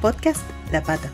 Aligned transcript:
Podcast 0.00 0.48
La 0.70 0.80
Pata, 0.80 1.10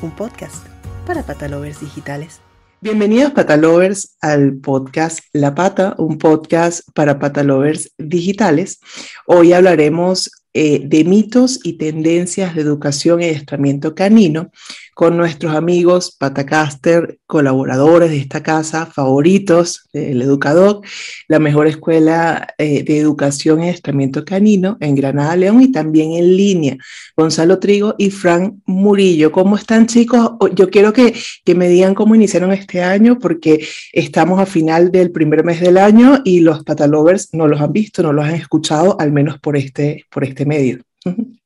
un 0.00 0.10
podcast 0.10 0.66
para 1.06 1.22
patalovers 1.22 1.80
digitales. 1.80 2.40
Bienvenidos 2.80 3.32
patalovers 3.32 4.16
al 4.22 4.54
podcast 4.54 5.20
La 5.34 5.54
Pata, 5.54 5.94
un 5.98 6.16
podcast 6.16 6.88
para 6.94 7.18
patalovers 7.18 7.92
digitales. 7.98 8.80
Hoy 9.26 9.52
hablaremos 9.52 10.30
eh, 10.54 10.80
de 10.82 11.04
mitos 11.04 11.60
y 11.62 11.74
tendencias 11.74 12.54
de 12.54 12.62
educación 12.62 13.20
y 13.20 13.24
adiestramiento 13.24 13.94
canino 13.94 14.50
con 14.94 15.16
nuestros 15.16 15.54
amigos 15.54 16.14
Patacaster, 16.18 17.18
colaboradores 17.26 18.10
de 18.10 18.18
esta 18.18 18.42
casa, 18.42 18.86
favoritos 18.86 19.88
del 19.92 20.22
educador, 20.22 20.80
la 21.28 21.38
mejor 21.38 21.66
escuela 21.66 22.48
eh, 22.58 22.82
de 22.82 22.98
educación 22.98 23.60
y 23.60 23.64
adiestramiento 23.64 24.24
canino 24.24 24.76
en 24.80 24.94
Granada, 24.94 25.36
León 25.36 25.62
y 25.62 25.72
también 25.72 26.12
en 26.12 26.36
línea, 26.36 26.76
Gonzalo 27.16 27.58
Trigo 27.58 27.94
y 27.98 28.10
Frank 28.10 28.54
Murillo. 28.66 29.32
¿Cómo 29.32 29.56
están 29.56 29.86
chicos? 29.86 30.32
Yo 30.54 30.68
quiero 30.70 30.92
que, 30.92 31.14
que 31.44 31.54
me 31.54 31.68
digan 31.68 31.94
cómo 31.94 32.14
iniciaron 32.14 32.52
este 32.52 32.82
año 32.82 33.18
porque 33.18 33.66
estamos 33.92 34.40
a 34.40 34.46
final 34.46 34.92
del 34.92 35.10
primer 35.10 35.44
mes 35.44 35.60
del 35.60 35.78
año 35.78 36.20
y 36.24 36.40
los 36.40 36.64
patalovers 36.64 37.32
no 37.32 37.48
los 37.48 37.60
han 37.60 37.72
visto, 37.72 38.02
no 38.02 38.12
los 38.12 38.24
han 38.24 38.34
escuchado, 38.34 38.96
al 39.00 39.12
menos 39.12 39.38
por 39.38 39.56
este, 39.56 40.04
por 40.10 40.24
este 40.24 40.46
medio. 40.46 40.80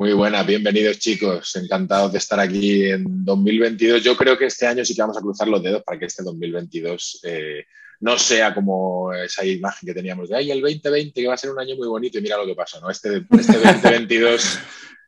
Muy 0.00 0.14
buenas, 0.14 0.46
bienvenidos 0.46 0.98
chicos, 0.98 1.54
encantados 1.56 2.12
de 2.12 2.16
estar 2.16 2.40
aquí 2.40 2.86
en 2.86 3.22
2022. 3.22 4.02
Yo 4.02 4.16
creo 4.16 4.38
que 4.38 4.46
este 4.46 4.66
año 4.66 4.82
sí 4.82 4.94
que 4.94 5.02
vamos 5.02 5.18
a 5.18 5.20
cruzar 5.20 5.46
los 5.46 5.62
dedos 5.62 5.82
para 5.82 5.98
que 5.98 6.06
este 6.06 6.22
2022 6.22 7.20
eh, 7.24 7.64
no 8.00 8.16
sea 8.16 8.54
como 8.54 9.12
esa 9.12 9.44
imagen 9.44 9.86
que 9.86 9.92
teníamos 9.92 10.30
de 10.30 10.36
ahí 10.38 10.50
el 10.50 10.62
2020 10.62 11.20
que 11.20 11.28
va 11.28 11.34
a 11.34 11.36
ser 11.36 11.50
un 11.50 11.60
año 11.60 11.76
muy 11.76 11.86
bonito 11.86 12.18
y 12.18 12.22
mira 12.22 12.38
lo 12.38 12.46
que 12.46 12.54
pasa, 12.54 12.80
¿no? 12.80 12.88
Este, 12.88 13.26
este 13.30 13.58
2022 13.58 14.58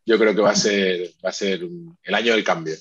yo 0.04 0.18
creo 0.18 0.34
que 0.34 0.42
va 0.42 0.50
a 0.50 0.56
ser, 0.56 1.08
va 1.24 1.30
a 1.30 1.32
ser 1.32 1.62
el 1.62 2.14
año 2.14 2.34
del 2.34 2.44
cambio. 2.44 2.74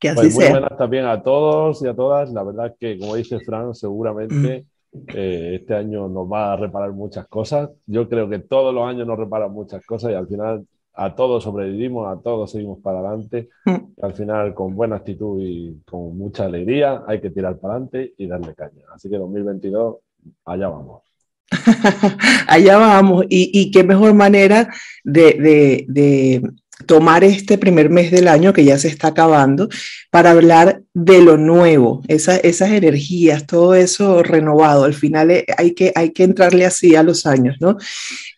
Que 0.00 0.08
así 0.08 0.16
pues 0.16 0.34
muy 0.34 0.48
buenas 0.48 0.76
también 0.76 1.06
a 1.06 1.22
todos 1.22 1.80
y 1.84 1.86
a 1.86 1.94
todas. 1.94 2.32
La 2.32 2.42
verdad 2.42 2.74
que, 2.76 2.98
como 2.98 3.14
dice 3.14 3.38
Fran, 3.38 3.72
seguramente 3.72 4.66
eh, 5.14 5.58
este 5.60 5.74
año 5.74 6.08
nos 6.08 6.30
va 6.30 6.52
a 6.52 6.56
reparar 6.56 6.90
muchas 6.90 7.28
cosas. 7.28 7.70
Yo 7.86 8.08
creo 8.08 8.28
que 8.28 8.40
todos 8.40 8.74
los 8.74 8.84
años 8.84 9.06
nos 9.06 9.16
reparan 9.16 9.52
muchas 9.52 9.86
cosas 9.86 10.10
y 10.10 10.14
al 10.14 10.26
final 10.26 10.66
a 10.94 11.14
todos 11.14 11.44
sobrevivimos, 11.44 12.06
a 12.06 12.20
todos 12.20 12.50
seguimos 12.50 12.78
para 12.80 13.00
adelante. 13.00 13.48
Mm. 13.64 14.02
al 14.02 14.14
final, 14.14 14.54
con 14.54 14.74
buena 14.74 14.96
actitud 14.96 15.40
y 15.40 15.80
con 15.86 16.16
mucha 16.16 16.44
alegría, 16.44 17.02
hay 17.06 17.20
que 17.20 17.30
tirar 17.30 17.58
para 17.58 17.74
adelante 17.74 18.14
y 18.18 18.26
darle 18.26 18.54
caña. 18.54 18.84
Así 18.94 19.08
que 19.08 19.16
2022, 19.16 19.96
allá 20.44 20.68
vamos. 20.68 21.02
allá 22.48 22.78
vamos. 22.78 23.24
Y, 23.28 23.70
qué 23.70 23.84
mejor 23.84 24.14
manera 24.14 24.68
de, 25.04 26.42
tomar 26.86 27.24
este 27.24 27.58
primer 27.58 27.90
mes 27.90 28.10
del 28.10 28.28
año 28.28 28.52
que 28.52 28.64
ya 28.64 28.78
se 28.78 28.88
está 28.88 29.08
acabando 29.08 29.68
para 30.10 30.30
hablar 30.30 30.82
de 30.94 31.22
lo 31.22 31.36
nuevo, 31.36 32.02
esas 32.08 32.70
energías, 32.70 33.46
todo 33.46 33.74
eso 33.74 34.22
renovado. 34.22 34.84
Al 34.84 34.94
final 34.94 35.30
eh, 35.30 35.46
hay 35.56 35.72
que, 35.72 35.92
entrarle 36.22 36.66
así 36.66 36.94
a 36.94 37.02
los 37.02 37.26
años, 37.26 37.56
¿no? 37.60 37.76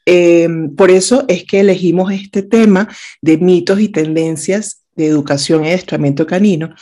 Eh, 0.07 0.49
por 0.77 0.91
eso 0.91 1.25
es 1.29 1.45
que 1.45 1.61
elegimos 1.61 2.13
este 2.13 2.43
tema 2.43 2.89
de 3.23 3.39
mitos 3.39 3.81
y 3.81 3.89
tendencias 3.89 4.83
de 4.97 5.07
educación 5.07 5.65
y 5.65 5.69
adiestramiento 5.69 6.27
canino, 6.27 6.75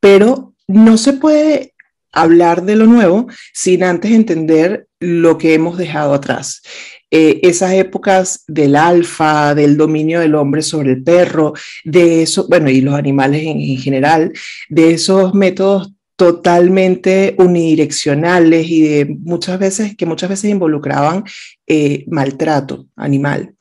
pero 0.00 0.54
no 0.66 0.98
se 0.98 1.14
puede 1.14 1.74
hablar 2.12 2.62
de 2.62 2.76
lo 2.76 2.86
nuevo 2.86 3.26
sin 3.52 3.84
antes 3.84 4.10
entender 4.10 4.88
lo 5.00 5.38
que 5.38 5.54
hemos 5.54 5.78
dejado 5.78 6.14
atrás. 6.14 6.62
Eh, 7.10 7.40
esas 7.42 7.72
épocas 7.72 8.44
del 8.46 8.76
alfa, 8.76 9.54
del 9.54 9.76
dominio 9.76 10.20
del 10.20 10.34
hombre 10.34 10.62
sobre 10.62 10.92
el 10.92 11.02
perro, 11.02 11.54
de 11.84 12.22
eso, 12.22 12.46
bueno, 12.48 12.68
y 12.68 12.80
los 12.80 12.94
animales 12.94 13.42
en, 13.44 13.78
general, 13.78 14.32
de 14.68 14.92
esos 14.92 15.34
métodos 15.34 15.92
totalmente 16.16 17.34
unidireccionales 17.38 18.68
y 18.68 18.82
de 18.82 19.16
muchas 19.20 19.58
veces 19.58 19.96
que 19.96 20.04
muchas 20.04 20.28
veces 20.28 20.50
involucraban 20.50 21.24
eh, 21.66 22.04
maltrato 22.08 22.88
animal. 22.96 23.54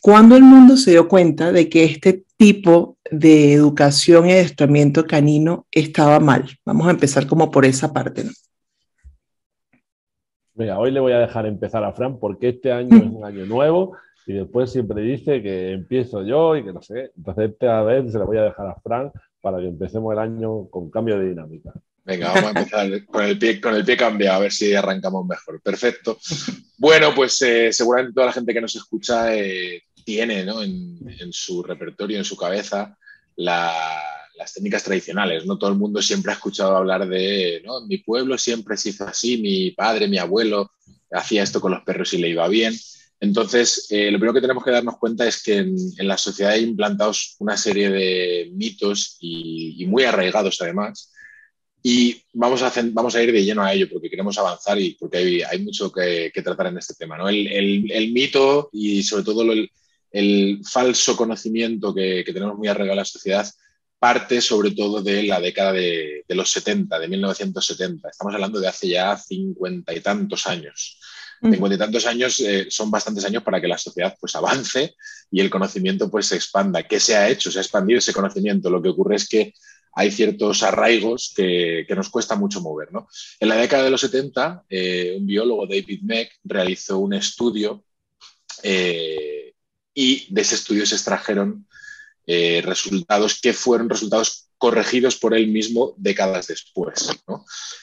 Cuando 0.00 0.36
el 0.36 0.42
mundo 0.42 0.76
se 0.76 0.92
dio 0.92 1.06
cuenta 1.06 1.52
de 1.52 1.68
que 1.68 1.84
este 1.84 2.24
tipo 2.36 2.98
de 3.12 3.52
educación 3.52 4.26
y 4.26 4.32
adiestramiento 4.32 5.06
canino 5.06 5.66
estaba 5.70 6.18
mal. 6.18 6.58
Vamos 6.64 6.88
a 6.88 6.90
empezar 6.90 7.28
como 7.28 7.52
por 7.52 7.64
esa 7.64 7.92
parte. 7.92 8.24
¿no? 8.24 8.30
Mira, 10.54 10.78
hoy 10.78 10.90
le 10.90 11.00
voy 11.00 11.12
a 11.12 11.18
dejar 11.18 11.46
empezar 11.46 11.82
a 11.84 11.92
Fran 11.92 12.18
porque 12.18 12.50
este 12.50 12.72
año 12.72 12.96
es 12.96 13.04
un 13.04 13.24
año 13.24 13.46
nuevo 13.46 13.96
y 14.26 14.34
después 14.34 14.70
siempre 14.70 15.02
dice 15.02 15.42
que 15.42 15.72
empiezo 15.72 16.22
yo 16.22 16.56
y 16.56 16.64
que 16.64 16.72
no 16.72 16.82
sé. 16.82 17.12
Entonces 17.16 17.50
esta 17.50 17.82
vez 17.82 18.12
se 18.12 18.18
la 18.18 18.24
voy 18.24 18.38
a 18.38 18.44
dejar 18.44 18.66
a 18.66 18.80
Fran 18.80 19.10
para 19.40 19.58
que 19.58 19.66
empecemos 19.66 20.12
el 20.12 20.18
año 20.18 20.68
con 20.68 20.90
cambio 20.90 21.18
de 21.18 21.30
dinámica. 21.30 21.72
Venga, 22.04 22.32
vamos 22.32 22.44
a 22.44 22.48
empezar 22.58 23.06
con 23.06 23.24
el 23.24 23.38
pie, 23.38 23.60
con 23.60 23.74
el 23.74 23.84
pie 23.84 23.96
cambiado, 23.96 24.36
a 24.36 24.40
ver 24.40 24.52
si 24.52 24.74
arrancamos 24.74 25.26
mejor. 25.26 25.60
Perfecto. 25.62 26.18
Bueno, 26.78 27.14
pues 27.14 27.40
eh, 27.42 27.72
seguramente 27.72 28.14
toda 28.14 28.26
la 28.26 28.32
gente 28.32 28.52
que 28.52 28.60
nos 28.60 28.74
escucha 28.74 29.34
eh, 29.36 29.82
tiene 30.04 30.44
¿no? 30.44 30.62
en, 30.62 31.32
su 31.32 31.62
repertorio, 31.62 32.18
en 32.18 32.24
su 32.24 32.36
cabeza, 32.36 32.98
la, 33.36 33.72
las 34.34 34.54
técnicas 34.54 34.84
tradicionales. 34.84 35.46
No 35.46 35.58
todo 35.58 35.70
el 35.70 35.78
mundo 35.78 36.02
siempre 36.02 36.32
ha 36.32 36.34
escuchado 36.34 36.76
hablar 36.76 37.08
de, 37.08 37.62
¿no? 37.64 37.86
mi 37.86 37.98
pueblo 37.98 38.38
siempre 38.38 38.76
se 38.76 38.90
hizo 38.90 39.04
así, 39.06 39.38
mi 39.38 39.70
padre, 39.72 40.08
mi 40.08 40.18
abuelo 40.18 40.70
hacía 41.10 41.42
esto 41.42 41.60
con 41.60 41.72
los 41.72 41.82
perros 41.82 42.12
y 42.14 42.18
le 42.18 42.28
iba 42.28 42.46
bien. 42.48 42.74
Entonces, 43.20 43.86
eh, 43.90 44.10
lo 44.10 44.18
primero 44.18 44.34
que 44.34 44.40
tenemos 44.40 44.64
que 44.64 44.72
darnos 44.72 44.98
cuenta 44.98 45.26
es 45.26 45.40
que 45.42 45.58
en, 45.58 45.76
la 45.98 46.18
sociedad 46.18 46.52
hay 46.52 46.64
implantados 46.64 47.36
una 47.38 47.56
serie 47.56 47.88
de 47.88 48.50
mitos 48.52 49.16
y, 49.20 49.86
muy 49.86 50.02
arraigados 50.02 50.60
además. 50.60 51.12
Y 51.84 52.20
vamos 52.32 52.62
a, 52.62 52.72
vamos 52.92 53.14
a 53.14 53.22
ir 53.22 53.32
de 53.32 53.44
lleno 53.44 53.62
a 53.62 53.72
ello 53.72 53.88
porque 53.92 54.10
queremos 54.10 54.38
avanzar 54.38 54.80
y 54.80 54.94
porque 54.94 55.18
hay, 55.18 55.42
hay 55.42 55.62
mucho 55.62 55.92
que, 55.92 56.32
tratar 56.42 56.68
en 56.68 56.78
este 56.78 56.94
tema. 56.94 57.16
¿no? 57.16 57.28
El, 57.28 57.46
el, 57.92 58.12
mito 58.12 58.70
y 58.72 59.04
sobre 59.04 59.22
todo 59.22 59.52
el, 59.52 59.70
el 60.10 60.60
falso 60.64 61.16
conocimiento 61.16 61.94
que, 61.94 62.24
que, 62.26 62.32
tenemos 62.32 62.58
muy 62.58 62.66
arraigado 62.66 62.94
en 62.94 62.98
la 62.98 63.04
sociedad 63.04 63.46
parte 64.02 64.40
sobre 64.40 64.72
todo 64.72 65.00
de 65.00 65.22
la 65.22 65.38
década 65.38 65.70
de, 65.70 66.24
los 66.30 66.50
70, 66.50 66.98
de 66.98 67.06
1970. 67.06 68.08
Estamos 68.08 68.34
hablando 68.34 68.58
de 68.58 68.66
hace 68.66 68.88
ya 68.88 69.16
cincuenta 69.16 69.94
y 69.94 70.00
tantos 70.00 70.48
años. 70.48 70.98
Cincuenta 71.40 71.76
y 71.76 71.78
tantos 71.78 72.04
años 72.06 72.40
eh, 72.40 72.66
son 72.68 72.90
bastantes 72.90 73.24
años 73.24 73.44
para 73.44 73.60
que 73.60 73.68
la 73.68 73.78
sociedad 73.78 74.16
pues 74.18 74.34
avance 74.34 74.96
y 75.30 75.40
el 75.40 75.48
conocimiento 75.48 76.10
pues 76.10 76.26
se 76.26 76.34
expanda. 76.34 76.82
¿Qué 76.82 76.98
se 76.98 77.14
ha 77.14 77.28
hecho? 77.28 77.52
Se 77.52 77.60
ha 77.60 77.62
expandido 77.62 78.00
ese 78.00 78.12
conocimiento. 78.12 78.70
Lo 78.70 78.82
que 78.82 78.88
ocurre 78.88 79.14
es 79.14 79.28
que 79.28 79.54
hay 79.94 80.10
ciertos 80.10 80.64
arraigos 80.64 81.32
que, 81.36 81.86
nos 81.94 82.08
cuesta 82.08 82.34
mucho 82.34 82.60
mover. 82.60 82.88
En 83.38 83.48
la 83.48 83.54
década 83.54 83.84
de 83.84 83.90
los 83.90 84.00
70, 84.00 84.64
eh, 84.68 85.14
un 85.16 85.26
biólogo, 85.26 85.64
David 85.64 86.00
Meck, 86.02 86.40
realizó 86.42 86.98
un 86.98 87.14
estudio 87.14 87.84
eh, 88.64 89.54
y 89.94 90.26
de 90.34 90.40
ese 90.40 90.56
estudio 90.56 90.86
se 90.86 90.96
extrajeron 90.96 91.68
eh, 92.26 92.62
resultados 92.64 93.40
que 93.40 93.52
fueron 93.52 93.88
resultados 93.88 94.48
corregidos 94.56 95.16
por 95.16 95.34
él 95.34 95.48
mismo 95.48 95.92
décadas 95.96 96.46
después. 96.46 97.10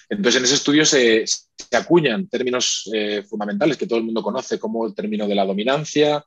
Entonces, 0.07 0.39
en 0.39 0.45
ese 0.45 0.55
estudio 0.55 0.85
se, 0.85 1.25
acuñan 1.71 2.29
términos 2.29 2.89
eh, 2.93 3.21
fundamentales 3.23 3.75
que 3.75 3.85
todo 3.85 3.99
el 3.99 4.05
mundo 4.05 4.23
conoce, 4.23 4.57
como 4.57 4.87
el 4.87 4.95
término 4.95 5.27
de 5.27 5.35
la 5.35 5.45
dominancia, 5.45 6.23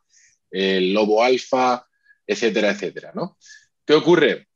el 0.50 0.92
lobo 0.92 1.22
alfa, 1.24 1.86
etcétera, 2.26 2.72
etcétera. 2.72 3.14
¿Qué 3.86 3.94
ocurre? 3.94 4.48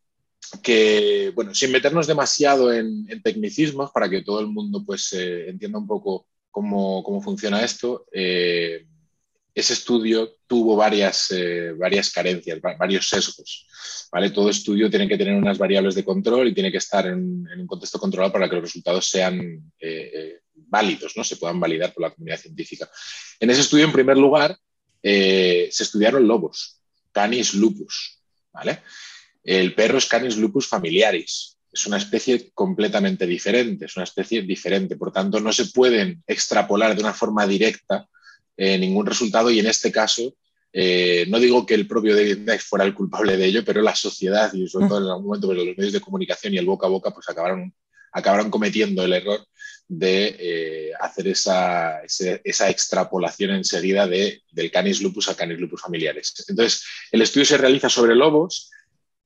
Que, 0.62 1.33
bueno, 1.34 1.55
sin 1.55 1.72
meternos 1.72 2.06
demasiado 2.06 2.71
en, 2.75 3.06
tecnicismos, 3.22 3.91
para 3.91 4.11
que 4.11 4.22
todo 4.22 4.41
el 4.41 4.49
mundo 4.49 4.84
pues, 4.84 5.15
eh, 5.15 5.49
entienda 5.49 5.78
un 5.78 5.87
poco 5.87 6.27
cómo, 6.50 7.03
cómo 7.03 7.22
funciona 7.22 7.65
esto, 7.65 8.05
ese 9.56 9.72
estudio 9.72 10.37
tuvo 10.47 10.77
varias, 10.77 11.31
eh, 11.31 11.72
varias 11.72 12.11
carencias, 12.11 12.61
varios 12.61 13.09
sesgos. 13.09 13.66
¿vale? 14.13 14.28
Todo 14.28 14.51
estudio 14.51 14.91
tiene 14.91 15.09
que 15.09 15.16
tener 15.16 15.33
unas 15.34 15.57
variables 15.57 15.95
de 15.95 16.04
control 16.04 16.48
y 16.48 16.54
tiene 16.54 16.71
que 16.71 16.77
estar 16.77 17.07
en, 17.07 17.48
un 17.59 17.66
contexto 17.66 17.98
controlado 17.98 18.34
para 18.34 18.51
que 18.51 18.57
los 18.57 18.65
resultados 18.65 19.09
sean 19.09 19.41
eh, 19.81 20.10
eh, 20.15 20.41
válidos, 20.54 21.16
¿no? 21.16 21.25
se 21.25 21.36
puedan 21.36 21.59
validar 21.59 21.95
por 21.95 22.03
la 22.03 22.10
comunidad 22.10 22.39
científica. 22.39 22.86
En 23.41 23.48
ese 23.48 23.63
estudio, 23.63 23.86
en 23.86 23.92
primer 23.92 24.19
lugar, 24.19 24.59
se 25.03 25.69
estudiaron 25.71 26.28
lobos, 26.28 26.78
Canis 27.10 27.54
lupus. 27.54 28.21
¿vale? 28.53 28.83
El 29.42 29.75
perro 29.75 29.97
es 29.97 30.07
Canis 30.07 30.36
lupus 30.36 30.69
familiaris. 30.69 31.57
Es 31.72 31.86
una 31.86 31.97
especie 31.97 32.51
completamente 32.53 33.27
diferente, 33.27 33.86
es 33.86 33.97
una 33.97 34.04
especie 34.04 34.42
diferente. 34.42 34.97
Por 34.97 35.13
tanto, 35.13 35.41
no 35.41 35.53
se 35.53 35.66
pueden 35.66 36.22
extrapolar 36.27 36.95
de 36.95 37.01
una 37.01 37.15
forma 37.15 37.47
directa 37.47 38.07
eh, 38.57 38.79
ningún 38.79 39.07
resultado 39.07 39.51
y 39.51 39.61
en 39.61 39.67
este 39.67 39.93
caso, 39.93 40.35
eh, 40.73 41.27
no 41.29 41.39
digo 41.39 41.65
que 41.65 41.75
el 41.75 41.87
propio 41.87 42.15
David 42.15 42.39
Knight 42.45 42.61
fuera 42.61 42.85
el 42.85 42.95
culpable 42.95 43.37
de 43.37 43.47
ello, 43.47 43.65
pero 43.65 43.83
la 43.83 43.95
sociedad 43.95 44.53
y 44.53 44.69
sobre 44.69 44.89
todo 44.89 44.99
en 44.99 45.11
algún 45.11 45.27
momento 45.27 45.47
pues, 45.47 45.59
los 45.59 45.77
medios 45.77 45.93
de 45.93 46.01
comunicación 46.01 46.55
y 46.55 46.59
el 46.59 46.67
boca 46.67 46.87
a 46.87 46.91
boca 46.91 47.13
pues 47.13 47.29
acabaron 47.29 47.73
acabaron 48.13 48.51
cometiendo 48.51 49.05
el 49.05 49.13
error 49.13 49.47
de 49.89 50.37
eh, 50.39 50.93
hacer 50.99 51.29
esa, 51.29 52.01
esa, 52.03 52.71
extrapolación 52.71 53.51
enseguida 53.51 54.07
de, 54.07 54.43
del 54.51 54.71
canis 54.71 55.03
lupus 55.03 55.29
a 55.29 55.37
canis 55.37 55.61
lupus 55.61 55.83
familiares. 55.83 56.35
Entonces, 56.49 56.85
el 57.13 57.23
estudio 57.23 57.45
se 57.45 57.59
realiza 57.59 57.89
sobre 57.89 58.15
lobos, 58.15 58.71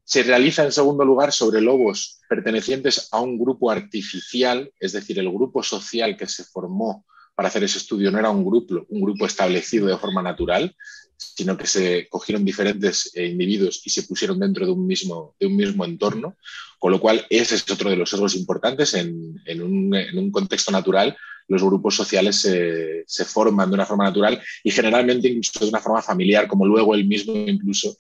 se 0.05 0.25
realiza 0.25 0.65
en 0.65 0.73
segundo 0.73 1.05
lugar 1.05 1.33
sobre 1.33 1.61
lobos 1.61 2.21
pertenecientes 2.29 3.09
a 3.13 3.21
un 3.21 3.39
grupo 3.39 3.71
artificial, 3.71 4.71
es 4.79 4.93
decir, 4.93 5.19
el 5.19 5.31
grupo 5.31 5.63
social 5.63 6.17
que 6.17 6.27
se 6.27 6.45
formó 6.45 7.07
para 7.41 7.49
hacer 7.49 7.65
ese 7.65 7.79
estudio 7.79 8.11
no 8.11 8.19
era 8.19 8.29
un 8.29 8.45
grupo, 8.45 8.85
un 8.91 9.01
grupo 9.01 9.25
establecido 9.25 9.87
de 9.87 9.97
forma 9.97 10.21
natural, 10.21 10.77
sino 11.17 11.57
que 11.57 11.67
se 11.67 12.07
cogieron 12.11 12.45
diferentes 12.45 13.13
eh, 13.15 13.29
individuos 13.29 13.81
y 13.83 13.89
se 13.89 14.03
pusieron 14.03 14.39
dentro 14.39 14.67
de 14.67 14.73
un, 14.73 14.87
mismo, 14.87 15.37
de 15.41 15.47
un 15.47 15.57
mismo 15.57 15.87
entorno, 15.87 16.37
con 16.79 16.93
lo 16.93 17.01
cual 17.01 17.25
ese 17.31 17.55
es 17.55 17.71
otro 17.71 17.89
de 17.89 17.97
los 17.97 18.11
sesgos 18.11 18.35
importantes. 18.35 18.93
En, 18.93 19.41
un, 19.63 20.31
contexto 20.31 20.71
natural, 20.71 21.17
los 21.49 21.63
grupos 21.63 21.97
sociales 21.97 22.37
se, 22.37 23.25
forman 23.25 23.71
de 23.71 23.75
una 23.75 23.87
forma 23.87 24.05
natural 24.05 24.39
y 24.63 24.71
generalmente 24.71 25.29
incluso 25.29 25.61
de 25.61 25.71
una 25.71 25.81
forma 25.81 26.03
familiar, 26.03 26.47
como 26.47 26.67
luego 26.67 26.95
él 26.95 27.07
mismo 27.07 27.33
incluso 27.35 27.97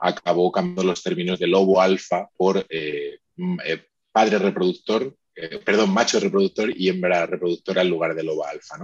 acabó 0.00 0.52
cambiando 0.52 0.82
los 0.82 1.02
términos 1.02 1.38
de 1.38 1.46
lobo 1.46 1.80
alfa 1.80 2.28
por 2.36 2.66
eh, 2.68 3.20
eh, 3.64 3.86
padre 4.12 4.38
reproductor, 4.38 5.16
perdón, 5.64 5.92
macho 5.92 6.18
reproductor 6.20 6.72
y 6.74 6.88
hembra 6.88 7.26
reproductora 7.26 7.82
en 7.82 7.90
lugar 7.90 8.14
de 8.14 8.22
lobo 8.22 8.46
alfa. 8.46 8.76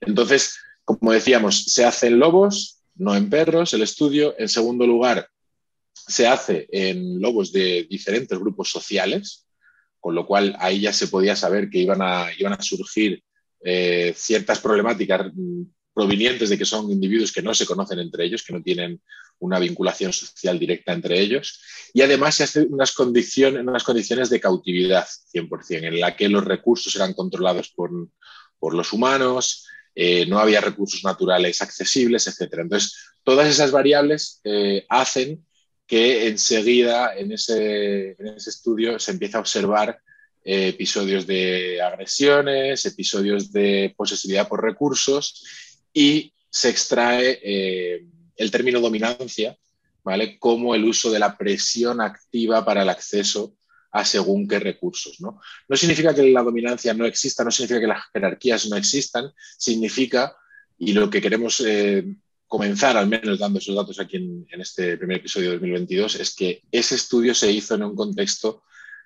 Entonces, 0.00 0.58
como 0.84 1.12
decíamos, 1.12 1.64
se 1.64 1.84
hacen 1.84 2.18
lobos, 2.18 2.82
no 2.96 3.14
en 3.14 3.30
perros, 3.30 3.72
el 3.74 3.82
estudio. 3.82 4.34
En 4.38 4.48
segundo 4.48 4.86
lugar, 4.86 5.28
se 5.94 6.26
hace 6.26 6.68
en 6.70 7.20
lobos 7.20 7.52
de 7.52 7.86
diferentes 7.88 8.38
grupos 8.38 8.70
sociales, 8.70 9.46
con 9.98 10.14
lo 10.14 10.26
cual 10.26 10.56
ahí 10.58 10.80
ya 10.80 10.92
se 10.92 11.08
podía 11.08 11.36
saber 11.36 11.70
que 11.70 11.78
iban 11.78 12.02
a, 12.02 12.28
iban 12.38 12.54
a 12.54 12.62
surgir 12.62 13.22
eh, 13.62 14.12
ciertas 14.16 14.58
problemáticas 14.58 15.30
provenientes 15.92 16.48
de 16.48 16.58
que 16.58 16.64
son 16.64 16.90
individuos 16.90 17.32
que 17.32 17.42
no 17.42 17.54
se 17.54 17.66
conocen 17.66 17.98
entre 17.98 18.24
ellos, 18.24 18.42
que 18.42 18.52
no 18.52 18.62
tienen 18.62 19.00
una 19.40 19.58
vinculación 19.58 20.12
social 20.12 20.58
directa 20.58 20.92
entre 20.92 21.20
ellos. 21.20 21.60
Y 21.92 22.02
además 22.02 22.36
se 22.36 22.44
hacen 22.44 22.68
unas 22.70 22.92
condiciones, 22.92 23.62
unas 23.62 23.84
condiciones 23.84 24.30
de 24.30 24.40
cautividad 24.40 25.06
100%, 25.34 25.84
en 25.84 26.00
la 26.00 26.16
que 26.16 26.28
los 26.28 26.44
recursos 26.44 26.94
eran 26.94 27.14
controlados 27.14 27.70
por, 27.70 27.90
por 28.58 28.74
los 28.74 28.92
humanos, 28.92 29.66
eh, 29.94 30.24
no 30.26 30.38
había 30.38 30.60
recursos 30.60 31.02
naturales 31.02 31.60
accesibles, 31.62 32.26
etc. 32.26 32.60
Entonces, 32.60 32.96
todas 33.24 33.48
esas 33.48 33.72
variables 33.72 34.40
eh, 34.44 34.86
hacen 34.88 35.44
que 35.86 36.28
enseguida 36.28 37.16
en 37.16 37.32
ese, 37.32 38.16
estudio 38.46 38.98
se 39.00 39.10
empiece 39.10 39.36
a 39.36 39.40
observar 39.40 40.00
eh, 40.44 40.68
episodios 40.68 41.26
de 41.26 41.82
agresiones, 41.82 42.84
episodios 42.86 43.50
de 43.50 43.92
posesividad 43.96 44.48
por 44.48 44.62
recursos 44.62 45.44
y 45.92 46.32
se 46.48 46.68
extrae 46.68 47.40
el 48.40 48.50
término 48.50 48.80
dominancia 48.80 49.56
¿vale? 50.02 50.38
como 50.38 50.74
el 50.74 50.84
uso 50.84 51.10
de 51.10 51.18
la 51.18 51.36
presión 51.36 52.00
activa 52.00 52.64
para 52.64 52.82
el 52.82 52.88
acceso 52.88 53.54
a 53.92 54.04
según 54.04 54.48
qué 54.48 54.58
recursos. 54.58 55.20
¿no? 55.20 55.40
no 55.68 55.76
significa 55.76 56.14
que 56.14 56.22
la 56.30 56.42
dominancia 56.42 56.94
no 56.94 57.04
exista, 57.04 57.44
no 57.44 57.50
significa 57.50 57.80
que 57.80 57.86
las 57.86 58.04
jerarquías 58.12 58.66
no 58.68 58.76
existan, 58.76 59.30
significa, 59.58 60.34
y 60.78 60.92
lo 60.92 61.10
que 61.10 61.20
queremos 61.20 61.62
eh, 61.66 62.04
comenzar 62.46 62.96
al 62.96 63.08
menos 63.08 63.38
dando 63.38 63.58
esos 63.58 63.76
datos 63.76 64.00
aquí 64.00 64.16
en, 64.16 64.60
este 64.60 64.96
primer 64.96 65.18
episodio 65.18 65.50
de 65.50 65.56
2022, 65.56 66.14
es 66.16 66.34
que 66.34 66.62
ese 66.72 66.94
estudio 66.94 67.34
se 67.34 67.52
hizo 67.52 67.74
en 67.74 67.82
un 67.82 67.94
contexto 67.94 68.62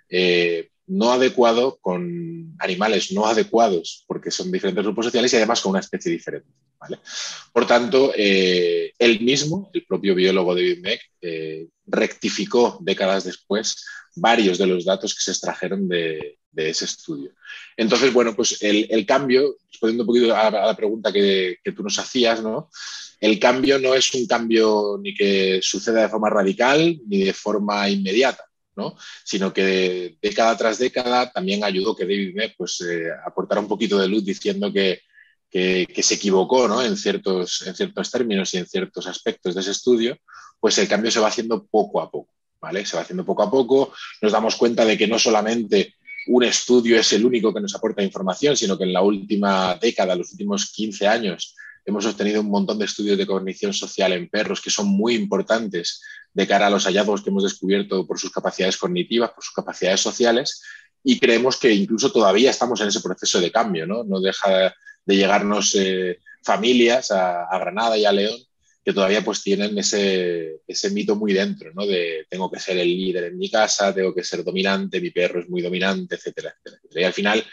eh, 0.08 0.70
no 0.86 1.12
adecuado 1.12 1.78
con 1.80 2.54
animales 2.58 3.10
no 3.10 3.26
adecuados, 3.26 4.04
porque 4.06 4.30
son 4.30 4.52
diferentes 4.52 4.84
grupos 4.84 5.06
sociales 5.06 5.32
y 5.32 5.36
además 5.36 5.60
con 5.60 5.70
una 5.70 5.80
especie 5.80 6.12
diferente. 6.12 6.48
Por 7.52 7.66
tanto, 7.66 8.12
eh, 8.16 8.92
él 8.98 9.20
mismo, 9.20 9.70
el 9.72 9.84
propio 9.84 10.14
biólogo 10.14 10.54
David 10.54 10.78
Meck, 10.80 11.00
rectificó 11.86 12.78
décadas 12.80 13.24
después 13.24 13.84
varios 14.16 14.58
de 14.58 14.66
los 14.66 14.84
datos 14.84 15.14
que 15.14 15.22
se 15.22 15.32
extrajeron 15.32 15.88
de, 15.88 16.38
ese 16.56 16.84
estudio. 16.84 17.32
Entonces, 17.76 18.12
bueno, 18.12 18.34
pues 18.34 18.62
el, 18.62 19.04
cambio, 19.06 19.56
respondiendo 19.70 20.04
un 20.04 20.06
poquito 20.06 20.36
a, 20.36 20.50
la 20.50 20.76
pregunta 20.76 21.12
que, 21.12 21.58
tú 21.74 21.82
nos 21.82 21.98
hacías, 21.98 22.42
¿no? 22.42 22.70
El 23.20 23.38
cambio 23.38 23.78
no 23.78 23.94
es 23.94 24.12
un 24.14 24.26
cambio 24.26 24.98
ni 25.02 25.14
que 25.14 25.60
suceda 25.62 26.02
de 26.02 26.08
forma 26.08 26.30
radical 26.30 27.00
ni 27.06 27.24
de 27.24 27.32
forma 27.32 27.88
inmediata, 27.88 28.44
¿no? 28.76 28.96
Sino 29.24 29.52
que 29.52 30.16
década 30.22 30.56
tras 30.56 30.78
década 30.78 31.30
también 31.32 31.64
ayudó 31.64 31.96
que 31.96 32.04
David 32.04 32.34
Meck 32.34 32.54
pues, 32.56 32.80
eh, 32.82 33.08
aportara 33.26 33.60
un 33.60 33.68
poquito 33.68 33.98
de 33.98 34.08
luz 34.08 34.24
diciendo 34.24 34.72
que, 34.72 35.00
que, 35.54 36.02
se 36.02 36.16
equivocó 36.16 36.66
¿no? 36.66 36.82
en, 36.82 36.96
ciertos, 36.96 37.64
en 37.64 37.76
ciertos 37.76 38.10
términos 38.10 38.52
y 38.54 38.58
en 38.58 38.66
ciertos 38.66 39.06
aspectos 39.06 39.54
de 39.54 39.60
ese 39.60 39.70
estudio, 39.70 40.18
pues 40.58 40.76
el 40.78 40.88
cambio 40.88 41.12
se 41.12 41.20
va 41.20 41.28
haciendo 41.28 41.64
poco 41.64 42.00
a 42.00 42.10
poco. 42.10 42.32
Se 42.84 42.96
va 42.96 43.02
haciendo 43.02 43.26
poco 43.26 43.42
a 43.42 43.50
poco, 43.50 43.92
nos 44.22 44.32
damos 44.32 44.56
cuenta 44.56 44.84
de 44.86 44.96
que 44.96 45.06
no 45.06 45.18
solamente 45.18 45.94
un 46.28 46.42
estudio 46.42 46.98
es 46.98 47.12
el 47.12 47.24
único 47.24 47.52
que 47.52 47.60
nos 47.60 47.74
aporta 47.74 48.02
información, 48.02 48.56
sino 48.56 48.78
que 48.78 48.84
en 48.84 48.94
la 48.94 49.02
última 49.02 49.76
década, 49.76 50.16
los 50.16 50.32
últimos 50.32 50.72
15 50.72 51.06
años, 51.06 51.54
hemos 51.84 52.06
obtenido 52.06 52.40
un 52.40 52.48
montón 52.48 52.78
de 52.78 52.86
estudios 52.86 53.18
de 53.18 53.26
cognición 53.26 53.74
social 53.74 54.14
en 54.14 54.30
perros 54.30 54.62
que 54.62 54.70
son 54.70 54.88
muy 54.88 55.14
importantes 55.14 56.00
de 56.32 56.46
cara 56.46 56.68
a 56.68 56.70
los 56.70 56.86
hallazgos 56.86 57.22
que 57.22 57.28
hemos 57.28 57.44
descubierto 57.44 58.06
por 58.06 58.18
sus 58.18 58.32
capacidades 58.32 58.78
cognitivas, 58.78 59.30
por 59.30 59.44
sus 59.44 59.54
capacidades 59.54 60.00
sociales, 60.00 60.62
y 61.04 61.20
creemos 61.20 61.58
que 61.58 61.70
incluso 61.70 62.10
todavía 62.10 62.50
estamos 62.50 62.80
en 62.80 62.88
ese 62.88 63.02
proceso 63.02 63.38
de 63.40 63.52
cambio, 63.52 63.86
¿no? 63.86 64.04
No 64.04 64.20
deja 64.20 64.74
de 65.04 65.16
llegarnos 65.16 65.74
eh, 65.74 66.18
familias 66.42 67.10
a, 67.10 67.44
a 67.44 67.58
Granada 67.58 67.96
y 67.96 68.04
a 68.04 68.12
León 68.12 68.38
que 68.84 68.92
todavía 68.92 69.24
pues 69.24 69.42
tienen 69.42 69.76
ese, 69.78 70.60
ese 70.66 70.90
mito 70.90 71.16
muy 71.16 71.32
dentro, 71.32 71.72
¿no? 71.72 71.86
De 71.86 72.26
tengo 72.28 72.50
que 72.50 72.60
ser 72.60 72.76
el 72.76 72.88
líder 72.88 73.24
en 73.24 73.38
mi 73.38 73.50
casa, 73.50 73.94
tengo 73.94 74.14
que 74.14 74.22
ser 74.22 74.44
dominante, 74.44 75.00
mi 75.00 75.10
perro 75.10 75.40
es 75.40 75.48
muy 75.48 75.62
dominante, 75.62 76.16
etcétera, 76.16 76.54
etcétera. 76.62 77.00
Y 77.00 77.04
al 77.04 77.12
final 77.14 77.44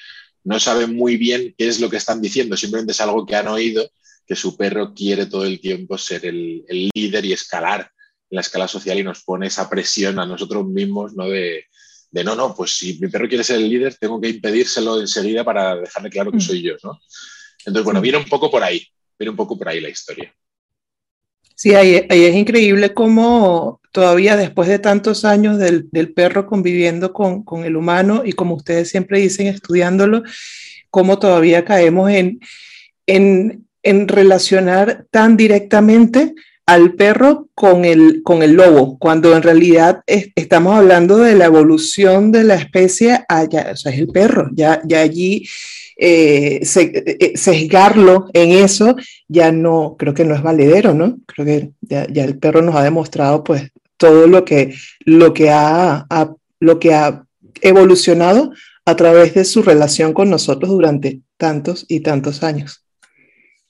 no 0.44 0.60
saben 0.60 0.94
muy 0.94 1.16
bien 1.16 1.56
qué 1.58 1.70
es 1.70 1.80
lo 1.80 1.90
que 1.90 1.98
están 1.98 2.22
diciendo, 2.22 2.58
simplemente 2.58 2.92
es 2.92 3.00
algo 3.00 3.26
que 3.26 3.38
han 3.38 3.48
oído, 3.48 3.90
que 4.28 4.36
su 4.36 4.58
perro 4.58 4.94
quiere 4.94 5.26
todo 5.26 5.46
el 5.46 5.62
tiempo 5.62 5.98
ser 5.98 6.26
el, 6.26 6.66
el 6.68 6.90
líder 6.94 7.24
y 7.24 7.32
escalar 7.32 7.90
en 8.30 8.36
la 8.36 8.42
escala 8.42 8.68
social 8.68 9.00
y 9.00 9.04
nos 9.04 9.24
pone 9.24 9.48
esa 9.48 9.70
presión 9.70 10.20
a 10.20 10.26
nosotros 10.26 10.68
mismos, 10.68 11.14
¿no? 11.14 11.30
De, 11.30 11.64
de 12.12 12.24
no, 12.26 12.36
no, 12.36 12.54
pues 12.54 12.72
si 12.78 13.00
mi 13.00 13.08
perro 13.08 13.30
quiere 13.30 13.46
ser 13.46 13.56
el 13.56 13.70
líder, 13.70 13.96
tengo 13.96 14.20
que 14.20 14.28
impedírselo 14.28 15.00
enseguida 15.00 15.46
para 15.46 15.78
dejarle 15.78 16.10
claro 16.10 16.32
que 16.32 16.38
mm. 16.38 16.42
soy 16.42 16.62
yo, 16.62 16.74
¿no? 16.84 17.00
Entonces, 17.66 17.86
bueno, 17.86 18.02
viene 18.02 18.18
un 18.18 18.26
poco 18.26 18.50
por 18.50 18.64
ahí, 18.64 18.86
viene 19.18 19.32
un 19.32 19.38
poco 19.38 19.58
por 19.58 19.70
ahí 19.70 19.80
la 19.80 19.90
historia. 19.90 20.34
Sí, 21.62 21.76
ahí, 21.76 22.08
es 22.10 22.36
increíble 22.36 22.92
cómo 22.92 23.82
todavía 23.92 24.36
después 24.36 24.68
de 24.68 24.80
tantos 24.80 25.26
años 25.26 25.60
del, 25.60 25.90
perro 26.16 26.48
conviviendo 26.48 27.14
con, 27.14 27.46
el 27.64 27.76
humano 27.76 28.24
y 28.26 28.34
como 28.34 28.56
ustedes 28.56 28.90
siempre 28.90 29.20
dicen, 29.20 29.46
estudiándolo, 29.46 30.24
cómo 30.90 31.20
todavía 31.20 31.64
caemos 31.64 32.10
en, 32.10 32.40
en, 33.06 34.08
relacionar 34.08 35.06
tan 35.12 35.38
directamente 35.38 36.34
al 36.66 36.96
perro 36.96 37.48
con 37.54 37.86
el, 37.86 38.24
con 38.24 38.42
el 38.42 38.54
lobo, 38.54 38.98
cuando 38.98 39.36
en 39.36 39.44
realidad 39.44 40.02
estamos 40.08 40.76
hablando 40.76 41.18
de 41.18 41.36
la 41.36 41.46
evolución 41.46 42.32
de 42.32 42.44
la 42.44 42.56
especie 42.56 43.24
allá, 43.30 43.70
o 43.74 43.76
sea, 43.76 43.92
es 43.92 44.00
el 44.00 44.08
perro, 44.08 44.50
ya, 44.54 44.82
ya 44.84 45.02
allí 45.02 45.48
eh, 46.04 46.62
eh, 46.64 47.38
sesgarlo 47.38 48.26
en 48.34 48.52
eso 48.54 48.96
ya 49.28 49.52
no, 49.52 49.96
creo 50.00 50.16
que 50.16 50.26
no 50.26 50.34
es 50.34 50.42
valedero, 50.42 50.96
¿no? 50.96 51.20
Creo 51.28 51.46
que 51.46 51.72
ya, 51.82 52.06
el 52.06 52.40
perro 52.40 52.64
nos 52.64 52.74
ha 52.74 52.84
demostrado 52.84 53.44
pues 53.44 53.70
todo 53.98 54.26
lo 54.26 54.44
que, 54.44 54.74
lo 55.06 55.32
que, 55.32 55.52
ha, 55.52 56.08
lo 56.60 56.80
que 56.80 56.96
ha 56.96 57.24
evolucionado 57.62 58.52
a 58.84 58.96
través 58.96 59.36
de 59.36 59.46
su 59.46 59.62
relación 59.62 60.14
con 60.14 60.32
nosotros 60.32 60.72
durante 60.72 61.22
tantos 61.38 61.86
y 61.88 62.00
tantos 62.00 62.42
años. 62.42 62.84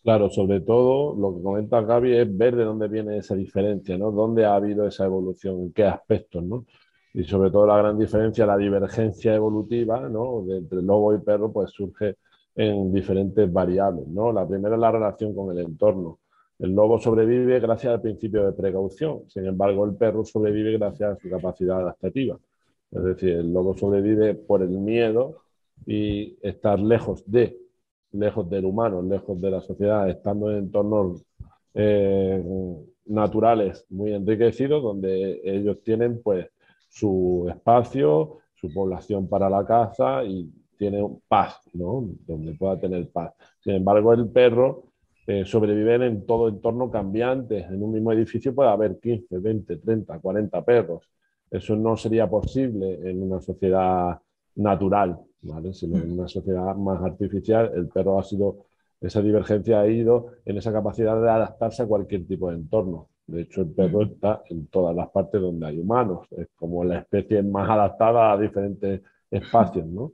Claro, 0.02 0.30
sobre 0.30 0.62
todo 0.62 1.14
lo 1.16 1.36
que 1.36 1.44
comenta 1.44 1.82
Gaby 1.82 2.16
es 2.16 2.38
ver 2.38 2.56
de 2.56 2.64
dónde 2.64 2.88
viene 2.88 3.18
esa 3.18 3.36
diferencia, 3.36 3.98
¿no? 3.98 4.12
¿Dónde 4.12 4.46
ha 4.46 4.56
habido 4.56 4.88
esa 4.88 5.04
evolución? 5.04 5.60
¿En 5.60 5.74
qué 5.74 5.84
aspectos, 5.84 6.42
no? 6.42 6.66
Y 7.14 7.24
sobre 7.24 7.52
todo 7.52 7.66
la 7.66 7.78
gran 7.78 7.98
diferencia, 7.98 8.46
la 8.46 8.58
divergencia 8.58 9.36
evolutiva 9.36 10.08
¿no? 10.08 10.44
de, 10.44 10.58
entre 10.58 10.82
lobo 10.82 11.14
y 11.14 11.20
perro, 11.20 11.52
pues 11.52 11.72
surge 11.72 12.16
en 12.56 12.92
diferentes 12.94 13.52
variables. 13.52 14.08
¿no? 14.08 14.32
La 14.32 14.48
primera 14.48 14.76
es 14.76 14.82
la 14.82 14.92
relación 14.92 15.36
con 15.36 15.58
el 15.58 15.66
entorno. 15.66 16.20
El 16.60 16.76
lobo 16.76 17.00
sobrevive 17.00 17.60
gracias 17.60 17.94
al 17.94 18.02
principio 18.02 18.46
de 18.46 18.52
precaución, 18.52 19.24
sin 19.28 19.48
embargo 19.48 19.84
el 19.84 19.96
perro 19.96 20.24
sobrevive 20.24 20.78
gracias 20.78 21.18
a 21.18 21.20
su 21.20 21.30
capacidad 21.30 21.80
adaptativa. 21.80 22.38
Es 22.92 23.04
decir, 23.04 23.30
el 23.32 23.52
lobo 23.52 23.76
sobrevive 23.76 24.36
por 24.36 24.62
el 24.62 24.70
miedo 24.70 25.38
y 25.88 26.38
estar 26.42 26.80
lejos 26.80 27.24
de, 27.26 27.58
lejos 28.12 28.48
del 28.50 28.66
humano, 28.66 29.02
lejos 29.02 29.42
de 29.42 29.50
la 29.50 29.62
sociedad, 29.62 30.08
estando 30.08 30.52
en 30.52 30.58
entornos 30.58 31.26
eh, 31.74 32.44
naturales 33.06 33.86
muy 33.90 34.14
enriquecidos, 34.14 34.84
donde 34.84 35.42
ellos 35.44 35.82
tienen 35.82 36.22
pues 36.22 36.48
su 36.92 37.48
espacio, 37.50 38.40
su 38.54 38.72
población 38.72 39.28
para 39.28 39.50
la 39.50 39.66
caza 39.66 40.24
y 40.24 40.52
tiene 40.78 41.08
paz, 41.28 41.62
¿no? 41.74 42.10
Donde 42.28 42.54
pueda 42.54 42.80
tener 42.80 43.10
paz. 43.10 43.34
Sin 43.60 43.76
embargo, 43.76 44.14
el 44.14 44.28
perro 44.30 44.92
eh, 45.26 45.46
sobrevive 45.46 46.06
en 46.06 46.26
todo 46.26 46.50
entorno 46.50 46.92
cambiante. 46.92 47.60
En 47.60 47.82
un 47.82 47.94
mismo 47.94 48.12
edificio 48.12 48.54
puede 48.54 48.70
haber 48.70 49.00
15, 49.00 49.38
20, 49.38 49.78
30, 49.78 50.20
40 50.20 50.66
perros. 50.66 51.10
Eso 51.50 51.76
no 51.76 51.96
sería 51.96 52.30
posible 52.30 53.00
en 53.10 53.24
una 53.24 53.40
sociedad 53.40 54.20
natural, 54.56 55.20
¿vale? 55.42 55.74
sino 55.74 55.98
en 55.98 56.12
una 56.14 56.28
sociedad 56.28 56.76
más 56.76 57.02
artificial. 57.02 57.72
El 57.74 57.88
perro 57.88 58.20
ha 58.20 58.24
sido, 58.24 58.66
esa 59.00 59.22
divergencia 59.22 59.80
ha 59.80 59.88
ido 59.88 60.28
en 60.46 60.58
esa 60.58 60.74
capacidad 60.74 61.22
de 61.22 61.30
adaptarse 61.30 61.84
a 61.84 61.88
cualquier 61.88 62.28
tipo 62.28 62.50
de 62.50 62.56
entorno. 62.56 63.10
De 63.28 63.42
hecho, 63.42 63.62
el 63.62 63.72
perro 63.72 64.04
está 64.04 64.44
en 64.50 64.68
todas 64.68 64.96
las 64.96 65.10
partes 65.10 65.42
donde 65.42 65.68
hay 65.68 65.80
humanos. 65.80 66.28
Es 66.32 66.48
como 66.56 66.84
la 66.84 67.00
especie 67.00 67.44
más 67.44 67.70
adaptada 67.70 68.34
a 68.34 68.38
diferentes 68.38 69.02
espacios, 69.30 69.86
¿no? 69.88 70.12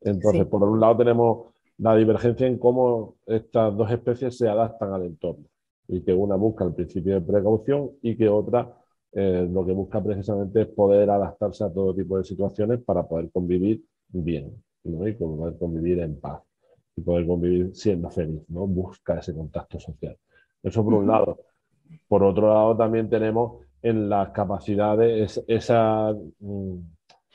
Entonces, 0.00 0.46
por 0.46 0.62
un 0.62 0.80
lado 0.80 0.98
tenemos 0.98 1.48
la 1.78 1.94
divergencia 1.94 2.46
en 2.46 2.58
cómo 2.58 3.16
estas 3.26 3.76
dos 3.76 3.90
especies 3.90 4.36
se 4.36 4.48
adaptan 4.48 4.92
al 4.92 5.04
entorno 5.04 5.44
y 5.86 6.02
que 6.02 6.12
una 6.12 6.36
busca 6.36 6.64
el 6.64 6.74
principio 6.74 7.14
de 7.14 7.20
precaución 7.20 7.90
y 8.02 8.16
que 8.16 8.28
otra 8.28 8.76
eh, 9.12 9.48
lo 9.50 9.64
que 9.64 9.72
busca 9.72 10.02
precisamente 10.02 10.62
es 10.62 10.66
poder 10.68 11.08
adaptarse 11.08 11.64
a 11.64 11.72
todo 11.72 11.94
tipo 11.94 12.18
de 12.18 12.24
situaciones 12.24 12.80
para 12.82 13.04
poder 13.04 13.30
convivir 13.30 13.82
bien 14.08 14.62
¿no? 14.84 15.08
y 15.08 15.14
poder 15.14 15.56
convivir 15.56 16.00
en 16.00 16.20
paz 16.20 16.42
y 16.94 17.00
poder 17.00 17.26
convivir 17.26 17.74
siendo 17.74 18.10
feliz, 18.10 18.42
¿no? 18.48 18.66
busca 18.66 19.18
ese 19.18 19.34
contacto 19.34 19.80
social. 19.80 20.16
Eso 20.62 20.84
por 20.84 20.94
un 20.94 21.06
lado. 21.06 21.38
Por 22.06 22.22
otro 22.22 22.48
lado 22.48 22.76
también 22.76 23.08
tenemos 23.08 23.62
en 23.82 24.08
las 24.08 24.30
capacidades 24.30 25.42
esa... 25.46 26.14
Mm, 26.40 26.78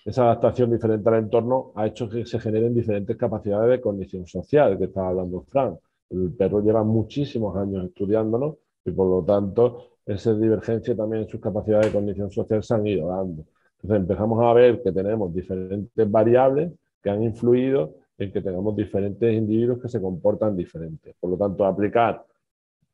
esa 0.06 0.24
adaptación 0.24 0.70
diferente 0.70 1.08
al 1.08 1.16
entorno 1.16 1.72
ha 1.76 1.88
hecho 1.88 2.10
que 2.10 2.26
se 2.26 2.40
generen 2.40 2.74
diferentes 2.74 3.16
capacidades 3.16 3.70
de 3.70 3.82
condición 3.82 4.26
social, 4.28 4.78
que 4.78 4.86
estaba 4.86 5.10
hablando 5.10 5.44
Frank. 5.44 5.80
El 6.10 6.34
perro 6.34 6.62
lleva 6.62 6.84
muchísimos 6.84 7.56
años 7.56 7.86
estudiándolo 7.86 8.58
y 8.84 8.92
por 8.92 9.08
lo 9.08 9.24
tanto 9.24 9.94
esa 10.06 10.34
divergencia 10.34 10.96
también 10.96 11.24
en 11.24 11.30
sus 11.30 11.40
capacidades 11.40 11.88
de 11.88 11.94
condición 11.94 12.30
social 12.30 12.62
se 12.62 12.74
han 12.74 12.86
ido 12.86 13.08
dando. 13.08 13.46
Entonces 13.82 14.02
empezamos 14.02 14.44
a 14.44 14.54
ver 14.54 14.82
que 14.84 14.92
tenemos 14.92 15.34
diferentes 15.34 16.12
variables 16.12 16.74
que 17.02 17.10
han 17.10 17.24
influido 17.24 17.96
en 18.18 18.32
que 18.32 18.42
tengamos 18.42 18.76
diferentes 18.76 19.34
individuos 19.34 19.82
que 19.82 19.90
se 19.90 20.02
comportan 20.02 20.56
diferentes. 20.56 21.16
Por 21.20 21.32
lo 21.32 21.38
tanto, 21.38 21.66
aplicar 21.66 22.24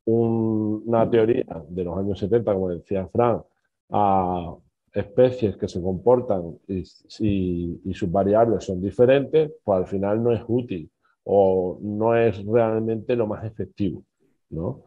una 0.09 1.09
teoría 1.09 1.45
de 1.67 1.83
los 1.83 1.97
años 1.97 2.19
70, 2.19 2.53
como 2.53 2.69
decía 2.69 3.07
Frank, 3.07 3.43
a 3.91 4.55
especies 4.91 5.55
que 5.57 5.67
se 5.67 5.81
comportan 5.81 6.57
y, 6.67 7.93
sus 7.93 8.11
variables 8.11 8.63
son 8.63 8.81
diferentes, 8.81 9.51
pues 9.63 9.77
al 9.77 9.87
final 9.87 10.23
no 10.23 10.31
es 10.31 10.41
útil 10.47 10.89
o 11.23 11.77
no 11.81 12.15
es 12.15 12.43
realmente 12.45 13.15
lo 13.15 13.27
más 13.27 13.43
efectivo, 13.45 14.03
¿no? 14.49 14.81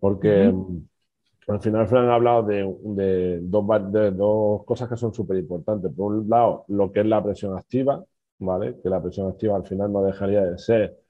Porque 0.00 0.50
mm, 0.50 0.84
al 1.48 1.60
final 1.60 1.86
Fran 1.86 2.08
ha 2.08 2.14
hablado 2.14 2.44
de, 2.44 3.40
dos, 3.42 3.92
de 3.92 4.10
dos, 4.10 4.64
cosas 4.64 4.88
que 4.88 4.96
son 4.96 5.12
súper 5.12 5.36
importantes. 5.36 5.92
Por 5.92 6.14
un 6.14 6.28
lado, 6.28 6.64
lo 6.68 6.90
que 6.90 7.00
es 7.00 7.06
la 7.06 7.22
presión 7.22 7.56
activa, 7.56 8.02
¿vale? 8.38 8.76
Que 8.82 8.88
la 8.88 9.02
presión 9.02 9.28
activa 9.28 9.56
al 9.56 9.64
final 9.64 9.92
no 9.92 10.02
dejaría 10.02 10.44
de 10.44 10.58
ser 10.58 11.01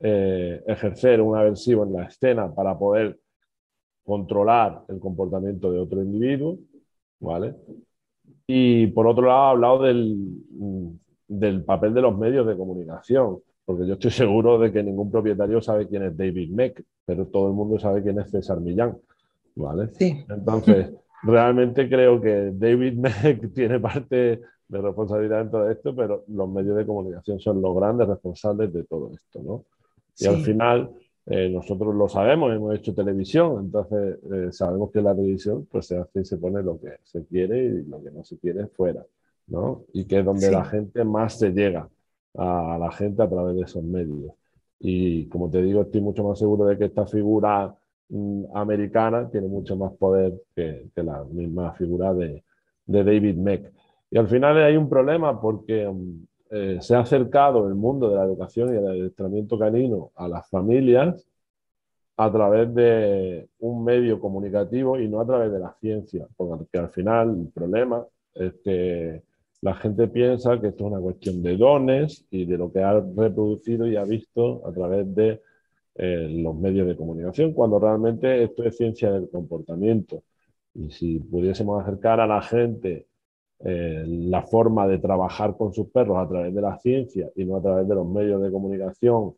eh, 0.00 0.62
ejercer 0.66 1.20
un 1.20 1.36
aversivo 1.36 1.84
en 1.84 1.92
la 1.94 2.04
escena 2.04 2.54
para 2.54 2.78
poder 2.78 3.18
controlar 4.04 4.82
el 4.88 5.00
comportamiento 5.00 5.72
de 5.72 5.78
otro 5.80 6.02
individuo, 6.02 6.58
¿vale? 7.18 7.54
Y 8.46 8.86
por 8.88 9.06
otro 9.06 9.26
lado, 9.26 9.40
ha 9.40 9.50
hablado 9.50 9.82
del, 9.82 10.42
del 11.26 11.64
papel 11.64 11.92
de 11.94 12.02
los 12.02 12.16
medios 12.16 12.46
de 12.46 12.56
comunicación, 12.56 13.38
porque 13.64 13.86
yo 13.86 13.94
estoy 13.94 14.10
seguro 14.12 14.58
de 14.58 14.72
que 14.72 14.82
ningún 14.82 15.10
propietario 15.10 15.60
sabe 15.60 15.88
quién 15.88 16.04
es 16.04 16.16
David 16.16 16.50
Meck, 16.50 16.84
pero 17.04 17.26
todo 17.26 17.48
el 17.48 17.54
mundo 17.54 17.78
sabe 17.78 18.02
quién 18.02 18.20
es 18.20 18.30
César 18.30 18.60
Millán, 18.60 18.96
¿vale? 19.56 19.88
Sí. 19.94 20.24
Entonces, 20.28 20.92
realmente 21.22 21.88
creo 21.88 22.20
que 22.20 22.52
David 22.52 22.94
Meck 22.94 23.52
tiene 23.54 23.80
parte 23.80 24.40
de 24.68 24.80
responsabilidad 24.80 25.42
en 25.42 25.50
todo 25.50 25.70
esto, 25.70 25.94
pero 25.94 26.24
los 26.28 26.48
medios 26.48 26.76
de 26.76 26.86
comunicación 26.86 27.40
son 27.40 27.60
los 27.62 27.74
grandes 27.74 28.08
responsables 28.08 28.72
de 28.72 28.84
todo 28.84 29.12
esto, 29.14 29.40
¿no? 29.42 29.64
Y 30.18 30.26
al 30.26 30.42
final, 30.42 30.90
eh, 31.26 31.48
nosotros 31.48 31.94
lo 31.94 32.08
sabemos, 32.08 32.54
hemos 32.54 32.74
hecho 32.74 32.94
televisión, 32.94 33.64
entonces 33.64 34.18
eh, 34.32 34.52
sabemos 34.52 34.90
que 34.92 35.02
la 35.02 35.14
televisión 35.14 35.66
pues 35.70 35.86
se 35.86 35.98
hace 35.98 36.20
y 36.20 36.24
se 36.24 36.38
pone 36.38 36.62
lo 36.62 36.78
que 36.80 36.98
se 37.02 37.24
quiere 37.26 37.64
y 37.64 37.82
lo 37.84 38.02
que 38.02 38.10
no 38.10 38.24
se 38.24 38.38
quiere 38.38 38.68
fuera, 38.68 39.04
¿no? 39.48 39.84
Y 39.92 40.04
que 40.04 40.20
es 40.20 40.24
donde 40.24 40.50
la 40.50 40.64
gente 40.64 41.04
más 41.04 41.38
se 41.38 41.50
llega 41.50 41.88
a, 42.34 42.78
la 42.78 42.92
gente 42.92 43.22
a 43.22 43.28
través 43.28 43.56
de 43.56 43.62
esos 43.62 43.82
medios. 43.82 44.32
Y 44.78 45.26
como 45.26 45.50
te 45.50 45.62
digo, 45.62 45.82
estoy 45.82 46.00
mucho 46.00 46.22
más 46.22 46.38
seguro 46.38 46.66
de 46.66 46.78
que 46.78 46.84
esta 46.84 47.06
figura 47.06 47.74
mm, 48.08 48.44
americana 48.54 49.28
tiene 49.28 49.48
mucho 49.48 49.76
más 49.76 49.92
poder 49.94 50.34
que, 50.54 50.90
la 50.94 51.24
misma 51.24 51.72
figura 51.72 52.14
de, 52.14 52.44
de, 52.86 53.04
David 53.04 53.36
Meck. 53.36 53.72
Y 54.10 54.18
al 54.18 54.28
final 54.28 54.58
hay 54.58 54.76
un 54.76 54.88
problema 54.88 55.40
porque 55.40 55.88
mm, 55.88 56.24
eh, 56.50 56.78
se 56.80 56.94
ha 56.94 57.00
acercado 57.00 57.66
el 57.68 57.74
mundo 57.74 58.08
de 58.08 58.16
la 58.16 58.24
educación 58.24 58.72
y 58.72 58.78
el 58.78 58.86
adiestramiento 58.86 59.58
canino 59.58 60.12
a 60.14 60.28
las 60.28 60.48
familias 60.48 61.26
a 62.16 62.32
través 62.32 62.74
de 62.74 63.48
un 63.58 63.84
medio 63.84 64.20
comunicativo 64.20 64.98
y 64.98 65.08
no 65.08 65.20
a 65.20 65.26
través 65.26 65.52
de 65.52 65.58
la 65.58 65.74
ciencia, 65.80 66.26
porque 66.36 66.78
al 66.78 66.90
final 66.90 67.40
el 67.40 67.48
problema 67.52 68.06
es 68.34 68.54
que 68.64 69.22
la 69.62 69.74
gente 69.74 70.08
piensa 70.08 70.60
que 70.60 70.68
esto 70.68 70.84
es 70.84 70.92
una 70.92 71.00
cuestión 71.00 71.42
de 71.42 71.56
dones 71.56 72.26
y 72.30 72.44
de 72.46 72.58
lo 72.58 72.72
que 72.72 72.80
ha 72.80 73.00
reproducido 73.00 73.86
y 73.86 73.96
ha 73.96 74.04
visto 74.04 74.66
a 74.66 74.72
través 74.72 75.14
de 75.14 75.42
eh, 75.96 76.28
los 76.30 76.54
medios 76.56 76.86
de 76.86 76.96
comunicación, 76.96 77.52
cuando 77.52 77.78
realmente 77.78 78.44
esto 78.44 78.64
es 78.64 78.76
ciencia 78.76 79.10
del 79.10 79.28
comportamiento. 79.30 80.22
Y 80.74 80.90
si 80.90 81.18
pudiésemos 81.20 81.82
acercar 81.82 82.20
a 82.20 82.26
la 82.26 82.42
gente 82.42 83.06
eh, 83.60 84.04
la 84.06 84.42
forma 84.42 84.86
de 84.86 84.98
trabajar 84.98 85.56
con 85.56 85.72
sus 85.72 85.88
perros 85.88 86.18
a 86.18 86.28
través 86.28 86.54
de 86.54 86.60
la 86.60 86.78
ciencia 86.78 87.30
y 87.34 87.44
no 87.44 87.56
a 87.56 87.62
través 87.62 87.88
de 87.88 87.94
los 87.94 88.06
medios 88.06 88.42
de 88.42 88.50
comunicación 88.50 89.34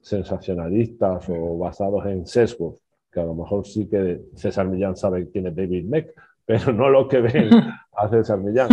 sensacionalistas 0.00 1.28
o 1.30 1.58
basados 1.58 2.06
en 2.06 2.26
sesgos, 2.26 2.80
que 3.10 3.18
a 3.18 3.24
lo 3.24 3.34
mejor 3.34 3.66
sí 3.66 3.88
que 3.88 4.20
César 4.34 4.68
Millán 4.68 4.94
sabe 4.94 5.28
quién 5.30 5.48
es 5.48 5.56
David 5.56 5.84
Meck, 5.84 6.14
pero 6.44 6.72
no 6.72 6.88
lo 6.88 7.08
que 7.08 7.20
ven 7.20 7.50
a 7.92 8.08
César 8.08 8.38
Millán, 8.38 8.68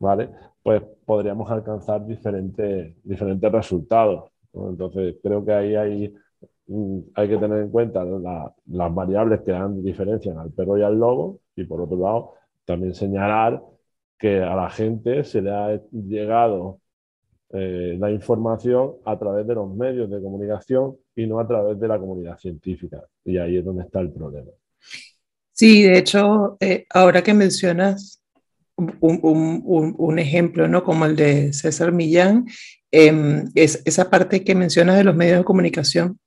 ¿vale? 0.00 0.28
Pues 0.60 0.82
podríamos 1.04 1.48
alcanzar 1.52 2.04
diferentes, 2.04 2.96
diferentes 3.04 3.52
resultados. 3.52 4.32
Entonces, 4.52 5.16
creo 5.22 5.44
que 5.44 5.52
ahí 5.52 5.76
hay, 5.76 6.14
mm, 6.66 6.98
hay 7.14 7.28
que 7.28 7.36
tener 7.36 7.58
en 7.58 7.70
cuenta 7.70 8.04
las 8.04 8.94
variables 8.94 9.42
que 9.42 9.52
dan 9.52 9.84
diferencia 9.84 10.34
al 10.40 10.50
perro 10.50 10.76
y 10.78 10.82
al 10.82 10.98
lobo, 10.98 11.38
y 11.54 11.62
por 11.62 11.80
otro 11.80 11.96
lado, 11.96 12.32
también 12.64 12.92
señalar 12.92 13.62
que 14.18 14.42
a 14.42 14.54
la 14.54 14.70
gente 14.70 15.24
se 15.24 15.42
le 15.42 15.50
ha 15.50 15.80
llegado 15.92 16.80
eh, 17.50 17.96
la 17.98 18.10
información 18.10 18.96
a 19.04 19.18
través 19.18 19.46
de 19.46 19.54
los 19.54 19.72
medios 19.72 20.10
de 20.10 20.20
comunicación 20.20 20.96
y 21.14 21.26
no 21.26 21.38
a 21.38 21.46
través 21.46 21.78
de 21.78 21.88
la 21.88 21.98
comunidad 21.98 22.38
científica. 22.38 23.02
Y 23.24 23.38
ahí 23.38 23.58
es 23.58 23.64
donde 23.64 23.84
está 23.84 24.00
el 24.00 24.10
problema. 24.10 24.50
Sí, 25.52 25.84
de 25.84 25.98
hecho, 25.98 26.56
eh, 26.60 26.86
ahora 26.90 27.22
que 27.22 27.34
mencionas 27.34 28.22
un, 28.76 30.18
ejemplo, 30.18 30.68
¿no? 30.68 30.84
Como 30.84 31.06
el 31.06 31.16
de 31.16 31.52
César 31.52 31.92
Millán, 31.92 32.46
em, 32.90 33.50
es, 33.54 33.82
esa 33.86 34.10
parte 34.10 34.44
que 34.44 34.54
mencionas 34.54 34.96
de 34.96 35.04
los 35.04 35.16
medios 35.16 35.38
de 35.38 35.44
comunicación, 35.44 36.18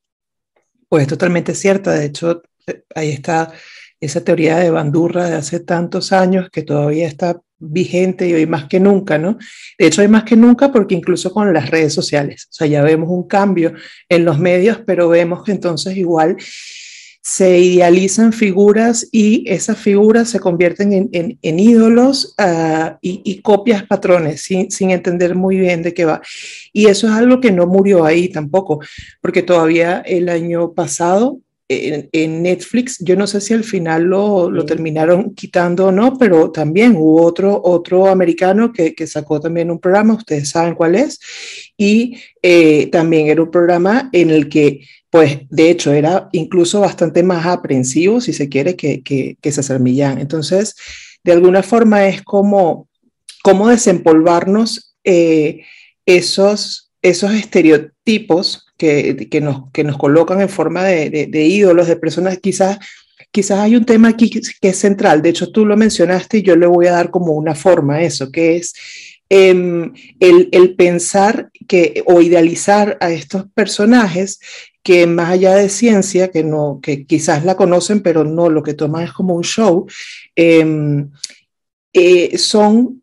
pues 0.87 1.03
es 1.03 1.09
totalmente 1.09 1.53
cierta. 1.53 1.91
De 1.93 2.05
hecho, 2.05 2.41
eh, 2.65 2.83
ahí 2.95 3.09
está 3.09 3.53
esa 3.99 4.23
teoría 4.23 4.57
de 4.57 4.71
Bandurra 4.71 5.29
de 5.29 5.35
hace 5.35 5.59
tantos 5.59 6.11
años 6.11 6.49
que 6.49 6.63
todavía 6.63 7.07
está 7.07 7.39
vigente 7.59 8.27
y 8.27 8.33
hoy 8.33 8.45
más 8.45 8.65
que 8.65 8.79
nunca, 8.79 9.17
¿no? 9.17 9.37
De 9.77 9.87
hecho, 9.87 10.01
hoy 10.01 10.07
más 10.07 10.23
que 10.23 10.35
nunca 10.35 10.71
porque 10.71 10.95
incluso 10.95 11.31
con 11.31 11.53
las 11.53 11.69
redes 11.69 11.93
sociales, 11.93 12.47
o 12.49 12.53
sea, 12.53 12.67
ya 12.67 12.81
vemos 12.81 13.09
un 13.09 13.27
cambio 13.27 13.73
en 14.07 14.25
los 14.25 14.39
medios, 14.39 14.81
pero 14.85 15.09
vemos 15.09 15.43
que 15.43 15.51
entonces 15.51 15.97
igual 15.97 16.37
se 17.21 17.59
idealizan 17.59 18.31
figuras 18.31 19.07
y 19.11 19.43
esas 19.47 19.77
figuras 19.77 20.29
se 20.29 20.39
convierten 20.39 21.09
en, 21.11 21.37
en, 21.41 21.59
ídolos 21.59 22.33
uh, 22.39 22.95
y, 23.01 23.41
copias 23.41 23.83
patrones 23.83 24.41
sin 24.41 24.89
entender 24.89 25.35
muy 25.35 25.59
bien 25.59 25.83
de 25.83 25.93
qué 25.93 26.05
va. 26.05 26.21
Y 26.71 26.87
eso 26.87 27.07
es 27.07 27.13
algo 27.13 27.41
que 27.41 27.51
no 27.51 27.67
murió 27.67 28.05
ahí 28.05 28.29
tampoco, 28.29 28.79
porque 29.21 29.43
todavía 29.43 29.99
el 29.99 30.29
año 30.29 30.73
pasado 30.73 31.39
en, 31.69 32.41
Netflix, 32.41 32.97
yo 32.99 33.15
no 33.15 33.27
sé 33.27 33.39
si 33.39 33.53
al 33.53 33.63
final 33.63 34.03
lo, 34.03 34.49
lo, 34.49 34.65
terminaron 34.65 35.35
quitando 35.35 35.87
o 35.87 35.91
no, 35.91 36.17
pero 36.17 36.51
también 36.51 36.95
hubo 36.97 37.23
otro, 37.23 37.61
otro 37.63 38.07
americano 38.07 38.73
que, 38.73 38.95
que 38.95 39.05
sacó 39.05 39.39
también 39.39 39.69
un 39.69 39.79
programa, 39.79 40.15
ustedes 40.15 40.49
saben 40.49 40.73
cuál 40.73 40.95
es, 40.95 41.19
y 41.77 42.17
eh, 42.41 42.87
también 42.87 43.27
era 43.27 43.43
un 43.43 43.51
programa 43.51 44.09
en 44.13 44.31
el 44.31 44.49
que, 44.49 44.81
pues, 45.11 45.41
de 45.49 45.69
hecho, 45.69 45.93
era 45.93 46.27
incluso 46.31 46.79
bastante 46.79 47.21
más 47.21 47.45
aprensivo, 47.45 48.19
si 48.19 48.33
se 48.33 48.49
quiere, 48.49 48.75
que, 48.75 49.03
que, 49.03 49.37
que 49.39 49.51
César 49.51 49.79
Millán. 49.79 50.19
Entonces, 50.19 50.75
de 51.23 51.33
alguna 51.33 51.61
forma 51.61 52.07
es 52.07 52.23
como, 52.23 52.89
como 53.43 53.69
desempolvarnos 53.69 54.95
eh, 55.03 55.65
esos, 56.05 56.91
esos 57.03 57.31
estereotipos 57.33 58.68
que, 58.79 59.41
nos, 59.41 59.69
que 59.71 59.83
nos 59.83 59.97
colocan 59.97 60.39
en 60.39 60.47
forma 60.47 60.85
de, 60.85 61.27
de, 61.27 61.45
ídolos, 61.45 61.87
de 61.87 61.97
personas, 61.97 62.39
quizás, 62.39 62.79
quizás 63.29 63.59
hay 63.59 63.75
un 63.75 63.85
tema 63.85 64.07
aquí 64.07 64.29
que 64.29 64.69
es 64.69 64.77
central, 64.77 65.21
de 65.21 65.29
hecho 65.29 65.51
tú 65.51 65.65
lo 65.65 65.75
mencionaste 65.75 66.37
y 66.37 66.43
yo 66.43 66.55
le 66.55 66.65
voy 66.65 66.87
a 66.87 66.93
dar 66.93 67.11
como 67.11 67.33
una 67.33 67.55
forma 67.55 67.95
a 67.95 68.03
eso, 68.03 68.31
que 68.31 68.55
es 68.55 68.73
em, 69.27 69.93
el, 70.21 70.47
el, 70.53 70.75
pensar 70.75 71.51
que, 71.67 72.01
o 72.05 72.21
idealizar 72.21 72.97
a 73.01 73.11
estos 73.11 73.45
personajes 73.53 74.39
que 74.81 75.05
más 75.05 75.29
allá 75.31 75.55
de 75.55 75.67
ciencia, 75.67 76.31
que, 76.31 76.43
no, 76.45 76.79
que 76.81 77.05
quizás 77.05 77.43
la 77.43 77.57
conocen, 77.57 77.99
pero 77.99 78.23
no, 78.23 78.49
lo 78.49 78.63
que 78.63 78.73
toman 78.73 79.03
es 79.03 79.11
como 79.11 79.35
un 79.35 79.43
show, 79.43 79.87
em, 80.35 81.11
eh, 81.91 82.37
son 82.37 83.01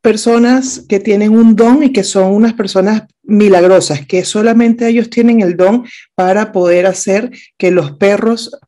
personas 0.00 0.86
que 0.88 1.00
tienen 1.00 1.32
un 1.36 1.54
don 1.54 1.82
y 1.82 1.92
que 1.92 2.02
son 2.02 2.32
unas 2.32 2.54
personas 2.54 3.02
milagrosas, 3.28 4.04
que 4.06 4.24
solamente 4.24 4.88
ellos 4.88 5.10
tienen 5.10 5.42
el 5.42 5.56
don 5.56 5.86
para 6.14 6.50
poder 6.50 6.86
hacer 6.86 7.30
que 7.56 7.70
los 7.70 7.92
perros 7.92 8.58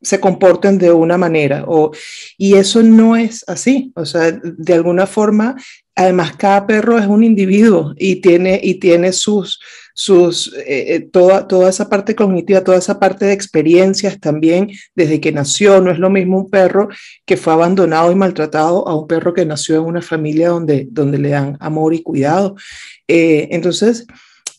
se 0.00 0.20
comporten 0.20 0.78
de 0.78 0.92
una 0.92 1.18
manera. 1.18 1.64
O, 1.66 1.90
y 2.38 2.54
eso 2.54 2.82
no 2.82 3.16
es 3.16 3.44
así. 3.48 3.92
O 3.96 4.06
sea, 4.06 4.30
de 4.32 4.74
alguna 4.74 5.06
forma, 5.06 5.56
además, 5.96 6.36
cada 6.36 6.66
perro 6.66 6.98
es 6.98 7.06
un 7.06 7.24
individuo 7.24 7.92
y 7.96 8.16
tiene, 8.16 8.60
y 8.62 8.74
tiene 8.74 9.12
sus, 9.12 9.60
sus, 9.94 10.52
eh, 10.66 10.94
eh, 10.94 11.00
toda, 11.00 11.46
toda 11.46 11.70
esa 11.70 11.88
parte 11.88 12.16
cognitiva, 12.16 12.64
toda 12.64 12.78
esa 12.78 12.98
parte 12.98 13.26
de 13.26 13.32
experiencias 13.32 14.18
también 14.18 14.70
desde 14.94 15.20
que 15.20 15.32
nació. 15.32 15.80
No 15.80 15.92
es 15.92 15.98
lo 16.00 16.10
mismo 16.10 16.38
un 16.40 16.50
perro 16.50 16.88
que 17.24 17.36
fue 17.36 17.52
abandonado 17.52 18.10
y 18.10 18.16
maltratado 18.16 18.86
a 18.88 18.96
un 18.96 19.06
perro 19.06 19.32
que 19.32 19.46
nació 19.46 19.76
en 19.76 19.84
una 19.84 20.02
familia 20.02 20.48
donde, 20.48 20.88
donde 20.90 21.18
le 21.18 21.30
dan 21.30 21.56
amor 21.60 21.94
y 21.94 22.02
cuidado. 22.02 22.56
Eh, 23.06 23.48
entonces, 23.52 24.06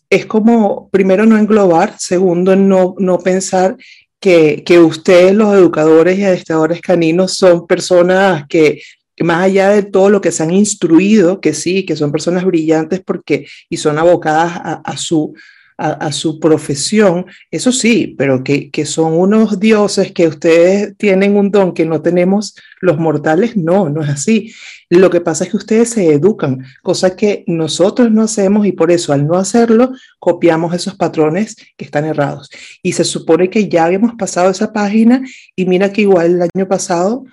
es 0.09 0.25
como, 0.25 0.89
primero, 0.89 1.25
no 1.25 1.37
englobar, 1.37 1.95
segundo, 1.99 2.55
no, 2.55 2.95
no 2.97 3.19
pensar 3.19 3.75
que, 4.21 4.63
que, 4.65 4.79
ustedes, 4.79 5.35
los 5.35 5.53
educadores 5.53 6.17
y 6.17 6.23
adestradores 6.23 6.79
caninos, 6.79 7.33
son 7.33 7.67
personas 7.67 8.45
que 8.47 8.81
más 9.23 9.43
allá 9.43 9.69
de 9.69 9.83
todo 9.83 10.09
lo 10.09 10.21
que 10.21 10.31
se 10.31 10.43
han 10.43 10.51
instruido, 10.51 11.39
que 11.39 11.53
sí, 11.53 11.85
que 11.85 11.95
son 11.95 12.11
personas 12.11 12.45
brillantes 12.45 13.01
porque 13.01 13.47
y 13.69 13.77
son 13.77 13.97
abocadas 13.97 14.81
a, 14.83 14.97
su, 14.97 15.33
a, 15.77 16.11
su 16.11 16.39
profesión, 16.39 17.25
eso 17.49 17.71
sí, 17.71 18.13
pero 18.17 18.43
que, 18.43 18.69
que, 18.71 18.85
son 18.85 19.13
unos 19.13 19.59
dioses 19.59 20.11
que 20.11 20.27
ustedes 20.27 20.97
tienen 20.97 21.37
un 21.37 21.51
don 21.51 21.73
que 21.73 21.85
no 21.85 22.01
tenemos 22.01 22.55
los 22.81 22.97
mortales, 22.97 23.55
no, 23.55 23.89
no 23.89 24.01
es 24.01 24.09
así. 24.09 24.53
Lo 24.89 25.09
que 25.09 25.21
pasa 25.21 25.45
es 25.45 25.49
que 25.49 25.57
ustedes 25.57 25.89
se 25.89 26.13
educan, 26.13 26.63
cosa 26.83 27.15
que 27.15 27.43
nosotros 27.47 28.11
no 28.11 28.21
hacemos 28.21 28.67
y 28.67 28.71
por 28.71 28.91
eso 28.91 29.13
al 29.13 29.25
no 29.25 29.35
hacerlo 29.35 29.91
copiamos 30.19 30.73
esos 30.73 30.95
patrones 30.95 31.55
que 31.75 31.85
están 31.85 32.05
errados. 32.05 32.49
Y 32.83 32.91
se 32.93 33.03
supone 33.03 33.49
que 33.49 33.67
ya 33.67 33.85
habíamos 33.85 34.13
pasado 34.15 34.51
esa 34.51 34.71
página 34.71 35.21
y 35.55 35.65
mira 35.65 35.91
que 35.91 36.01
igual 36.01 36.35
el 36.35 36.49
año 36.53 36.67
pasado 36.67 37.25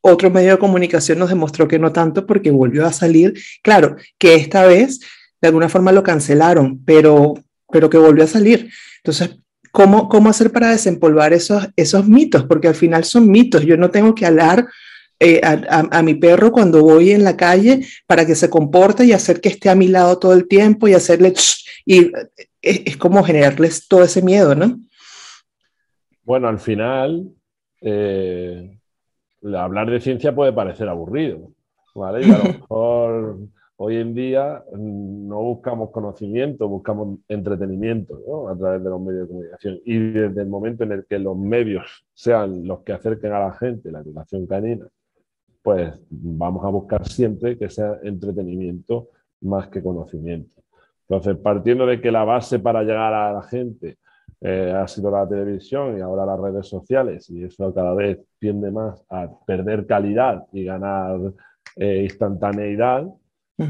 otro 0.00 0.30
medio 0.30 0.52
de 0.52 0.58
comunicación 0.58 1.18
nos 1.18 1.28
demostró 1.28 1.66
que 1.66 1.78
no 1.78 1.92
tanto 1.92 2.26
porque 2.26 2.50
volvió 2.50 2.86
a 2.86 2.92
salir. 2.92 3.34
Claro, 3.62 3.96
que 4.18 4.34
esta 4.34 4.64
vez 4.64 5.00
de 5.40 5.48
alguna 5.48 5.68
forma 5.68 5.92
lo 5.92 6.02
cancelaron, 6.02 6.82
pero, 6.84 7.34
pero 7.70 7.90
que 7.90 7.98
volvió 7.98 8.24
a 8.24 8.28
salir. 8.28 8.70
Entonces, 8.98 9.38
¿cómo, 9.70 10.08
cómo 10.08 10.30
hacer 10.30 10.52
para 10.52 10.70
desempolvar 10.70 11.32
esos, 11.32 11.68
esos 11.76 12.06
mitos? 12.08 12.44
Porque 12.44 12.68
al 12.68 12.74
final 12.74 13.04
son 13.04 13.30
mitos. 13.30 13.64
Yo 13.64 13.76
no 13.76 13.90
tengo 13.90 14.14
que 14.14 14.26
hablar 14.26 14.66
eh, 15.18 15.40
a, 15.42 16.02
mi 16.02 16.14
perro 16.14 16.52
cuando 16.52 16.82
voy 16.82 17.10
en 17.10 17.24
la 17.24 17.38
calle 17.38 17.86
para 18.06 18.26
que 18.26 18.34
se 18.34 18.50
comporte 18.50 19.04
y 19.04 19.12
hacer 19.12 19.40
que 19.40 19.48
esté 19.48 19.70
a 19.70 19.74
mi 19.74 19.88
lado 19.88 20.18
todo 20.18 20.34
el 20.34 20.46
tiempo 20.46 20.88
y 20.88 20.94
hacerle... 20.94 21.32
y 21.86 22.10
es, 22.60 22.96
como 22.96 23.22
generarles 23.22 23.88
todo 23.88 24.02
ese 24.02 24.22
miedo, 24.22 24.54
¿no? 24.54 24.78
Bueno, 26.22 26.48
al 26.48 26.58
final, 26.58 27.32
eh, 27.80 28.75
hablar 29.54 29.90
de 29.90 30.00
ciencia 30.00 30.34
puede 30.34 30.52
parecer 30.52 30.88
aburrido, 30.88 31.50
¿vale? 31.94 32.26
Y 32.26 32.30
a 32.30 32.38
lo 32.38 32.44
mejor 32.60 33.38
hoy 33.76 33.96
en 33.96 34.14
día 34.14 34.64
mm, 34.72 35.28
no 35.28 35.42
buscamos 35.42 35.90
conocimiento, 35.90 36.68
buscamos 36.68 37.18
entretenimiento 37.28 38.20
¿no? 38.26 38.48
a 38.48 38.56
través 38.56 38.82
de 38.82 38.90
los 38.90 39.00
medios 39.00 39.22
de 39.22 39.28
comunicación. 39.28 39.80
Y 39.84 39.98
desde 39.98 40.42
el 40.42 40.48
momento 40.48 40.84
en 40.84 40.92
el 40.92 41.06
que 41.06 41.18
los 41.18 41.36
medios 41.36 42.06
sean 42.14 42.66
los 42.66 42.80
que 42.80 42.92
acerquen 42.92 43.32
a 43.32 43.40
la 43.40 43.52
gente 43.52 43.92
la 43.92 44.00
educación 44.00 44.46
canina, 44.46 44.86
pues 45.62 45.92
vamos 46.10 46.64
a 46.64 46.68
buscar 46.68 47.06
siempre 47.06 47.58
que 47.58 47.68
sea 47.68 47.98
entretenimiento 48.02 49.08
más 49.42 49.68
que 49.68 49.82
conocimiento. 49.82 50.62
Entonces, 51.08 51.36
partiendo 51.36 51.86
de 51.86 52.00
que 52.00 52.10
la 52.10 52.24
base 52.24 52.58
para 52.58 52.82
llegar 52.82 53.12
a 53.14 53.32
la 53.32 53.42
gente 53.42 53.98
eh, 54.40 54.72
ha 54.72 54.86
sido 54.86 55.10
la 55.10 55.26
televisión 55.26 55.98
y 55.98 56.00
ahora 56.00 56.26
las 56.26 56.38
redes 56.38 56.66
sociales 56.66 57.28
y 57.30 57.44
eso 57.44 57.72
cada 57.72 57.94
vez 57.94 58.18
tiende 58.38 58.70
más 58.70 59.02
a 59.08 59.28
perder 59.46 59.86
calidad 59.86 60.44
y 60.52 60.64
ganar 60.64 61.32
eh, 61.76 62.02
instantaneidad, 62.02 63.06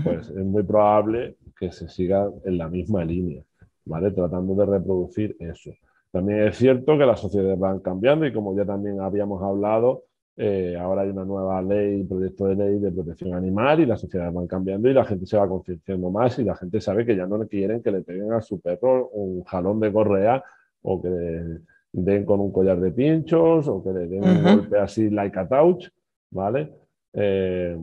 pues 0.03 0.29
es 0.29 0.45
muy 0.45 0.63
probable 0.65 1.37
que 1.59 1.71
se 1.71 1.89
siga 1.89 2.29
en 2.45 2.59
la 2.59 2.69
misma 2.69 3.05
línea, 3.05 3.43
¿vale? 3.85 4.11
Tratando 4.11 4.55
de 4.55 4.67
reproducir 4.67 5.37
eso. 5.39 5.71
También 6.11 6.49
es 6.49 6.57
cierto 6.57 6.99
que 6.99 7.07
las 7.07 7.21
sociedades 7.21 7.59
van 7.59 7.81
cambiando 7.81 8.27
y 8.27 8.33
como 8.33 8.57
ya 8.57 8.65
también 8.65 9.01
habíamos 9.01 9.43
hablado, 9.43 10.05
eh, 10.39 10.77
ahora 10.79 11.03
hay 11.03 11.11
una 11.11 11.25
nueva 11.25 11.63
ley, 11.63 12.05
proyecto 12.05 12.47
de 12.47 12.57
ley 12.57 12.79
de 12.79 12.93
protección 12.93 13.35
animal 13.35 13.81
y 13.81 13.87
las 13.87 14.01
sociedades 14.01 14.35
van 14.35 14.47
cambiando 14.47 14.89
y 14.89 14.93
la 14.93 15.05
gente 15.05 15.25
se 15.27 15.39
va 15.39 15.49
concienciando 15.49 16.11
más 16.11 16.39
y 16.39 16.45
la 16.45 16.55
gente 16.55 16.81
sabe 16.81 17.07
que 17.07 17.17
ya 17.17 17.27
no 17.27 17.47
quieren 17.49 17.83
que 17.83 17.91
le 17.91 18.03
peguen 18.03 18.33
a 18.33 18.43
su 18.43 18.61
perro 18.61 19.09
un 19.09 19.43
jalón 19.45 19.81
de 19.81 19.93
correa 19.93 20.45
o 20.83 21.01
que 21.01 21.09
le 21.09 21.61
den 21.93 22.27
con 22.27 22.41
un 22.41 22.53
collar 22.53 22.79
de 22.79 22.93
pinchos 22.93 23.67
o 23.67 23.83
que 23.83 23.91
le 23.91 24.07
den 24.07 24.25
un 24.25 24.43
golpe 24.43 24.79
así 24.79 25.09
like 25.09 25.39
a 25.39 25.49
touch, 25.49 25.89
¿vale? 26.31 26.71
Eh, 27.15 27.77